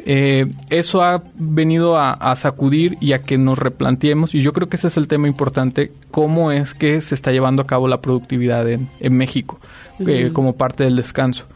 eh, 0.04 0.46
eso 0.70 1.02
ha 1.02 1.22
venido 1.34 1.96
a, 1.96 2.34
sacudir 2.36 2.96
y 3.00 3.12
a 3.12 3.20
que 3.20 3.38
nos 3.38 3.58
replanteemos, 3.58 4.34
y 4.34 4.40
yo 4.40 4.52
creo 4.52 4.68
que 4.68 4.76
ese 4.76 4.88
es 4.88 4.96
el 4.96 5.08
tema 5.08 5.28
importante, 5.28 5.92
cómo 6.10 6.52
es 6.52 6.74
que 6.74 7.00
se 7.00 7.14
está 7.14 7.32
llevando 7.32 7.62
a 7.62 7.66
cabo 7.66 7.88
la 7.88 8.00
productividad 8.00 8.68
en, 8.68 8.88
México 9.10 9.60
eh, 10.06 10.30
como 10.32 10.56
parte 10.56 10.84
del 10.84 10.96
descanso. 10.96 11.46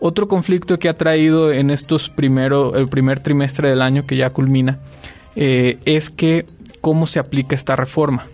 Otro 0.00 0.28
conflicto 0.28 0.78
que 0.78 0.88
ha 0.88 0.94
traído 0.94 1.52
en 1.52 1.70
estos 1.70 2.08
primero, 2.08 2.74
el 2.74 2.88
primer 2.88 3.20
trimestre 3.20 3.68
del 3.68 3.82
año 3.82 4.06
que 4.06 4.16
ya 4.16 4.30
culmina, 4.30 4.78
eh, 5.36 5.78
es 5.84 6.08
que 6.10 6.46
cómo 6.80 7.06
se 7.06 7.18
aplica 7.18 7.54
esta 7.54 7.76
reforma, 7.76 8.24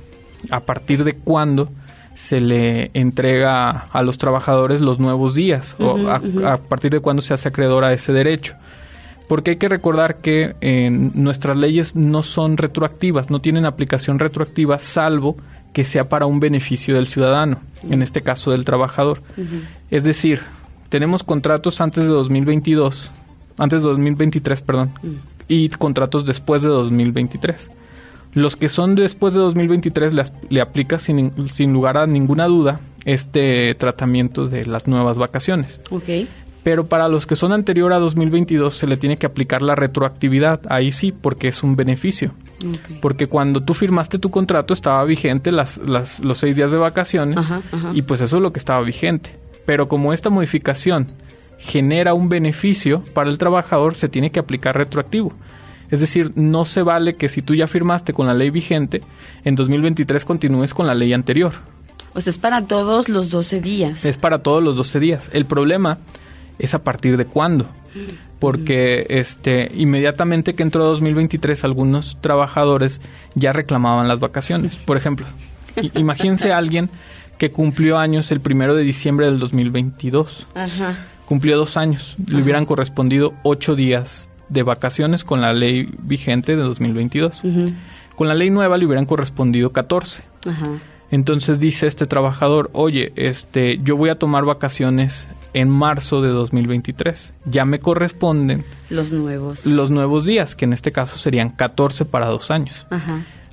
a 0.50 0.60
partir 0.60 1.02
de 1.02 1.14
cuándo 1.14 1.70
se 2.14 2.40
le 2.40 2.92
entrega 2.94 3.88
a 3.92 4.02
los 4.02 4.16
trabajadores 4.16 4.80
los 4.80 5.00
nuevos 5.00 5.34
días, 5.34 5.74
o 5.78 6.08
a, 6.08 6.22
a, 6.52 6.56
partir 6.56 6.92
de 6.92 7.00
cuándo 7.00 7.20
se 7.20 7.34
hace 7.34 7.48
acreedor 7.48 7.84
a 7.84 7.92
ese 7.92 8.12
derecho 8.12 8.54
porque 9.28 9.52
hay 9.52 9.56
que 9.56 9.68
recordar 9.68 10.16
que 10.16 10.54
nuestras 11.14 11.56
leyes 11.56 11.96
no 11.96 12.22
son 12.22 12.56
retroactivas, 12.56 13.30
no 13.30 13.40
tienen 13.40 13.64
aplicación 13.64 14.18
retroactiva, 14.18 14.78
salvo 14.78 15.36
que 15.72 15.84
sea 15.84 16.08
para 16.08 16.26
un 16.26 16.40
beneficio 16.40 16.94
del 16.94 17.06
ciudadano, 17.06 17.60
en 17.90 18.02
este 18.02 18.22
caso 18.22 18.50
del 18.52 18.64
trabajador. 18.64 19.22
Es 19.90 20.04
decir, 20.04 20.40
tenemos 20.88 21.22
contratos 21.22 21.80
antes 21.80 22.04
de 22.04 22.10
2022, 22.10 23.10
antes 23.58 23.82
de 23.82 23.88
2023, 23.88 24.62
perdón, 24.62 24.92
y 25.48 25.68
contratos 25.70 26.24
después 26.24 26.62
de 26.62 26.68
2023. 26.68 27.70
Los 28.32 28.54
que 28.54 28.68
son 28.68 28.94
después 28.94 29.34
de 29.34 29.40
2023 29.40 30.12
le, 30.12 30.24
le 30.50 30.60
aplica 30.60 30.98
sin, 30.98 31.32
sin 31.48 31.72
lugar 31.72 31.96
a 31.96 32.06
ninguna 32.06 32.46
duda 32.46 32.80
este 33.06 33.74
tratamiento 33.74 34.46
de 34.46 34.66
las 34.66 34.86
nuevas 34.88 35.16
vacaciones. 35.16 35.80
Okay 35.90 36.28
pero 36.66 36.88
para 36.88 37.06
los 37.06 37.26
que 37.26 37.36
son 37.36 37.52
anterior 37.52 37.92
a 37.92 38.00
2022 38.00 38.76
se 38.76 38.88
le 38.88 38.96
tiene 38.96 39.18
que 39.18 39.26
aplicar 39.26 39.62
la 39.62 39.76
retroactividad, 39.76 40.62
ahí 40.68 40.90
sí, 40.90 41.12
porque 41.12 41.46
es 41.46 41.62
un 41.62 41.76
beneficio. 41.76 42.32
Porque 43.00 43.28
cuando 43.28 43.62
tú 43.62 43.72
firmaste 43.72 44.18
tu 44.18 44.32
contrato 44.32 44.74
estaba 44.74 45.04
vigente 45.04 45.52
las, 45.52 45.78
las, 45.78 46.24
los 46.24 46.38
seis 46.38 46.56
días 46.56 46.72
de 46.72 46.76
vacaciones 46.76 47.38
y 47.92 48.02
pues 48.02 48.20
eso 48.20 48.38
es 48.38 48.42
lo 48.42 48.52
que 48.52 48.58
estaba 48.58 48.82
vigente. 48.82 49.38
Pero 49.64 49.86
como 49.86 50.12
esta 50.12 50.28
modificación 50.28 51.06
genera 51.56 52.14
un 52.14 52.28
beneficio 52.28 53.04
para 53.14 53.30
el 53.30 53.38
trabajador, 53.38 53.94
se 53.94 54.08
tiene 54.08 54.32
que 54.32 54.40
aplicar 54.40 54.76
retroactivo. 54.76 55.32
Es 55.88 56.00
decir, 56.00 56.32
no 56.34 56.64
se 56.64 56.82
vale 56.82 57.14
que 57.14 57.28
si 57.28 57.42
tú 57.42 57.54
ya 57.54 57.68
firmaste 57.68 58.12
con 58.12 58.26
la 58.26 58.34
ley 58.34 58.50
vigente, 58.50 59.02
en 59.44 59.54
2023 59.54 60.24
continúes 60.24 60.74
con 60.74 60.88
la 60.88 60.96
ley 60.96 61.12
anterior. 61.12 61.52
O 62.12 62.20
sea, 62.20 62.32
es 62.32 62.38
para 62.38 62.66
todos 62.66 63.08
los 63.08 63.30
12 63.30 63.60
días. 63.60 64.04
Es 64.04 64.18
para 64.18 64.42
todos 64.42 64.64
los 64.64 64.76
12 64.76 64.98
días. 64.98 65.30
El 65.32 65.44
problema 65.44 65.98
es 66.58 66.74
a 66.74 66.82
partir 66.82 67.16
de 67.16 67.26
cuándo. 67.26 67.66
Porque 68.38 69.06
este 69.08 69.70
inmediatamente 69.74 70.54
que 70.54 70.62
entró 70.62 70.84
2023 70.84 71.64
algunos 71.64 72.18
trabajadores 72.20 73.00
ya 73.34 73.52
reclamaban 73.52 74.08
las 74.08 74.20
vacaciones. 74.20 74.76
Por 74.76 74.98
ejemplo, 74.98 75.26
imagínense 75.94 76.52
a 76.52 76.58
alguien 76.58 76.90
que 77.38 77.50
cumplió 77.50 77.98
años 77.98 78.30
el 78.32 78.40
primero 78.40 78.74
de 78.74 78.82
diciembre 78.82 79.26
del 79.26 79.38
2022. 79.38 80.46
Ajá. 80.54 81.06
Cumplió 81.24 81.56
dos 81.56 81.76
años. 81.76 82.16
Le 82.28 82.42
hubieran 82.42 82.66
correspondido 82.66 83.34
ocho 83.42 83.74
días 83.74 84.28
de 84.48 84.62
vacaciones 84.62 85.24
con 85.24 85.40
la 85.40 85.52
ley 85.52 85.86
vigente 86.02 86.56
de 86.56 86.62
2022. 86.62 87.42
Con 88.14 88.28
la 88.28 88.34
ley 88.34 88.50
nueva 88.50 88.76
le 88.76 88.86
hubieran 88.86 89.06
correspondido 89.06 89.70
14. 89.70 90.22
Ajá. 90.46 90.70
Entonces 91.10 91.60
dice 91.60 91.86
este 91.86 92.06
trabajador, 92.06 92.70
oye, 92.72 93.12
este, 93.16 93.78
yo 93.82 93.96
voy 93.96 94.10
a 94.10 94.18
tomar 94.18 94.44
vacaciones 94.44 95.28
en 95.56 95.70
marzo 95.70 96.20
de 96.20 96.28
2023. 96.28 97.32
Ya 97.46 97.64
me 97.64 97.80
corresponden 97.80 98.62
los 98.90 99.14
nuevos. 99.14 99.64
Los 99.64 99.90
nuevos 99.90 100.26
días, 100.26 100.54
que 100.54 100.66
en 100.66 100.74
este 100.74 100.92
caso 100.92 101.16
serían 101.16 101.48
14 101.48 102.04
para 102.04 102.26
dos 102.26 102.50
años. 102.50 102.86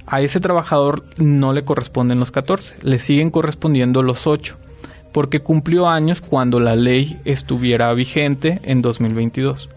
A 0.06 0.20
ese 0.20 0.42
trabajador 0.42 1.06
no 1.18 1.54
le 1.54 1.64
corresponden 1.64 2.20
los 2.20 2.30
14, 2.32 2.76
le 2.82 3.00
siguen 3.00 3.32
correspondiendo 3.32 4.04
los 4.04 4.28
8, 4.28 4.58
porque 5.14 5.40
cumplió 5.40 5.88
años 5.88 6.20
cuando 6.20 6.60
la 6.60 6.76
ley 6.76 7.22
estuviera 7.24 7.94
vigente 7.94 8.60
en 8.64 8.82
2022. 8.82 9.70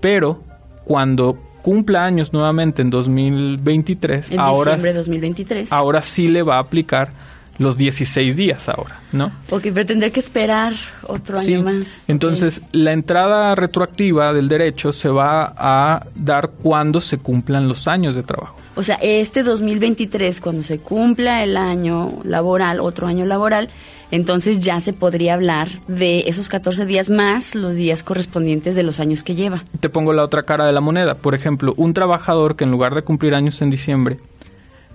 Pero 0.00 0.44
cuando 0.84 1.36
cumpla 1.62 2.04
años 2.04 2.32
nuevamente 2.32 2.82
en 2.82 2.90
2023, 2.90 4.30
en 4.30 4.38
ahora, 4.38 4.76
diciembre 4.76 4.92
de 4.92 4.98
2023. 4.98 5.72
ahora 5.72 6.00
sí 6.00 6.28
le 6.28 6.44
va 6.44 6.58
a 6.58 6.60
aplicar 6.60 7.10
los 7.58 7.76
16 7.76 8.36
días 8.36 8.68
ahora, 8.68 9.00
¿no? 9.12 9.32
Ok, 9.50 9.68
pero 9.74 9.86
tendré 9.86 10.10
que 10.10 10.20
esperar 10.20 10.74
otro 11.06 11.38
año 11.38 11.62
más. 11.62 12.04
Entonces, 12.08 12.60
la 12.72 12.92
entrada 12.92 13.54
retroactiva 13.54 14.32
del 14.32 14.48
derecho 14.48 14.92
se 14.92 15.08
va 15.08 15.54
a 15.56 16.06
dar 16.14 16.50
cuando 16.50 17.00
se 17.00 17.18
cumplan 17.18 17.68
los 17.68 17.88
años 17.88 18.14
de 18.14 18.22
trabajo. 18.22 18.56
O 18.74 18.82
sea, 18.82 18.96
este 19.00 19.42
2023, 19.42 20.40
cuando 20.40 20.62
se 20.62 20.78
cumpla 20.78 21.42
el 21.42 21.56
año 21.56 22.20
laboral, 22.24 22.80
otro 22.80 23.06
año 23.06 23.24
laboral, 23.24 23.70
entonces 24.10 24.60
ya 24.60 24.80
se 24.80 24.92
podría 24.92 25.34
hablar 25.34 25.68
de 25.88 26.24
esos 26.26 26.48
14 26.48 26.84
días 26.84 27.10
más 27.10 27.54
los 27.54 27.74
días 27.74 28.02
correspondientes 28.02 28.76
de 28.76 28.82
los 28.82 29.00
años 29.00 29.22
que 29.22 29.34
lleva. 29.34 29.64
Te 29.80 29.88
pongo 29.88 30.12
la 30.12 30.22
otra 30.22 30.44
cara 30.44 30.66
de 30.66 30.72
la 30.72 30.80
moneda. 30.80 31.14
Por 31.14 31.34
ejemplo, 31.34 31.74
un 31.76 31.94
trabajador 31.94 32.56
que 32.56 32.64
en 32.64 32.70
lugar 32.70 32.94
de 32.94 33.02
cumplir 33.02 33.34
años 33.34 33.62
en 33.62 33.70
diciembre, 33.70 34.18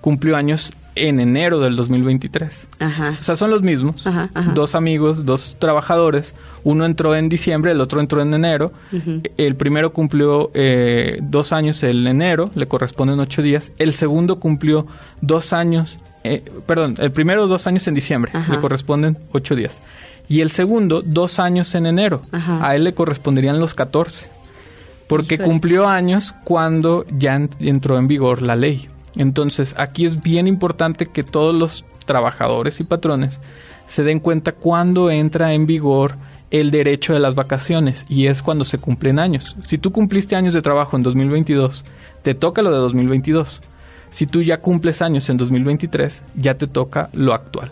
cumplió 0.01 0.35
años 0.35 0.71
en 0.95 1.21
enero 1.21 1.59
del 1.61 1.77
2023. 1.77 2.67
Ajá. 2.79 3.17
O 3.19 3.23
sea, 3.23 3.35
son 3.37 3.49
los 3.49 3.61
mismos. 3.61 4.05
Ajá, 4.05 4.29
ajá. 4.33 4.51
Dos 4.51 4.75
amigos, 4.75 5.25
dos 5.25 5.55
trabajadores. 5.57 6.35
Uno 6.65 6.85
entró 6.85 7.15
en 7.15 7.29
diciembre, 7.29 7.71
el 7.71 7.79
otro 7.79 8.01
entró 8.01 8.21
en 8.21 8.33
enero. 8.33 8.73
El 9.37 9.55
primero 9.55 9.93
cumplió 9.93 10.51
eh, 10.53 11.17
dos 11.21 11.53
años 11.53 11.81
en 11.83 12.05
enero, 12.07 12.49
le 12.55 12.67
corresponden 12.67 13.19
ocho 13.21 13.41
días. 13.41 13.71
El 13.77 13.93
segundo 13.93 14.39
cumplió 14.39 14.85
dos 15.21 15.53
años, 15.53 15.97
eh, 16.25 16.43
perdón, 16.65 16.95
el 16.99 17.11
primero 17.11 17.47
dos 17.47 17.67
años 17.67 17.87
en 17.87 17.93
diciembre, 17.95 18.31
le 18.49 18.59
corresponden 18.59 19.17
ocho 19.31 19.55
días. 19.55 19.81
Y 20.27 20.41
el 20.41 20.51
segundo 20.51 21.01
dos 21.01 21.39
años 21.39 21.73
en 21.73 21.85
enero. 21.85 22.21
Ajá. 22.31 22.65
A 22.67 22.75
él 22.75 22.83
le 22.83 22.93
corresponderían 22.93 23.59
los 23.59 23.73
14. 23.73 24.27
Porque 25.07 25.37
cumplió 25.37 25.87
años 25.89 26.33
cuando 26.43 27.05
ya 27.17 27.37
ent- 27.37 27.55
entró 27.59 27.97
en 27.97 28.07
vigor 28.07 28.41
la 28.41 28.55
ley. 28.55 28.87
Entonces, 29.15 29.75
aquí 29.77 30.05
es 30.05 30.21
bien 30.21 30.47
importante 30.47 31.07
que 31.07 31.23
todos 31.23 31.53
los 31.53 31.85
trabajadores 32.05 32.79
y 32.79 32.83
patrones 32.83 33.39
se 33.85 34.03
den 34.03 34.19
cuenta 34.19 34.53
cuándo 34.53 35.11
entra 35.11 35.53
en 35.53 35.65
vigor 35.65 36.15
el 36.49 36.69
derecho 36.69 37.13
de 37.13 37.19
las 37.19 37.35
vacaciones 37.35 38.05
y 38.09 38.27
es 38.27 38.41
cuando 38.41 38.63
se 38.65 38.77
cumplen 38.77 39.19
años. 39.19 39.55
Si 39.61 39.77
tú 39.77 39.91
cumpliste 39.91 40.35
años 40.35 40.53
de 40.53 40.61
trabajo 40.61 40.97
en 40.97 41.03
2022, 41.03 41.85
te 42.21 42.33
toca 42.33 42.61
lo 42.61 42.71
de 42.71 42.77
2022. 42.77 43.61
Si 44.11 44.27
tú 44.27 44.41
ya 44.41 44.59
cumples 44.59 45.01
años 45.01 45.29
en 45.29 45.37
2023, 45.37 46.21
ya 46.35 46.55
te 46.57 46.67
toca 46.67 47.09
lo 47.13 47.33
actual. 47.33 47.71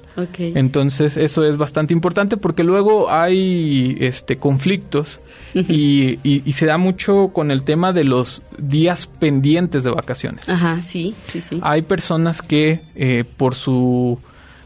Entonces, 0.56 1.18
eso 1.18 1.44
es 1.44 1.58
bastante 1.58 1.94
importante 1.94 2.38
porque 2.38 2.64
luego 2.64 3.12
hay 3.12 3.98
este 4.00 4.38
conflictos 4.38 5.20
y, 5.54 6.18
y- 6.24 6.42
y 6.46 6.52
se 6.54 6.66
da 6.66 6.78
mucho 6.78 7.28
con 7.34 7.52
el 7.52 7.64
tema 7.64 7.92
de 7.92 8.06
los 8.06 8.42
días 8.58 9.08
pendientes 9.08 9.84
de 9.84 9.92
vacaciones. 9.92 10.48
Ajá, 10.48 10.82
sí, 10.82 11.14
sí, 11.26 11.42
sí. 11.42 11.60
Hay 11.62 11.82
personas 11.82 12.42
que 12.42 12.82
eh, 12.96 13.26
por 13.38 13.54
su... 13.56 14.18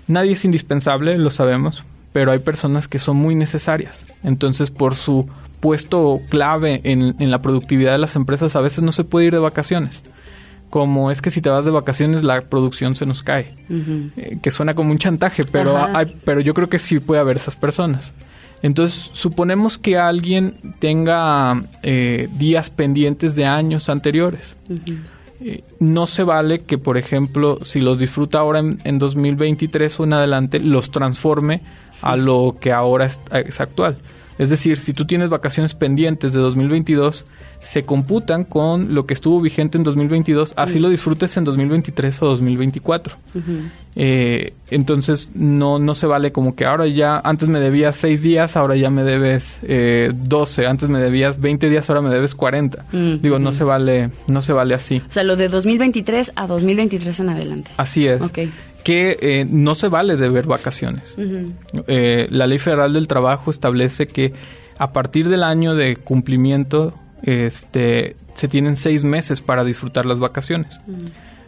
Nadie 0.07 0.33
es 0.33 0.45
indispensable, 0.45 1.17
lo 1.17 1.29
sabemos, 1.31 1.83
pero 2.11 2.31
hay 2.31 2.39
personas 2.39 2.87
que 2.87 2.99
son 2.99 3.17
muy 3.17 3.33
necesarias. 3.35 4.05
Entonces, 4.23 4.69
por 4.69 4.93
su 4.95 5.27
puesto 5.59 6.19
clave 6.29 6.81
en, 6.83 7.15
en 7.19 7.31
la 7.31 7.41
productividad 7.41 7.93
de 7.93 7.97
las 7.97 8.15
empresas, 8.15 8.55
a 8.55 8.61
veces 8.61 8.83
no 8.83 8.91
se 8.91 9.05
puede 9.05 9.27
ir 9.27 9.33
de 9.33 9.39
vacaciones. 9.39 10.03
Como 10.73 11.11
es 11.11 11.21
que 11.21 11.29
si 11.29 11.39
te 11.39 11.49
vas 11.51 11.65
de 11.65 11.69
vacaciones, 11.71 12.23
la 12.23 12.41
producción 12.41 12.95
se 12.95 13.05
nos 13.05 13.21
cae. 13.21 13.53
Eh, 14.17 14.39
que 14.41 14.49
suena 14.49 14.73
como 14.73 14.89
un 14.89 14.97
chantaje, 14.97 15.43
pero, 15.51 15.77
hay- 15.95 16.15
pero 16.25 16.41
yo 16.41 16.55
creo 16.55 16.67
que 16.67 16.79
sí 16.79 16.97
puede 16.99 17.21
haber 17.21 17.35
esas 17.35 17.55
personas. 17.55 18.11
Entonces, 18.63 19.11
suponemos 19.13 19.77
que 19.77 19.99
alguien 19.99 20.55
tenga 20.79 21.61
eh, 21.83 22.27
días 22.39 22.71
pendientes 22.71 23.35
de 23.35 23.45
años 23.45 23.87
anteriores. 23.87 24.55
Eh, 25.41 25.63
no 25.79 26.07
se 26.07 26.23
vale 26.23 26.61
que, 26.61 26.79
por 26.79 26.97
ejemplo, 26.97 27.59
si 27.61 27.79
los 27.79 27.99
disfruta 27.99 28.39
ahora 28.39 28.57
en, 28.59 28.79
en 28.83 28.97
2023 28.97 29.99
o 29.99 30.03
en 30.05 30.13
adelante, 30.13 30.59
los 30.59 30.89
transforme 30.89 31.61
a 32.01 32.15
lo 32.17 32.57
que 32.59 32.71
ahora 32.71 33.05
es, 33.05 33.19
es 33.31 33.61
actual. 33.61 33.97
Es 34.39 34.49
decir, 34.49 34.77
si 34.79 34.93
tú 34.93 35.05
tienes 35.05 35.29
vacaciones 35.29 35.75
pendientes 35.75 36.33
de 36.33 36.39
2022, 36.39 37.27
se 37.63 37.83
computan 37.83 38.43
con 38.43 38.93
lo 38.93 39.05
que 39.05 39.13
estuvo 39.13 39.39
vigente 39.39 39.77
en 39.77 39.85
2022, 39.85 40.53
así 40.57 40.79
lo 40.79 40.89
disfrutes 40.89 41.37
en 41.37 41.45
2023 41.45 42.21
o 42.21 42.25
2024. 42.27 43.15
Eh, 43.95 44.53
entonces 44.69 45.29
no, 45.33 45.79
no 45.79 45.93
se 45.95 46.05
vale 46.05 46.31
como 46.31 46.55
que 46.55 46.65
ahora 46.65 46.87
ya, 46.87 47.19
antes 47.23 47.47
me 47.47 47.59
debías 47.61 47.95
6 47.95 48.21
días, 48.21 48.57
ahora 48.57 48.75
ya 48.75 48.89
me 48.89 49.03
debes 49.03 49.59
eh, 49.63 50.11
12, 50.13 50.65
antes 50.65 50.89
me 50.89 50.99
debías 50.99 51.39
20 51.39 51.69
días, 51.69 51.89
ahora 51.89 52.01
me 52.01 52.09
debes 52.09 52.35
40. 52.35 52.85
Mm, 52.91 53.13
Digo, 53.21 53.39
no 53.39 53.53
se 53.53 53.63
vale, 53.63 54.09
no 54.27 54.41
se 54.41 54.51
vale 54.51 54.73
así. 54.73 55.01
O 55.07 55.11
sea, 55.11 55.23
lo 55.23 55.37
de 55.37 55.47
2023 55.47 56.33
a 56.35 56.47
2023 56.47 57.19
en 57.21 57.29
adelante. 57.29 57.71
Así 57.77 58.07
es. 58.07 58.21
Que 58.83 59.17
eh, 59.21 59.45
no 59.49 59.75
se 59.75 59.87
vale 59.87 60.17
deber 60.17 60.47
vacaciones. 60.47 61.15
Eh, 61.87 62.27
la 62.29 62.45
Ley 62.45 62.59
Federal 62.59 62.91
del 62.91 63.07
Trabajo 63.07 63.51
establece 63.51 64.07
que 64.07 64.33
a 64.77 64.91
partir 64.91 65.29
del 65.29 65.43
año 65.43 65.75
de 65.75 65.95
cumplimiento 65.95 66.93
este, 67.23 68.15
se 68.35 68.47
tienen 68.47 68.75
seis 68.75 69.03
meses 69.03 69.41
para 69.41 69.63
disfrutar 69.63 70.05
las 70.05 70.19
vacaciones. 70.19 70.79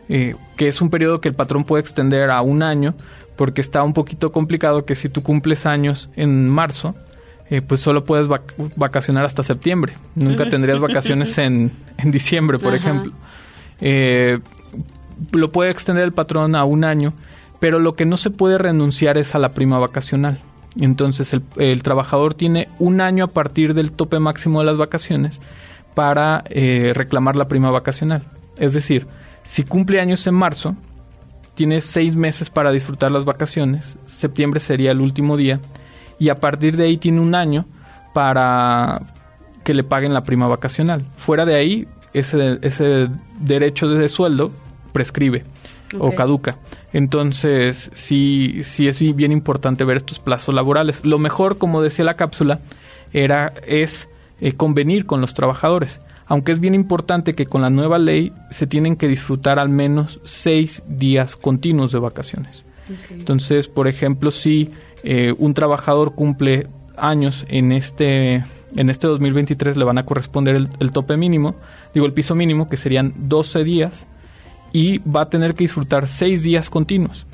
Eh, 0.08 0.36
que 0.56 0.68
es 0.68 0.82
un 0.82 0.90
periodo 0.90 1.20
que 1.22 1.30
el 1.30 1.36
patrón 1.36 1.64
puede 1.64 1.82
extender 1.82 2.30
a 2.30 2.42
un 2.42 2.62
año 2.64 2.94
porque 3.36 3.60
está 3.62 3.82
un 3.84 3.94
poquito 3.94 4.32
complicado 4.32 4.86
que 4.86 4.96
si 4.96 5.10
tú 5.10 5.24
cumples 5.24 5.66
años 5.66 6.10
en 6.16 6.48
marzo, 6.48 6.96
eh, 7.50 7.62
pues 7.62 7.82
solo 7.82 8.06
puedes 8.06 8.28
vac- 8.28 8.54
vacacionar 8.76 9.26
hasta 9.26 9.44
septiembre. 9.44 9.94
Nunca 10.16 10.46
tendrías 10.50 10.80
vacaciones 10.80 11.38
en, 11.38 11.72
en 11.98 12.12
diciembre, 12.12 12.58
por 12.60 12.74
Ajá. 12.74 12.78
ejemplo. 12.78 13.12
Eh, 13.82 14.40
lo 15.32 15.52
puede 15.52 15.72
extender 15.72 16.04
el 16.04 16.14
patrón 16.14 16.56
a 16.56 16.64
un 16.66 16.84
año, 16.84 17.14
pero 17.60 17.80
lo 17.80 17.96
que 17.96 18.06
no 18.06 18.16
se 18.18 18.30
puede 18.30 18.58
renunciar 18.58 19.18
es 19.18 19.34
a 19.36 19.40
la 19.40 19.50
prima 19.50 19.80
vacacional. 19.80 20.40
Entonces 20.80 21.34
el, 21.34 21.42
el 21.58 21.84
trabajador 21.84 22.34
tiene 22.34 22.68
un 22.80 23.02
año 23.02 23.24
a 23.26 23.28
partir 23.28 23.74
del 23.74 23.92
tope 23.92 24.20
máximo 24.20 24.60
de 24.60 24.66
las 24.68 24.78
vacaciones 24.78 25.42
para 25.96 26.44
eh, 26.50 26.92
reclamar 26.94 27.36
la 27.36 27.48
prima 27.48 27.72
vacacional. 27.72 28.24
Es 28.58 28.74
decir, 28.74 29.08
si 29.44 29.64
cumple 29.64 30.00
años 30.00 30.28
en 30.28 30.36
marzo, 30.36 30.76
tiene 31.56 31.82
seis 31.82 32.16
meses 32.16 32.50
para 32.50 32.72
disfrutar 32.72 33.12
las 33.12 33.26
vacaciones, 33.26 33.98
septiembre 34.06 34.60
sería 34.60 34.92
el 34.92 35.02
último 35.02 35.38
día, 35.38 35.60
y 36.20 36.30
a 36.30 36.40
partir 36.40 36.78
de 36.78 36.86
ahí 36.86 36.98
tiene 36.98 37.22
un 37.22 37.34
año 37.34 37.66
para 38.14 39.02
que 39.64 39.74
le 39.74 39.84
paguen 39.84 40.14
la 40.14 40.24
prima 40.24 40.48
vacacional. 40.48 41.06
Fuera 41.18 41.46
de 41.46 41.56
ahí, 41.56 41.88
ese, 42.14 42.60
ese 42.62 43.10
derecho 43.40 43.88
de 43.88 44.08
sueldo 44.10 44.52
prescribe 44.94 45.44
o 46.00 46.14
caduca. 46.14 46.58
Entonces, 46.94 47.92
sí, 47.94 48.62
sí 48.64 48.88
es 48.88 49.16
bien 49.16 49.32
importante 49.32 49.84
ver 49.84 49.98
estos 49.98 50.20
plazos 50.20 50.54
laborales. 50.56 51.04
Lo 51.04 51.20
mejor, 51.20 51.58
como 51.58 51.82
decía 51.82 52.06
la 52.06 52.16
cápsula, 52.16 52.60
era, 53.12 53.54
es 53.66 54.08
eh, 54.42 54.54
convenir 54.54 55.06
con 55.06 55.22
los 55.22 55.34
trabajadores. 55.34 56.02
Aunque 56.28 56.52
es 56.52 56.60
bien 56.60 56.74
importante 56.74 57.36
que 57.36 57.46
con 57.46 57.62
la 57.62 57.70
nueva 57.70 58.00
ley 58.00 58.34
se 58.50 58.68
tienen 58.68 58.96
que 58.96 59.08
disfrutar 59.08 59.60
al 59.60 59.70
menos 59.70 60.20
seis 60.24 60.84
días 60.88 61.36
continuos 61.36 61.92
de 61.92 62.00
vacaciones. 62.00 62.66
Entonces, 63.10 63.68
por 63.68 63.88
ejemplo, 63.88 64.32
si 64.32 64.72
eh, 65.04 65.34
un 65.38 65.54
trabajador 65.54 66.14
cumple 66.14 66.68
años 66.98 67.46
en 67.50 67.72
este 67.72 68.44
en 68.76 68.90
este 68.90 69.08
2023 69.08 69.78
le 69.78 69.86
van 69.86 69.98
a 69.98 70.06
corresponder 70.06 70.56
el, 70.56 70.70
el 70.80 70.92
tope 70.92 71.16
mínimo, 71.16 71.56
digo 71.94 72.06
el 72.06 72.14
piso 72.14 72.36
mínimo, 72.36 72.68
que 72.68 72.76
serían 72.76 73.14
12 73.16 73.64
días, 73.64 74.06
y 74.74 74.98
va 74.98 75.22
a 75.22 75.30
tener 75.30 75.54
que 75.54 75.64
disfrutar 75.64 76.08
6 76.08 76.44
días 76.44 76.70
continuos. 76.70 77.26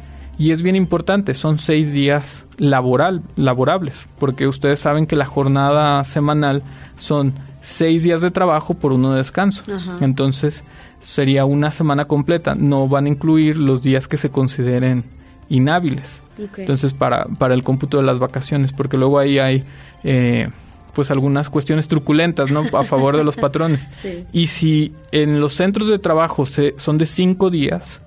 Y 0.41 0.49
es 0.49 0.63
bien 0.63 0.75
importante, 0.75 1.35
son 1.35 1.59
6 1.59 1.93
días 1.93 2.45
laboral, 2.57 3.21
laborables, 3.35 4.07
porque 4.17 4.47
ustedes 4.47 4.79
saben 4.79 5.05
que 5.05 5.15
la 5.15 5.27
jornada 5.27 6.03
semanal 6.03 6.63
son 6.95 7.33
6 7.61 8.01
días 8.01 8.21
de 8.23 8.31
trabajo 8.31 8.73
por 8.73 8.91
uno 8.91 9.11
de 9.11 9.17
descanso. 9.17 9.61
Ajá. 9.71 9.97
Entonces 10.01 10.63
sería 10.99 11.45
una 11.45 11.69
semana 11.69 12.05
completa, 12.05 12.55
no 12.55 12.87
van 12.87 13.05
a 13.05 13.09
incluir 13.09 13.55
los 13.55 13.83
días 13.83 14.07
que 14.07 14.17
se 14.17 14.31
consideren 14.31 15.03
inhábiles. 15.47 16.23
Entonces, 16.57 16.93
para, 16.93 17.25
para 17.25 17.53
el 17.53 17.61
cómputo 17.61 17.97
de 17.97 18.03
las 18.03 18.17
vacaciones, 18.17 18.73
porque 18.73 18.97
luego 18.97 19.19
ahí 19.19 19.37
hay 19.37 19.63
eh, 20.03 20.49
pues 20.95 21.11
algunas 21.11 21.51
cuestiones 21.51 21.87
truculentas, 21.87 22.49
¿no? 22.49 22.63
A 22.75 22.83
favor 22.83 23.15
de 23.15 23.23
los 23.23 23.35
patrones. 23.35 23.87
Sí. 24.01 24.23
Y 24.33 24.47
si 24.47 24.95
en 25.11 25.39
los 25.39 25.53
centros 25.53 25.87
de 25.87 25.99
trabajo 25.99 26.47
se, 26.47 26.73
son 26.77 26.97
de 26.97 27.05
cinco 27.05 27.51
días, 27.51 28.01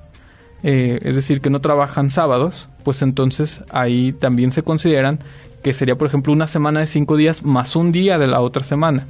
eh, 0.64 0.98
es 1.02 1.14
decir, 1.14 1.40
que 1.40 1.50
no 1.50 1.60
trabajan 1.60 2.10
sábados, 2.10 2.68
pues 2.82 3.02
entonces 3.02 3.60
ahí 3.70 4.12
también 4.12 4.50
se 4.50 4.62
consideran 4.62 5.20
que 5.62 5.72
sería, 5.72 5.96
por 5.96 6.06
ejemplo, 6.06 6.30
una 6.30 6.46
semana 6.46 6.80
de 6.80 6.86
cinco 6.86 7.16
días 7.16 7.42
más 7.42 7.74
un 7.74 7.90
día 7.90 8.18
de 8.18 8.26
la 8.26 8.42
otra 8.42 8.64
semana. 8.64 9.06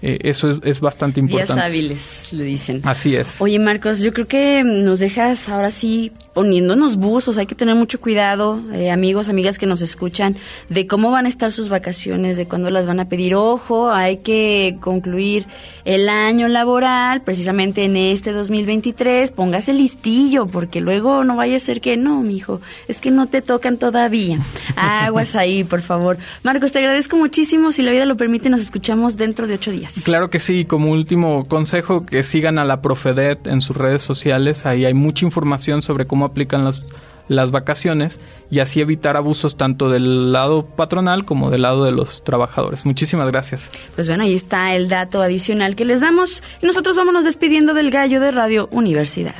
Eh, 0.00 0.18
eso 0.22 0.48
es, 0.48 0.58
es 0.62 0.80
bastante 0.80 1.20
Días 1.20 1.32
importante. 1.32 1.62
hábiles, 1.62 2.32
le 2.32 2.44
dicen. 2.44 2.80
Así 2.84 3.16
es. 3.16 3.40
Oye, 3.40 3.58
Marcos, 3.58 3.98
yo 4.00 4.12
creo 4.12 4.28
que 4.28 4.62
nos 4.64 5.00
dejas 5.00 5.48
ahora 5.48 5.72
sí 5.72 6.12
poniéndonos 6.38 6.98
buzos. 6.98 7.36
Hay 7.36 7.46
que 7.46 7.56
tener 7.56 7.74
mucho 7.74 8.00
cuidado, 8.00 8.62
eh, 8.72 8.92
amigos, 8.92 9.28
amigas 9.28 9.58
que 9.58 9.66
nos 9.66 9.82
escuchan, 9.82 10.36
de 10.68 10.86
cómo 10.86 11.10
van 11.10 11.26
a 11.26 11.28
estar 11.28 11.50
sus 11.50 11.68
vacaciones, 11.68 12.36
de 12.36 12.46
cuándo 12.46 12.70
las 12.70 12.86
van 12.86 13.00
a 13.00 13.08
pedir. 13.08 13.34
Ojo, 13.34 13.90
hay 13.90 14.18
que 14.18 14.76
concluir 14.80 15.46
el 15.84 16.08
año 16.08 16.46
laboral 16.46 17.22
precisamente 17.22 17.84
en 17.86 17.96
este 17.96 18.30
2023. 18.30 19.32
Póngase 19.32 19.72
listillo, 19.72 20.46
porque 20.46 20.80
luego 20.80 21.24
no 21.24 21.34
vaya 21.34 21.56
a 21.56 21.58
ser 21.58 21.80
que 21.80 21.96
no, 21.96 22.22
mijo, 22.22 22.60
es 22.86 23.00
que 23.00 23.10
no 23.10 23.26
te 23.26 23.42
tocan 23.42 23.76
todavía. 23.76 24.38
Aguas 24.76 25.34
ahí, 25.34 25.64
por 25.64 25.82
favor. 25.82 26.18
Marcos, 26.44 26.70
te 26.70 26.78
agradezco 26.78 27.16
muchísimo. 27.16 27.72
Si 27.72 27.82
la 27.82 27.90
vida 27.90 28.06
lo 28.06 28.16
permite, 28.16 28.48
nos 28.48 28.60
escuchamos 28.60 29.16
dentro 29.16 29.48
de 29.48 29.54
ocho 29.54 29.72
días. 29.72 30.02
Claro 30.04 30.30
que 30.30 30.38
sí, 30.38 30.66
como 30.66 30.92
último 30.92 31.48
consejo, 31.48 32.06
que 32.06 32.22
sigan 32.22 32.60
a 32.60 32.64
la 32.64 32.80
Profedet 32.80 33.48
en 33.48 33.60
sus 33.60 33.76
redes 33.76 34.02
sociales. 34.02 34.66
Ahí 34.66 34.84
hay 34.84 34.94
mucha 34.94 35.24
información 35.24 35.82
sobre 35.82 36.06
cómo 36.06 36.27
aplican 36.28 36.64
los, 36.64 36.84
las 37.28 37.50
vacaciones 37.50 38.18
y 38.50 38.60
así 38.60 38.80
evitar 38.80 39.16
abusos 39.16 39.56
tanto 39.56 39.90
del 39.90 40.32
lado 40.32 40.64
patronal 40.64 41.24
como 41.24 41.50
del 41.50 41.62
lado 41.62 41.84
de 41.84 41.92
los 41.92 42.24
trabajadores. 42.24 42.86
Muchísimas 42.86 43.30
gracias. 43.30 43.70
Pues 43.94 44.08
bueno, 44.08 44.24
ahí 44.24 44.34
está 44.34 44.74
el 44.74 44.88
dato 44.88 45.20
adicional 45.20 45.76
que 45.76 45.84
les 45.84 46.00
damos 46.00 46.42
y 46.62 46.66
nosotros 46.66 46.96
vámonos 46.96 47.24
despidiendo 47.24 47.74
del 47.74 47.90
gallo 47.90 48.20
de 48.20 48.30
Radio 48.30 48.68
Universidad. 48.72 49.34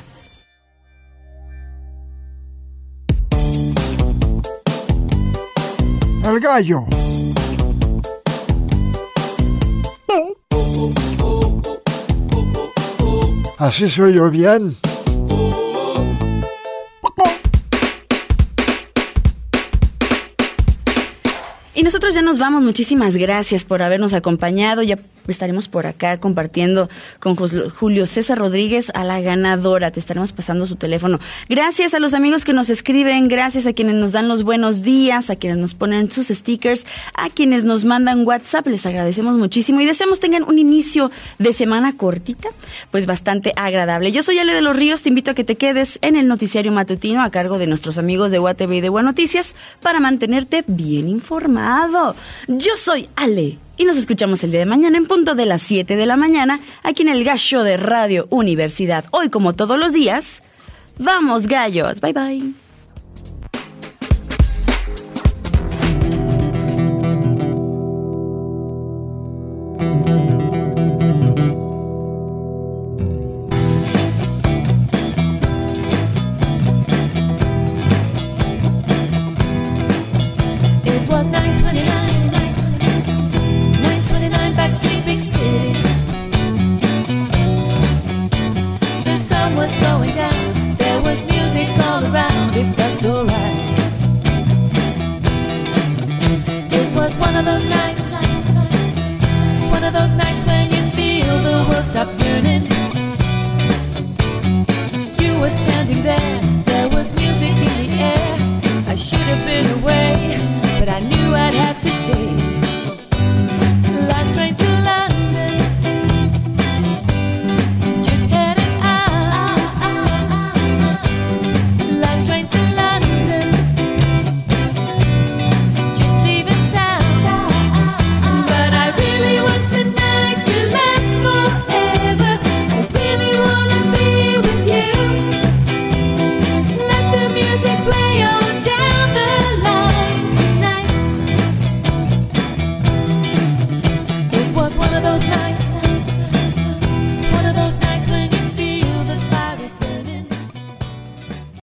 El 6.24 6.40
gallo. 6.40 6.84
Así 13.56 13.88
soy 13.88 14.14
yo 14.14 14.30
bien. 14.30 14.76
Y 21.78 21.84
nosotros 21.84 22.12
ya 22.12 22.22
nos 22.22 22.40
vamos. 22.40 22.64
Muchísimas 22.64 23.16
gracias 23.16 23.64
por 23.64 23.82
habernos 23.82 24.12
acompañado. 24.12 24.82
Ya 24.82 24.98
estaremos 25.32 25.68
por 25.68 25.86
acá 25.86 26.18
compartiendo 26.18 26.88
con 27.20 27.36
Julio 27.36 28.06
César 28.06 28.38
Rodríguez 28.38 28.90
a 28.94 29.04
la 29.04 29.20
ganadora. 29.20 29.90
Te 29.90 30.00
estaremos 30.00 30.32
pasando 30.32 30.66
su 30.66 30.76
teléfono. 30.76 31.20
Gracias 31.48 31.94
a 31.94 31.98
los 31.98 32.14
amigos 32.14 32.44
que 32.44 32.52
nos 32.52 32.70
escriben, 32.70 33.28
gracias 33.28 33.66
a 33.66 33.72
quienes 33.72 33.94
nos 33.96 34.12
dan 34.12 34.28
los 34.28 34.42
buenos 34.42 34.82
días, 34.82 35.30
a 35.30 35.36
quienes 35.36 35.58
nos 35.58 35.74
ponen 35.74 36.10
sus 36.10 36.28
stickers, 36.28 36.86
a 37.14 37.30
quienes 37.30 37.64
nos 37.64 37.84
mandan 37.84 38.26
WhatsApp. 38.26 38.66
Les 38.66 38.86
agradecemos 38.86 39.36
muchísimo 39.36 39.80
y 39.80 39.86
deseamos 39.86 40.20
tengan 40.20 40.44
un 40.44 40.58
inicio 40.58 41.10
de 41.38 41.52
semana 41.52 41.96
cortita, 41.96 42.50
pues 42.90 43.06
bastante 43.06 43.52
agradable. 43.56 44.12
Yo 44.12 44.22
soy 44.22 44.38
Ale 44.38 44.54
de 44.54 44.62
los 44.62 44.76
Ríos. 44.76 45.02
Te 45.02 45.08
invito 45.08 45.30
a 45.30 45.34
que 45.34 45.44
te 45.44 45.56
quedes 45.56 45.98
en 46.02 46.16
el 46.16 46.28
noticiario 46.28 46.72
matutino 46.72 47.22
a 47.22 47.30
cargo 47.30 47.58
de 47.58 47.66
nuestros 47.66 47.98
amigos 47.98 48.30
de 48.30 48.38
UATV 48.38 48.72
y 48.74 48.80
de 48.80 48.88
Buenas 48.88 49.12
Noticias 49.12 49.54
para 49.80 50.00
mantenerte 50.00 50.64
bien 50.66 51.08
informado. 51.08 52.14
Yo 52.46 52.76
soy 52.76 53.08
Ale 53.16 53.67
y 53.78 53.84
nos 53.84 53.96
escuchamos 53.96 54.44
el 54.44 54.50
día 54.50 54.60
de 54.60 54.66
mañana 54.66 54.98
en 54.98 55.06
punto 55.06 55.34
de 55.34 55.46
las 55.46 55.62
7 55.62 55.96
de 55.96 56.04
la 56.04 56.16
mañana 56.16 56.60
aquí 56.82 57.02
en 57.02 57.08
el 57.08 57.24
Gallo 57.24 57.62
de 57.62 57.76
Radio 57.76 58.26
Universidad. 58.28 59.04
Hoy, 59.12 59.30
como 59.30 59.54
todos 59.54 59.78
los 59.78 59.92
días, 59.92 60.42
vamos 60.98 61.46
gallos. 61.46 62.00
Bye 62.00 62.12
bye. 62.12 62.67